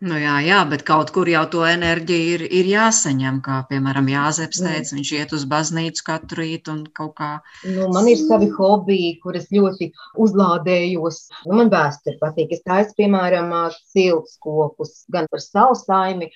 Nu, 0.00 0.16
jā, 0.16 0.38
jā, 0.40 0.58
bet 0.64 0.80
kaut 0.88 1.10
kur 1.12 1.28
jau 1.28 1.42
to 1.52 1.60
enerģiju 1.68 2.28
ir, 2.34 2.42
ir 2.60 2.68
jāsaņem. 2.70 3.42
Kā 3.44 3.58
piemēram, 3.68 4.06
Jāzeps 4.08 4.62
Mm. 4.62 4.68
teica, 4.70 4.94
viņš 4.96 5.10
iet 5.18 5.32
uz 5.36 5.44
baznīcu 5.44 6.04
katru 6.06 6.40
rītu 6.40 6.72
un 6.72 6.86
kaut 6.86 7.14
kā. 7.18 7.28
Nu, 7.68 7.88
man 7.92 8.08
ir 8.08 8.16
savi 8.16 8.48
hobiji, 8.48 9.18
kuras 9.20 9.50
ļoti 9.52 9.90
uzlādējos. 10.16 11.18
Nu, 11.44 11.58
man 11.60 11.68
vēsture 11.68 12.16
patīk. 12.22 12.56
Es 12.56 12.62
taisu, 12.64 12.96
piemēram, 12.96 13.52
siltus 13.92 14.38
kopus, 14.40 15.04
gan 15.12 15.28
par 15.30 15.40
savu 15.44 15.76
saimi, 15.76 16.30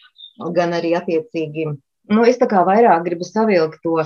gan 0.53 0.77
arī 0.77 0.93
attiecīgi. 1.01 1.65
Nu, 2.11 2.25
es 2.29 2.37
tā 2.37 2.47
kā 2.51 2.67
vairāk 2.69 3.05
gribu 3.09 3.25
savilkt 3.25 3.81
to 3.83 4.05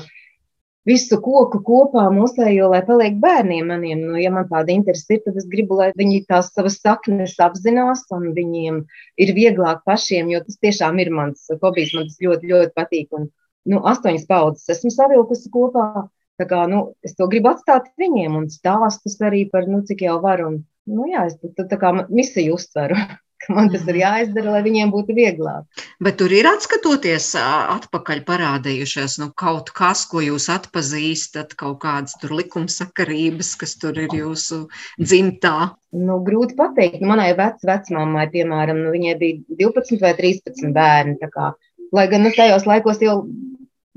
visu 0.89 1.19
koku 1.23 1.61
kopā 1.65 2.07
mūsējo, 2.15 2.71
lai 2.73 2.81
paliek 2.87 3.19
bērniem 3.23 3.69
maniem. 3.73 4.05
Nu, 4.09 4.17
ja 4.21 4.33
man 4.35 4.49
tāda 4.51 4.73
interese 4.75 5.19
ir, 5.19 5.23
tad 5.27 5.39
es 5.41 5.49
gribu, 5.51 5.79
lai 5.81 5.91
viņi 5.99 6.25
tās 6.31 6.51
savas 6.55 6.79
saknes 6.81 7.37
apzinās 7.45 8.07
un 8.15 8.31
viņiem 8.37 8.81
ir 9.25 9.35
vieglāk 9.37 9.85
pašiem, 9.89 10.33
jo 10.33 10.43
tas 10.47 10.61
tiešām 10.65 11.01
ir 11.03 11.13
mans 11.15 11.49
hobijs. 11.63 11.95
Man 11.97 12.09
tas 12.09 12.21
ļoti, 12.25 12.53
ļoti 12.53 12.75
patīk. 12.79 13.09
Un, 13.19 13.29
nu, 13.69 13.83
astoņas 13.93 14.27
paudzes 14.31 14.77
esmu 14.77 14.95
savilkusi 14.95 15.53
kopā. 15.53 16.09
Tā 16.39 16.47
kā, 16.47 16.65
nu, 16.71 16.93
es 17.03 17.17
to 17.19 17.27
gribu 17.31 17.51
atstāt 17.51 17.89
viņiem 17.99 18.37
un 18.39 18.45
stāstus 18.53 19.19
arī 19.27 19.49
par, 19.51 19.67
nu, 19.67 19.83
cik 19.87 20.05
jau 20.07 20.21
varu. 20.23 20.53
Un, 20.53 20.61
nu, 20.87 21.09
jā, 21.11 21.27
es 21.27 21.35
tā, 21.43 21.67
tā 21.67 21.79
kā 21.81 21.91
misiju 22.07 22.55
uztveru, 22.55 22.95
ka 23.43 23.55
man 23.57 23.71
tas 23.73 23.85
ir 23.91 23.99
jāizdara, 24.01 24.55
lai 24.57 24.63
viņiem 24.67 24.93
būtu 24.93 25.17
vieglāk. 25.17 25.85
Bet 26.05 26.19
tur 26.21 26.33
ir 26.35 26.49
atskatoties 26.51 27.31
atpakaļ 27.39 28.23
parādījušies 28.29 29.19
nu, 29.23 29.31
kaut 29.39 29.73
kas, 29.77 30.05
ko 30.11 30.23
jūs 30.25 30.49
atpazīstat, 30.53 31.55
kaut 31.59 31.81
kādas 31.85 32.17
tur 32.23 32.35
likumsakarības, 32.39 33.55
kas 33.61 33.77
tur 33.83 33.99
ir 33.99 34.15
jūsu 34.19 34.65
dzimtā. 35.01 35.73
Nu, 35.97 36.19
grūti 36.25 36.59
pateikt. 36.59 37.01
Nu, 37.03 37.13
manai 37.15 37.31
vec, 37.39 37.63
vecmāmai, 37.67 38.29
piemēram, 38.35 38.83
nu, 38.85 38.93
viņai 38.95 39.15
bija 39.21 39.61
12 39.63 40.03
vai 40.05 40.15
13 40.19 40.75
bērni. 40.77 41.19
Kā, 41.33 41.53
lai 41.95 42.09
gan 42.13 42.27
nu, 42.27 42.35
tajos 42.37 42.67
laikos 42.69 43.01
jau 43.05 43.21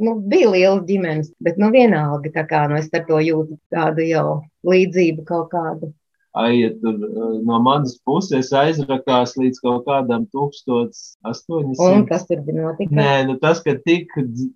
nu, 0.01 0.15
bija 0.31 0.51
liela 0.53 0.81
ģimenes, 0.87 1.33
bet 1.43 1.59
nu, 1.61 1.69
vienalga, 1.73 2.31
tā 2.33 2.45
kā 2.49 2.65
nu, 2.69 2.77
es 2.79 2.89
ar 2.95 3.05
to 3.07 3.19
jūtu 3.21 3.57
tādu 3.73 4.05
jau 4.07 4.41
līdzību 4.67 5.25
kaut 5.27 5.51
kādu. 5.53 5.91
Aija 6.33 6.69
tur 6.79 6.95
eh, 6.95 7.41
no 7.43 7.57
manas 7.59 7.97
puses 8.07 8.53
aizrakās 8.55 9.33
līdz 9.35 9.59
kaut 9.59 9.83
kādam 9.89 10.27
1800. 10.31 11.75
Un 11.91 12.05
kas 12.07 12.23
tur 12.29 12.39
bija 12.45 12.61
noticis? 12.69 12.93
Nē, 12.95 13.25
nu 13.27 13.35
tas, 13.41 13.59
ka 13.63 13.75
tik 13.85 14.13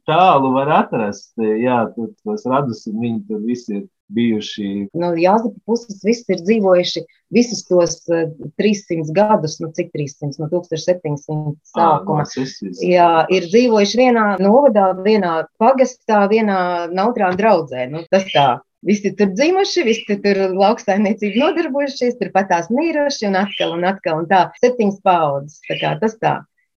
tālu 0.07 0.53
var 0.55 0.71
atrast, 0.83 1.33
eh, 1.41 1.57
jā, 1.65 1.81
tur 1.95 2.13
tos 2.23 2.45
radus, 2.47 2.85
un 2.91 3.01
viņi 3.03 3.19
tur 3.27 3.43
visi 3.43 3.75
ir 3.81 3.83
bijuši. 4.15 4.89
no 4.93 5.07
Jāzepa 5.17 5.57
puses 5.65 6.03
viss 6.05 6.27
ir 6.29 6.37
dzīvojuši 6.45 7.01
visus 7.33 7.63
tos 7.65 7.95
uh, 8.13 8.27
300 8.61 9.09
gadus, 9.17 9.55
nu 9.59 9.71
cik 9.73 9.89
300, 9.95 10.37
no 10.39 10.47
1700 10.47 11.55
sākuma. 11.73 12.21
Ā, 12.21 12.27
es 12.43 12.61
esmu- 12.61 12.85
Jā, 12.85 13.25
ir 13.33 13.47
dzīvojuši 13.49 13.97
vienā 13.97 14.25
novadā, 14.39 14.91
vienā 15.01 15.47
pagastā, 15.59 16.27
vienā 16.29 16.59
nautrā 16.93 17.33
draudzē. 17.35 17.89
Nu, 17.89 18.03
tas 18.11 18.23
tā. 18.29 18.47
Visi 18.85 19.11
tur 19.17 19.31
dzimuši, 19.33 19.83
visi 19.87 20.17
tur 20.21 20.39
lauksaimniecību 20.53 21.41
nodarbojušies, 21.41 22.19
tur 22.19 22.29
patās 22.35 22.67
mīruši 22.69 23.31
un 23.31 23.39
atkal 23.39 23.73
un 23.73 23.87
atkal 23.89 24.19
un 24.21 24.27
tā. 24.29 24.43
Septiņas 24.61 24.99
paudzes. 25.05 25.63
Tā 25.65 25.79
kā 25.81 25.95
tas 26.03 26.19
tā. 26.21 26.35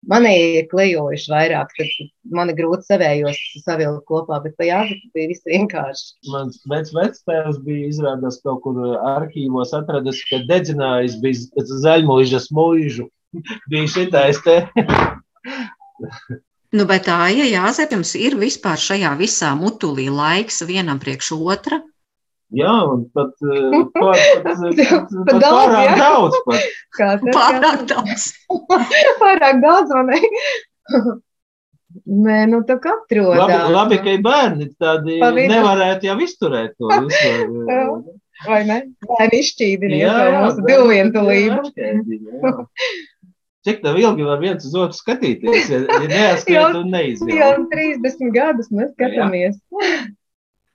Manēji 0.07 0.51
ir 0.61 0.67
klejojuši 0.71 1.33
vairāk, 1.33 1.73
tad 1.75 2.11
man 2.31 2.53
ir 2.53 2.59
grūti 2.61 2.87
savējos 2.87 3.41
savilkt 3.65 4.05
kopā, 4.07 4.39
bet 4.45 4.55
pa 4.55 4.69
jāzaka 4.69 5.11
bija 5.17 5.33
viss 5.33 5.49
vienkārši. 5.51 6.05
Mans 6.31 6.61
vecs 6.71 6.95
vectēvs 6.95 7.59
bija 7.67 7.89
izrādās 7.91 8.39
kaut 8.45 8.63
kur 8.63 8.79
arhīvos 9.17 9.75
atradis, 9.75 10.23
ka 10.31 10.45
dedzinājis 10.47 11.19
bija 11.25 11.67
zaļmuižas 11.83 12.53
mūžu. 12.55 13.09
Bija 13.73 13.89
šitais 13.91 14.39
te. 14.47 14.55
Nu, 16.77 16.87
bet 16.89 17.05
tā, 17.09 17.19
ja 17.35 17.45
Jāzep, 17.51 17.93
jums 17.93 18.15
ir 18.17 18.39
vispār 18.39 18.79
šajā 18.81 19.11
visā 19.19 19.51
mutulī 19.59 20.07
laiks 20.13 20.63
vienam 20.69 21.03
priekš 21.03 21.35
otra, 21.37 21.83
Jā, 22.55 22.73
un 22.87 23.01
pat, 23.11 23.33
eh, 23.43 23.77
pat, 23.97 24.21
pat, 24.45 24.45
pat, 24.47 24.75
Pa 24.87 25.23
pat 25.27 25.39
daudz, 25.43 25.55
pārāk 25.57 25.87
jā. 25.89 25.97
daudz. 25.99 26.37
Pat. 26.47 26.67
Kā 26.99 27.09
tas 27.23 27.35
pārāk 27.35 27.87
daudz. 27.91 28.27
pārāk 29.23 29.63
daudz 29.65 29.95
man 29.97 30.13
ir. 30.15 30.29
Nē, 32.07 32.43
nu 32.53 32.61
tā 32.69 32.77
kā 32.83 32.93
atrodas. 32.93 33.41
Labi, 33.41 33.57
labi, 33.73 33.99
ka 34.05 34.15
ir 34.15 34.23
bērni 34.25 34.69
tādi 34.79 35.17
Pa 35.23 35.31
vidu. 35.35 35.49
nevarētu 35.55 36.11
jau 36.11 36.17
izturēt 36.27 36.75
to 36.79 36.91
visu. 37.07 38.15
Vai 38.47 38.59
ne? 38.69 38.77
Lai 39.09 39.29
izšķīdini 39.33 40.03
Jā, 40.03 40.13
jā, 40.29 40.43
mūsu 40.45 40.65
bērni 40.67 41.47
jā. 41.49 42.53
Cik 43.67 43.81
tev 43.83 43.97
ilgi 43.99 44.27
var 44.29 44.39
viens 44.45 44.63
uz 44.69 44.75
otru 44.79 44.95
skatīties, 44.95 45.71
ja, 45.73 45.81
ja 45.89 46.11
neatskriet 46.13 46.59
Jau- 46.61 46.69
un 46.83 46.85
Jau 46.85 46.93
neizjūt? 46.93 47.65
30 47.73 48.31
gadus 48.37 48.69
mēs 48.71 48.93
skatāmies. 48.93 49.57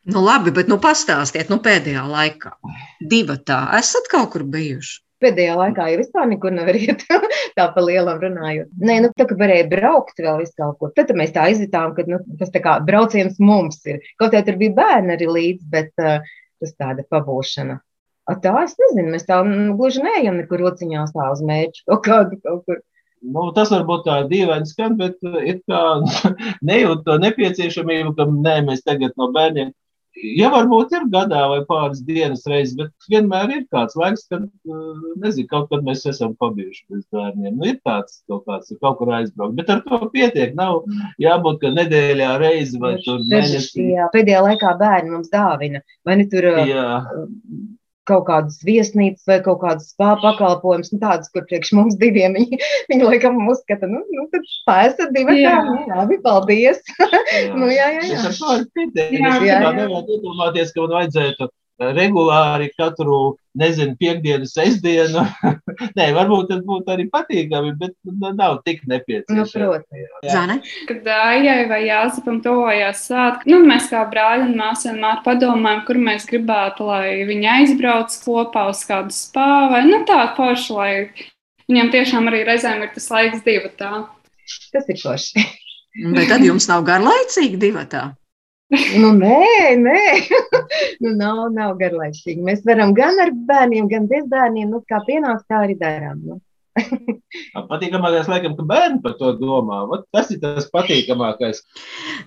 Nu, 0.09 0.21
labi, 0.25 0.49
bet 0.49 0.69
nu, 0.71 0.79
pastāstiet, 0.81 1.51
nu, 1.53 1.59
pēdējā 1.61 2.01
laikā. 2.09 2.55
Divi 3.05 3.37
tā, 3.45 3.61
esat 3.77 4.07
kaut 4.09 4.31
kur 4.33 4.45
bijuši. 4.49 4.97
Pēdējā 5.21 5.53
laikā 5.59 5.85
jau 5.91 5.97
vispār 5.99 6.25
nekur 6.31 6.53
nevar 6.55 6.77
iet, 6.79 7.03
tā 7.57 7.67
pa 7.75 7.83
lielam 7.85 8.17
runājot. 8.23 8.71
Nē, 8.81 8.95
nu 9.03 9.11
tā 9.13 9.27
kā 9.29 9.37
varēja 9.37 9.67
braukt 9.69 10.17
vēl 10.17 10.39
visu 10.41 10.55
kaut 10.57 10.79
ko. 10.79 10.89
Tad 10.97 11.13
mēs 11.13 11.35
tā 11.35 11.45
izjutām, 11.53 11.93
ka 11.93 12.07
nu, 12.09 12.17
tas 12.39 12.49
tā 12.49 12.63
kā 12.63 12.79
brauciens 12.87 13.37
mums 13.37 13.77
ir. 13.85 13.99
Kaut 14.17 14.33
arī 14.33 14.47
tur 14.47 14.57
bija 14.57 14.73
bērni 14.79 15.13
arī 15.13 15.27
līdzi, 15.29 15.67
bet 15.69 15.93
uh, 16.01 16.25
tas 16.63 16.73
tāda 16.81 17.05
pabūšana. 17.13 17.77
A, 18.25 18.37
tā 18.41 18.55
es 18.63 18.73
nezinu, 18.79 19.11
mēs 19.13 19.27
tā 19.29 19.37
mm, 19.43 19.75
gluži 19.77 20.01
neejam 20.05 20.39
nekur 20.41 20.63
rociņās 20.65 21.13
tā 21.13 21.27
uz 21.35 21.43
mērķu 21.45 21.85
kaut 21.91 22.01
kādu 22.07 22.39
kaut 22.41 22.63
kur. 22.65 22.81
Nu, 23.21 23.51
tas 23.53 23.69
varbūt 23.69 24.07
tā 24.07 24.17
dīvaini 24.25 24.65
skan, 24.65 24.97
bet 24.97 25.21
uh, 25.29 25.37
it 25.45 25.61
kā 25.69 25.83
nejūt 26.71 27.05
to 27.05 27.19
nepieciešamību, 27.21 28.15
ka 28.17 28.25
nē, 28.33 28.57
mēs 28.71 28.81
tagad 28.87 29.13
no 29.21 29.29
bērniem. 29.37 29.69
Ja 30.19 30.49
varbūt 30.51 30.91
ir 30.95 31.05
gadā 31.11 31.41
vai 31.47 31.61
pāris 31.67 32.01
dienas 32.03 32.43
reizes, 32.49 32.75
bet 32.75 33.11
vienmēr 33.11 33.53
ir 33.55 33.61
kāds 33.71 33.95
laiks, 33.95 34.25
kad, 34.31 34.43
uh, 34.67 35.05
nezinu, 35.23 35.47
kaut 35.51 35.69
kad 35.71 35.85
mēs 35.87 36.03
esam 36.11 36.33
pabijuši 36.41 36.83
bez 36.91 37.05
bērniem. 37.15 37.55
Nu, 37.55 37.69
ir 37.71 37.79
tāds 37.87 38.19
kaut 38.29 38.43
kāds, 38.49 38.73
kaut 38.83 38.99
kur 38.99 39.13
aizbraukt, 39.15 39.55
bet 39.59 39.71
ar 39.71 39.83
to 39.87 40.01
pietiek. 40.11 40.51
Nav 40.59 40.83
jābūt, 41.21 41.61
ka 41.63 41.71
nedēļā 41.77 42.31
reizi 42.43 42.81
vai 42.81 42.97
tur 43.05 43.23
mēnesī. 43.31 43.87
Jā, 43.95 44.09
pēdējā 44.13 44.43
laikā 44.49 44.75
bērni 44.81 45.15
mums 45.15 45.31
dāvina. 45.31 45.83
Vai 46.07 46.19
ne 46.19 46.27
tur 46.31 46.51
uh, 46.51 46.63
Jā, 46.67 46.87
kaut 48.09 48.25
kādas 48.27 48.59
viesnīcas 48.65 49.27
vai 49.29 49.37
kaut 49.45 49.61
kādas 49.61 49.91
pakalpojumus, 49.99 50.91
nu, 50.93 50.99
tādas, 51.03 51.29
kur 51.33 51.45
priekš 51.49 51.73
mums 51.77 51.97
diviem 52.01 52.35
viņi, 52.37 52.59
viņi 52.91 53.07
laikam 53.07 53.39
uzskata, 53.51 53.89
nu, 53.91 54.01
nu 54.09 54.27
tad 54.33 54.47
spēsat 54.55 55.13
divi 55.15 55.41
Jā. 55.41 55.55
tā, 55.59 55.63
nu, 55.69 55.79
labi, 55.93 56.19
paldies. 56.25 56.81
jā. 56.99 57.53
nu, 57.55 57.69
jā, 57.71 57.89
jā, 57.97 58.05
Es 58.05 58.13
jā. 58.13 58.21
ar 58.27 58.37
to 58.39 58.53
arī 58.55 58.69
pietiek. 58.79 59.17
Jā, 59.19 59.33
Es 59.37 59.41
tā 59.41 59.49
jā. 59.49 59.73
nevaru 59.77 60.17
iedomāties, 60.17 60.73
ka 60.75 60.85
man 60.85 60.95
vajadzētu 60.99 61.51
regulāri 61.97 62.69
katru, 62.77 63.37
nezinu, 63.57 63.95
piekdienu, 63.99 64.45
sestdienu. 64.47 65.23
Nē, 65.97 66.07
varbūt 66.15 66.51
tas 66.51 66.61
būtu 66.67 66.93
arī 66.93 67.07
patīkami, 67.11 67.73
bet 67.79 67.95
nu, 68.07 68.31
nav 68.37 68.59
tik 68.67 68.83
Nu, 68.85 68.93
nepieciešams. 68.95 69.53
protams. 69.55 70.29
Zane? 70.31 70.59
Kad 70.87 71.09
Aijai 71.15 71.65
vai 71.71 71.81
Jāzepam 71.87 72.39
tuvojās 72.45 73.03
svētki, 73.09 73.51
nu, 73.51 73.59
mēs 73.67 73.89
kā 73.91 74.03
brāļi 74.11 74.47
un 74.49 74.55
māsas 74.61 74.91
vienmēr 74.91 75.19
padomājam, 75.25 75.83
kur 75.89 75.99
mēs 76.01 76.29
gribētu, 76.29 76.87
lai 76.87 77.25
viņi 77.29 77.51
aizbrauc 77.57 78.15
kopā 78.23 78.67
uz 78.71 78.85
kādu 78.87 79.13
spāru 79.15 79.73
vai 79.73 79.83
nu, 79.89 80.03
tādu 80.07 80.37
foršu, 80.39 80.77
lai 80.77 80.93
viņiem 81.69 81.91
tiešām 81.97 82.31
arī 82.31 82.45
reizēm 82.47 82.85
ir 82.85 82.93
tas 82.95 83.09
laiks 83.11 83.43
divi 83.47 83.73
tā. 83.79 84.05
Tas 84.71 84.87
ir 84.91 84.97
forši. 85.01 85.43
Bet 86.15 86.29
tad 86.31 86.43
jums 86.45 86.69
nav 86.71 86.85
garlaicīgi 86.87 87.59
divatā. 87.59 88.11
Nu, 88.71 89.11
nē, 89.17 89.75
nē. 89.83 90.03
nu, 91.03 91.11
nav, 91.19 91.41
nav 91.55 91.75
garlaicīgi. 91.81 92.39
Mēs 92.45 92.63
varam 92.67 92.93
gan 92.95 93.19
ar 93.19 93.33
bērniem, 93.49 93.89
gan 93.91 94.07
bez 94.07 94.23
bērniem. 94.31 94.71
Nu, 94.71 94.79
kā 94.87 95.01
pienāks, 95.07 95.43
tā 95.51 95.65
arī 95.65 95.75
darām. 95.79 96.21
Nu. 96.23 96.39
Patīkamākais, 97.71 98.29
laikam, 98.31 98.55
ka 98.55 98.65
bērni 98.69 99.01
par 99.03 99.17
to 99.19 99.33
domā. 99.39 99.81
Vat 99.91 100.05
tas 100.15 100.31
ir 100.31 100.39
tas 100.43 100.69
patīkamākais. 100.71 101.59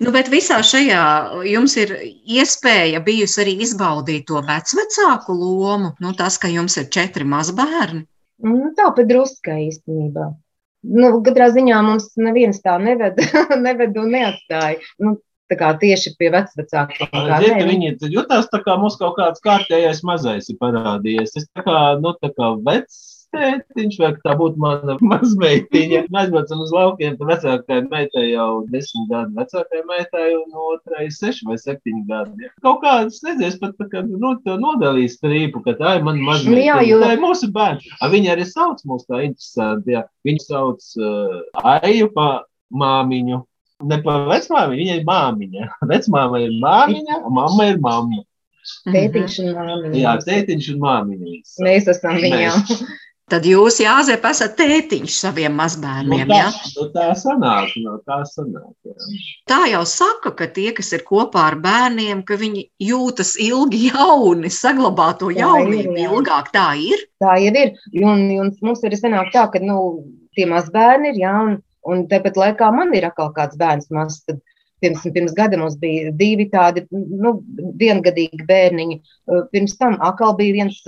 Nu, 0.05 0.13
bet 0.13 0.29
visā 0.33 0.61
šajā 0.61 1.05
jums 1.49 1.79
ir 1.81 1.97
iespēja 2.37 3.01
bijusi 3.05 3.41
arī 3.45 3.57
izbaudīt 3.65 4.29
to 4.29 4.45
vecvecāku 4.45 5.37
lomu. 5.39 5.95
Nu, 6.05 6.13
tas, 6.19 6.37
ka 6.41 6.53
jums 6.53 6.77
ir 6.81 6.91
četri 6.93 7.25
mazbērni. 7.29 8.05
Nu, 8.45 8.75
tā 8.77 8.91
pat 8.93 9.09
druskai 9.09 9.63
īstenībā. 9.71 10.33
Nu, 10.85 11.15
katrā 11.25 11.49
ziņā 11.55 11.79
mums 11.87 12.11
neviens 12.21 12.61
tā 12.61 12.77
neved, 12.83 13.17
neved 13.67 13.97
un 13.97 14.13
neatstāja. 14.13 14.83
Nu, 15.01 15.17
tā 15.51 15.59
kā 15.61 15.73
tieši 15.81 16.15
pie 16.19 16.31
vecvecākiem. 16.35 17.11
kā 17.13 17.41
Ziniet, 17.43 17.59
ka 17.59 17.67
viņi 17.71 18.13
jutās 18.15 18.49
tā 18.53 18.63
kā 18.65 18.79
mums 18.81 18.97
kaut 19.01 19.17
kāds 19.19 19.43
kārtējais 19.45 20.01
mazais 20.07 20.49
ir 20.49 20.57
parādījies. 20.63 21.37
Es 21.37 21.49
tā 21.55 21.65
kā, 21.67 21.81
nu, 22.01 22.15
tā 22.23 22.31
kā 22.37 22.55
vecs 22.65 23.03
tētiņš, 23.35 23.97
vai 23.99 24.09
tā 24.23 24.37
būtu 24.39 24.61
mana 24.63 24.95
mazmeitiņa. 25.11 26.05
Mēs 26.07 26.21
aizbraucam 26.29 26.61
uz 26.63 26.71
laukiem, 26.71 27.17
tad 27.19 27.31
vecākajai 27.33 27.81
meitai 27.91 28.23
jau 28.31 28.63
desmit 28.71 29.09
gadu 29.11 29.35
vecākajai 29.41 29.83
meitai 29.89 30.29
un 30.39 30.55
otrai 30.69 31.09
seši 31.11 31.49
vai 31.49 31.57
septiņi 31.59 32.05
gadi. 32.09 32.51
Kaut 32.63 32.79
kāds, 32.85 33.19
nezinu, 33.27 33.49
es 33.49 33.59
pat 33.59 33.75
tā 33.81 33.89
kā, 33.91 34.05
nu, 34.07 34.37
to 34.47 34.55
nodalīju 34.63 35.11
strīpu, 35.17 35.65
ka 35.67 35.75
tā 35.81 35.97
ir 35.99 36.07
mana 36.07 36.21
Nu 36.23 36.23
jā, 36.23 36.31
mazmeitiņa. 36.31 36.87
jo- 36.93 37.01
Tā 37.03 37.11
ir 37.17 37.25
mūsu 37.27 37.51
bērns. 37.59 37.89
A, 38.01 38.09
Viņi 38.15 38.31
arī 38.37 38.47
sauc 38.47 38.79
mūs 38.87 39.03
tā 39.11 39.25
interesanti, 39.27 39.97
jā. 39.99 40.05
Viņi 40.25 40.47
sauc 40.47 40.87
uh, 41.03 41.43
Aiju 41.75 42.13
pa 42.15 42.29
māmiņu. 42.73 43.43
Ne 43.83 43.99
pa 44.05 44.19
vecmāmiņu, 44.31 44.79
viņa 44.81 44.99
ir 45.01 45.07
māmiņa. 45.09 45.71
Vecmāma 45.93 46.41
ir 46.45 46.55
māmiņa, 46.63 47.23
un 47.27 47.35
mamma 47.41 47.71
ir 47.73 47.81
mamma. 47.83 48.23
Tētiņš 48.89 49.41
un 49.45 49.51
māmiņa. 49.59 49.97
Jā, 49.99 50.13
tētiņš 50.25 50.69
un 50.75 50.85
māmiņa. 50.85 51.33
Mēs 51.67 51.91
esam 51.93 52.21
viņām. 52.23 52.63
Tad 53.33 53.47
jūs, 53.49 53.79
Jāzep, 53.81 54.25
esat 54.29 54.53
tētiņš 54.59 55.15
saviem 55.17 55.55
Nu, 55.55 55.59
mazbērniem. 55.63 56.29
tā, 56.29 56.37
Ja? 56.37 56.49
nu, 56.77 56.85
tā 56.93 57.07
sanāk, 57.17 57.71
no 57.81 57.95
tā 58.05 58.19
sanāk. 58.29 58.75
Jā. 58.85 58.97
Tā 59.49 59.61
jau 59.73 59.81
saka, 59.89 60.33
ka 60.37 60.47
tie, 60.53 60.71
kas 60.77 60.93
ir 60.93 61.05
kopā 61.09 61.47
ar 61.49 61.57
bērniem, 61.65 62.21
ka 62.29 62.37
viņi 62.37 62.67
jūtas 62.85 63.35
ilgi 63.41 63.89
jauni, 63.89 64.53
saglabā 64.53 65.15
to 65.19 65.33
jaunību 65.33 65.97
ilgāk. 66.05 66.53
Tā 66.53 66.67
ir. 66.77 67.07
Tā 67.25 67.39
jau 67.41 67.55
ir. 67.65 67.73
Un, 68.05 68.27
un 68.45 68.53
mums 68.61 68.85
arī 68.85 69.01
sanāk 69.01 69.33
tā, 69.33 69.47
ka 69.53 69.61
nu, 69.65 70.05
tie 70.37 70.45
mazbērni 70.51 71.15
ir, 71.15 71.23
jā, 71.25 71.35
un, 71.91 72.07
tāpat 72.11 72.41
laikā 72.41 72.71
man 72.75 72.95
ir 72.97 73.07
atkal 73.11 73.33
kāds 73.37 73.61
bērns 73.61 73.91
mazs. 73.95 74.25
Tad 74.29 74.43
Pirms, 74.85 75.05
pirms 75.15 75.33
gada 75.33 75.57
mums 75.57 75.77
bija 75.81 76.11
divi 76.19 76.45
tādi 76.53 76.83
nu, 76.93 77.31
viengadīgi 77.81 78.45
bērniņi. 78.49 78.99
Pirms 79.55 79.79
tam 79.81 79.97
atkal 80.05 80.35
bija 80.37 80.59
viens 80.59 80.83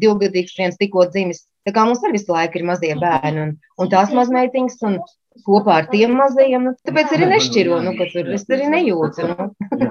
divgadīgs, 0.00 0.56
viens 0.58 0.78
tikko 0.80 1.04
dzimis. 1.12 1.44
Tā 1.66 1.74
kā 1.76 1.84
mums 1.86 2.02
arī 2.02 2.16
visu 2.16 2.32
laiku 2.32 2.58
ir 2.58 2.66
mazie 2.66 2.94
bērni 2.98 3.44
un, 3.44 3.54
un 3.78 3.92
tās 3.92 4.10
mazmeitiņas. 4.16 4.82
Un, 4.88 4.98
Kopā 5.44 5.74
ar 5.82 5.88
tiem 5.90 6.14
mazajiem, 6.16 6.62
nu, 6.64 6.70
tāpēc 6.88 7.10
arī 7.12 7.26
nešķiro, 7.28 7.82
nu, 7.84 7.90
ka 7.98 8.06
tur 8.08 8.30
es 8.32 8.46
arī 8.56 8.70
nejūtu. 8.72 9.26
Nu. 9.28 9.48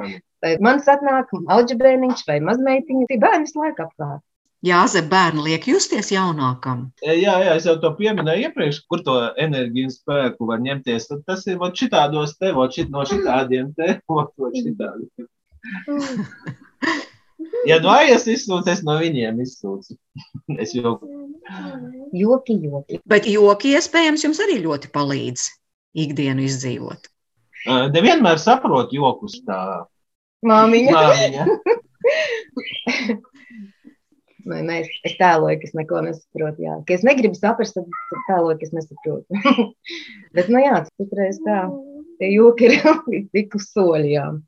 Man 0.66 0.82
satnāk 0.82 1.30
auģa 1.54 1.78
bērniņš 1.84 2.24
vai 2.26 2.40
mazmeitiņa, 2.48 3.06
tie 3.12 3.20
bērni 3.22 3.46
visu 3.46 3.62
laiku 3.62 3.86
apkārt. 3.86 4.24
Jāzep, 4.66 5.06
bērni 5.12 5.44
liek 5.46 5.66
justies 5.70 6.08
jaunākam. 6.10 6.88
E, 7.06 7.14
Jā, 7.22 7.36
jā, 7.46 7.52
es 7.60 7.66
jau 7.70 7.76
to 7.84 7.92
pieminēju 8.00 8.48
iepriekš, 8.48 8.80
kur 8.90 9.04
to 9.06 9.16
enerģiju 9.46 9.90
un 9.92 9.94
spēku 9.94 10.48
var 10.50 10.64
ņemties. 10.66 11.06
Tad 11.12 11.22
tas 11.30 11.46
ir 11.52 11.60
vot 11.62 11.76
šitādos 11.78 12.34
te, 12.40 12.50
vot 12.56 12.74
šit, 12.74 12.90
no 12.94 13.04
šitādiem 13.06 13.74
te, 13.78 14.00
vot, 14.12 14.32
vot 14.42 14.56
šitādiem. 14.58 15.10
Ja 17.66 17.80
no 17.82 17.90
aijas 17.92 18.24
izsūta, 18.30 18.72
es 18.74 18.82
no 18.86 18.96
viņiem 19.02 19.40
izsūcu. 19.44 19.96
Es 20.62 20.72
jau 20.78 20.96
Joki, 22.16 22.56
joki. 22.64 23.00
Bet 23.10 23.28
joki 23.30 23.74
iespējams 23.78 24.24
jums 24.26 24.40
arī 24.42 24.56
ļoti 24.64 24.90
palīdz 24.94 25.44
ikdienu 26.06 26.46
izdzīvot. 26.48 27.10
uh, 27.68 27.86
nevienmēr 27.94 28.40
saprotu 28.42 28.98
jokus 28.98 29.36
tā 29.46 29.60
Māmiņa. 30.46 30.94
māmiņa. 30.96 31.44
Nē, 34.46 34.62
nē, 34.62 34.80
es, 34.84 34.90
es 35.10 35.16
tēloju, 35.18 35.58
ka 35.62 35.70
es 35.70 35.76
neko 35.78 36.02
nesaprotu. 36.06 36.66
Jā. 36.68 36.80
Ka 36.86 36.94
es 36.94 37.06
negribu 37.08 37.38
saprast, 37.38 37.78
tad, 37.78 37.88
tēloju, 38.30 38.60
ka 38.60 38.68
es 38.68 38.74
nesaprotu. 38.78 39.44
Bet, 40.38 40.52
nu 40.54 40.62
jā, 40.62 40.84
citreiz 41.02 41.42
tā. 41.46 41.66
Tie 42.20 42.30
joki 42.32 42.70
ir 42.70 42.78
līdz 43.12 43.32
tik 43.36 43.58
uz 43.58 43.72
soļiem. 43.74 44.44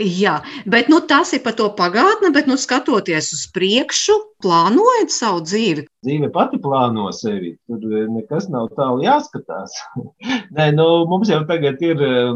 Jā, 0.00 0.38
bet 0.64 0.88
nu, 0.88 1.02
tas 1.04 1.34
ir 1.36 1.42
par 1.44 1.52
to 1.58 1.66
pagātni, 1.76 2.30
bet 2.32 2.46
nu, 2.48 2.54
skatoties 2.56 3.26
uz 3.36 3.42
priekšu, 3.52 4.14
plānojot 4.40 5.12
savu 5.12 5.42
dzīvi. 5.44 5.84
Dzīve 6.06 6.30
pati 6.32 6.56
plāno 6.62 7.10
sevi. 7.12 7.52
Tur 7.68 7.84
eh, 7.84 8.06
nekas 8.08 8.48
nav 8.48 8.70
tālu 8.78 9.04
jāskatās. 9.04 9.76
Nē, 10.56 10.70
nu, 10.78 10.86
mums 11.10 11.28
jau 11.28 11.42
tagad 11.48 11.82
ir 11.84 12.00
eh, 12.00 12.32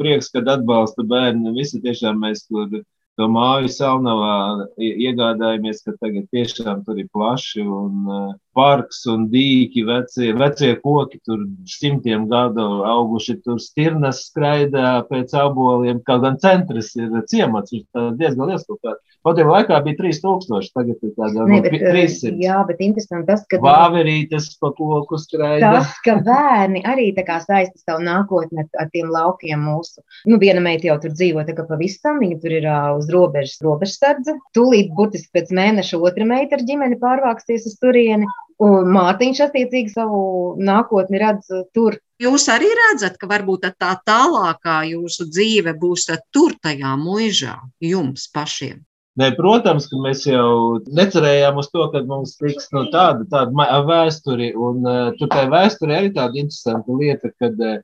prieks, 0.00 0.32
kad 0.34 0.50
atbalsta 0.56 1.06
bērni. 1.06 1.54
Visi 1.54 1.78
tiešām 1.84 2.18
mēs 2.24 2.48
tur 2.48 2.82
to 3.18 3.28
māju 3.30 3.70
Salnavā 3.70 4.36
iegādājamies, 4.78 5.82
ka 5.86 5.94
tagad 6.00 6.26
tiešām 6.34 6.82
tur 6.86 6.98
ir 6.98 7.10
plaši 7.14 7.62
un 7.62 8.08
uh, 8.10 8.32
parks 8.54 9.04
un 9.10 9.28
dīki, 9.32 9.84
vecie, 9.88 10.32
vecie 10.38 10.74
koki 10.82 11.20
tur 11.26 11.46
simtiem 11.68 12.28
gadu 12.30 12.84
auguši, 12.88 13.38
tur 13.44 13.58
stirnas 13.62 14.24
skraidā 14.28 15.00
pēc 15.10 15.34
aboliem, 15.38 16.02
kaut 16.06 16.24
gan 16.26 16.38
centrs 16.42 16.94
ir 16.98 17.10
ciemats, 17.30 17.74
viņš 17.74 18.14
diezgan 18.20 18.52
liels 18.52 18.66
kaut 18.68 18.80
kā. 18.84 18.96
Patiem 19.24 19.48
laikā 19.48 19.78
bija 19.86 19.96
3000, 20.02 20.66
tagad 20.76 21.00
ir 21.00 21.12
tāda 21.16 21.46
Nē, 21.48 21.56
no 21.56 21.60
bet, 21.64 21.74
eh, 21.80 21.94
300. 21.94 22.34
jā, 22.44 22.58
bet 22.68 22.82
interesanti 22.84 23.24
tas, 23.30 23.46
ka 23.48 23.56
Vāverītes 23.62 24.50
pa 24.60 24.68
koku 24.76 25.16
skraida. 25.16 25.70
tas, 25.78 25.94
ka 26.04 26.18
bērni 26.26 26.82
arī 26.84 27.06
tā 27.16 27.24
kā 27.24 27.38
saista 27.40 27.80
savu 27.80 28.04
nākotni 28.04 28.66
ar, 28.76 28.90
tiem 28.92 29.08
laukiem 29.08 29.64
mūsu. 29.64 30.04
Nu, 30.28 30.36
viena 30.36 30.60
meita 30.60 30.90
jau 30.90 30.98
tur 31.00 31.16
dzīvo, 31.16 31.40
tā 31.48 31.56
kā 31.56 31.64
pavisam, 31.64 32.20
viņa 32.20 32.40
tur 32.42 32.52
ir 32.52 32.68
ā, 32.68 32.98
uz 32.98 33.08
robežas, 33.08 33.56
robežsardze. 33.64 34.36
Tūlīt, 34.52 34.92
burtiski 34.92 35.32
pēc 35.32 35.56
mēneša 35.56 36.02
otra 36.04 36.28
meita 36.28 36.58
ar 36.58 36.68
ģimeni 36.68 37.00
pārvāksties 37.00 37.64
uz 37.64 37.78
turieni. 37.80 38.28
Un 38.62 38.90
Mārtiņš 38.94 39.40
attiecīgi 39.48 39.90
savu 39.96 40.22
nākotni 40.62 41.18
redz 41.18 41.50
uh, 41.50 41.64
tur. 41.74 41.98
Jūs 42.22 42.46
arī 42.52 42.68
redzat, 42.78 43.16
ka 43.18 43.26
varbūt 43.26 43.66
tā 43.82 43.94
tālākā 44.06 44.84
jūsu 44.92 45.26
dzīve 45.32 45.74
būs 45.80 46.06
tad 46.10 46.22
tur, 46.30 46.54
tajā 46.62 46.94
mūžā, 47.00 47.56
jums 47.82 48.28
pašiem. 48.30 48.84
Nē, 49.18 49.30
protams, 49.38 49.86
ka 49.90 49.98
mēs 50.02 50.24
jau 50.26 50.80
necerējām 50.90 51.58
uz 51.62 51.68
to, 51.70 51.84
ka 51.92 52.02
mums 52.06 52.34
tiks 52.38 52.70
no 52.74 52.88
tāda, 52.94 53.26
tāda 53.30 53.82
vēsture. 53.86 54.52
Un 54.54 54.86
uh, 54.86 55.10
tur 55.18 55.30
tā 55.34 55.44
vēsture 55.50 55.98
arī 55.98 56.14
tāda 56.14 56.38
interesanta 56.42 56.96
lieta, 56.98 57.30
kad 57.42 57.58
uh, 57.62 57.76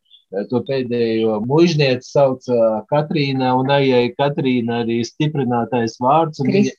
to 0.51 0.61
pēdējo 0.67 1.41
mužnieci 1.49 2.07
sauc 2.07 2.47
uh, 2.53 2.81
Katrīna 2.91 3.51
un 3.59 3.71
Aijai 3.75 4.13
Katrīna 4.15 4.83
arī 4.85 5.01
stiprinātais 5.07 5.97
vārds. 6.03 6.43
un 6.43 6.53
viņa-. 6.55 6.75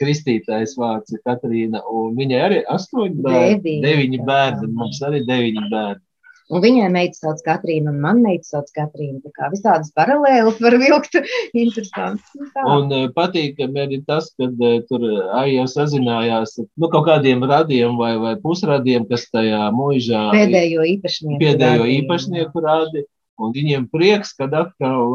Kristītais 0.00 0.76
vārds 0.78 1.16
ir 1.16 1.22
Katrīna, 1.26 1.82
un 1.90 2.14
viņai 2.18 2.42
arī 2.48 2.60
astoņi 2.76 3.22
bērni, 3.26 3.78
Deviņi. 3.82 4.22
bērni, 4.28 4.70
mums 4.78 5.02
arī 5.06 5.24
deviņi 5.26 5.66
bērni. 5.72 6.05
Un 6.46 6.62
viņai 6.62 6.86
meita 6.94 7.18
sauc 7.18 7.40
Katrīna, 7.42 7.90
un 7.90 7.96
man 8.04 8.20
meita 8.22 8.46
sauc 8.46 8.68
Katrīna. 8.76 9.18
Tā 9.24 9.32
kā 9.34 9.48
visādas 9.50 9.88
paralēlas 9.96 10.60
var 10.62 10.76
vilkt. 10.78 11.16
Interesanti. 11.64 12.22
Nu, 12.38 12.46
tā. 12.54 12.66
Un 12.70 12.92
uh, 12.94 13.08
patīkami 13.16 13.82
arī 13.82 13.98
tas, 14.06 14.28
ka 14.38 14.46
uh, 14.52 14.76
tur 14.86 15.08
arī 15.40 15.56
jau 15.56 15.66
sazinājās 15.72 16.54
nu, 16.62 16.86
kaut 16.92 17.08
kādiem 17.08 17.42
radiem 17.50 17.98
vai, 17.98 18.12
vai 18.22 18.36
pusradiem, 18.44 19.08
kas 19.10 19.26
tajā 19.34 19.64
mūžā 19.74 20.22
Pēdējo 20.36 20.86
īpašnieku. 20.94 21.40
pēdējo 21.42 21.82
radīja. 21.82 21.98
īpašnieku 22.04 22.64
rādi. 22.68 23.04
Un 23.36 23.50
viņiem 23.52 23.82
prieks, 23.92 24.30
ka 24.32 24.46
atkal 24.48 25.10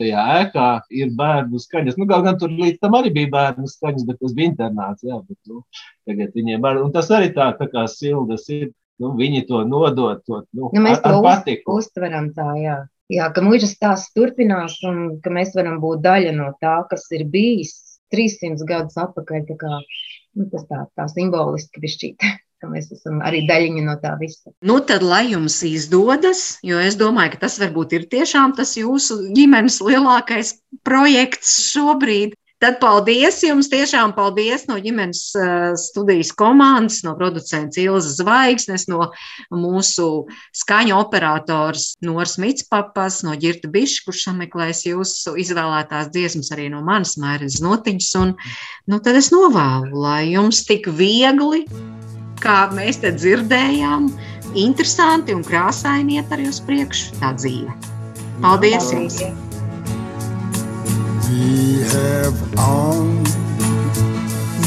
tajā 0.00 0.22
ēkā 0.40 0.64
ir 0.90 1.12
bērnu 1.14 1.60
skaņas. 1.62 1.94
Nu, 1.94 2.08
Kaut 2.10 2.24
gan 2.26 2.40
tur 2.40 2.50
līdz 2.50 2.80
tam 2.82 2.96
arī 2.98 3.12
bija 3.14 3.30
bērnu 3.36 3.68
skaņas, 3.70 4.02
bet 4.08 4.18
tas 4.18 4.32
bija 4.34 4.50
internāts. 4.50 5.04
Jā, 5.06 5.20
bet, 5.20 5.38
nu, 5.46 5.62
tagad 6.08 6.34
viņiem 6.34 6.64
var, 6.64 6.80
un 6.82 6.90
tas 6.96 7.12
arī 7.14 7.30
tā, 7.36 7.52
tā 7.60 7.68
kā 7.70 7.84
sildas 7.92 8.48
ir. 8.50 8.72
Nu, 9.02 9.12
viņi 9.18 9.44
to 9.48 9.62
nodod, 9.68 10.22
to 10.24 10.42
nu, 10.56 10.70
Nu, 10.72 10.82
mēs 10.84 11.00
ar, 11.02 11.04
to 11.04 11.18
ar 11.20 11.26
patiku. 11.26 11.76
uztveram 11.80 12.30
tā, 12.36 12.48
jā. 12.60 12.76
jā, 13.12 13.26
ka 13.34 13.44
mūža 13.44 13.68
stāsts 13.68 14.14
turpinās 14.16 14.78
un 14.88 15.18
ka 15.24 15.32
mēs 15.34 15.52
varam 15.58 15.80
būt 15.82 16.04
daļa 16.06 16.32
no 16.36 16.52
tā, 16.62 16.78
kas 16.90 17.08
ir 17.12 17.26
bijis. 17.28 17.82
300 18.14 18.62
gadus 18.68 18.96
atpakaļ. 19.02 19.40
Tā 19.48 19.56
kā, 19.58 19.78
nu, 20.38 20.46
tas 20.52 20.64
tā, 20.70 20.84
tā 20.94 21.08
simboliski 21.10 21.82
bišķīt. 21.82 22.22
ka 22.62 22.70
mēs 22.70 22.88
esam 22.94 23.20
arī 23.24 23.42
daļiņa 23.48 23.82
no 23.84 23.96
tā 24.00 24.14
visa. 24.20 24.52
Nu, 24.64 24.78
tad, 24.88 25.04
lai 25.04 25.26
jums 25.32 25.58
izdodas, 25.66 26.58
jo 26.66 26.80
es 26.82 26.96
domāju, 26.98 27.34
ka 27.34 27.44
tas 27.46 27.58
varbūt 27.60 27.92
ir 27.98 28.08
tiešām 28.12 28.56
tas 28.56 28.76
jūsu 28.78 29.18
ģimenes 29.36 29.78
lielākais 29.84 30.56
projekts 30.86 31.58
šobrīd. 31.72 32.36
Tad 32.62 32.78
paldies 32.80 33.42
jums, 33.44 33.68
tiešām 33.68 34.14
paldies 34.16 34.64
no 34.64 34.78
ģimenes 34.80 35.20
uh, 35.36 35.74
studijas 35.76 36.30
komandas, 36.32 37.02
no 37.04 37.12
producents 37.18 37.76
Ilzas 37.80 38.16
Zvaigznes, 38.16 38.86
no 38.88 39.10
mūsu 39.52 40.06
skaņu 40.56 40.96
operators 40.96 41.90
Nors 42.00 42.38
Mitspapas, 42.40 43.20
no 43.26 43.36
Girta 43.36 43.68
Biša, 43.72 44.06
kurš 44.06 44.24
sameklēs 44.30 44.86
jūsu 44.88 45.36
izvēlētās 45.44 46.08
dziesmas 46.16 46.48
arī 46.56 46.70
no 46.72 46.80
manas 46.86 47.18
mairas 47.20 47.60
notiņas. 47.60 48.10
Un, 48.22 48.32
nu, 48.88 49.02
tad 49.04 49.20
es 49.20 49.28
novēlu, 49.34 49.92
lai 49.92 50.22
jums 50.32 50.64
tik 50.64 50.88
viegli 50.96 51.66
kā 52.42 52.66
mēs 52.76 53.00
te 53.02 53.12
dzirdējām, 53.16 54.10
interesanti 54.56 55.36
un 55.36 55.44
krāsaini 55.46 56.20
iet 56.20 56.36
arī 56.36 56.50
uz 56.52 56.62
priekšu 56.68 57.18
tā 57.20 57.34
dzīve. 57.38 57.74
Paldies 58.44 58.92
jums! 58.94 59.45
We 61.28 61.80
have 61.82 62.58
all 62.58 63.02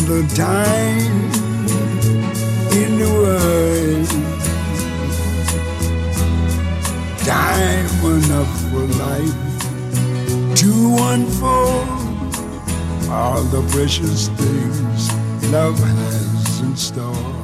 the 0.10 0.22
time 0.36 1.16
in 2.76 3.00
the 3.00 3.10
world. 3.22 4.10
Time 7.26 7.90
enough 8.12 8.52
for 8.72 8.86
life 9.00 9.40
to 10.58 10.72
unfold 11.14 11.88
all 13.10 13.42
the 13.44 13.62
precious 13.72 14.28
things 14.28 15.14
love 15.52 15.80
has 15.80 16.60
in 16.60 16.76
store. 16.76 17.39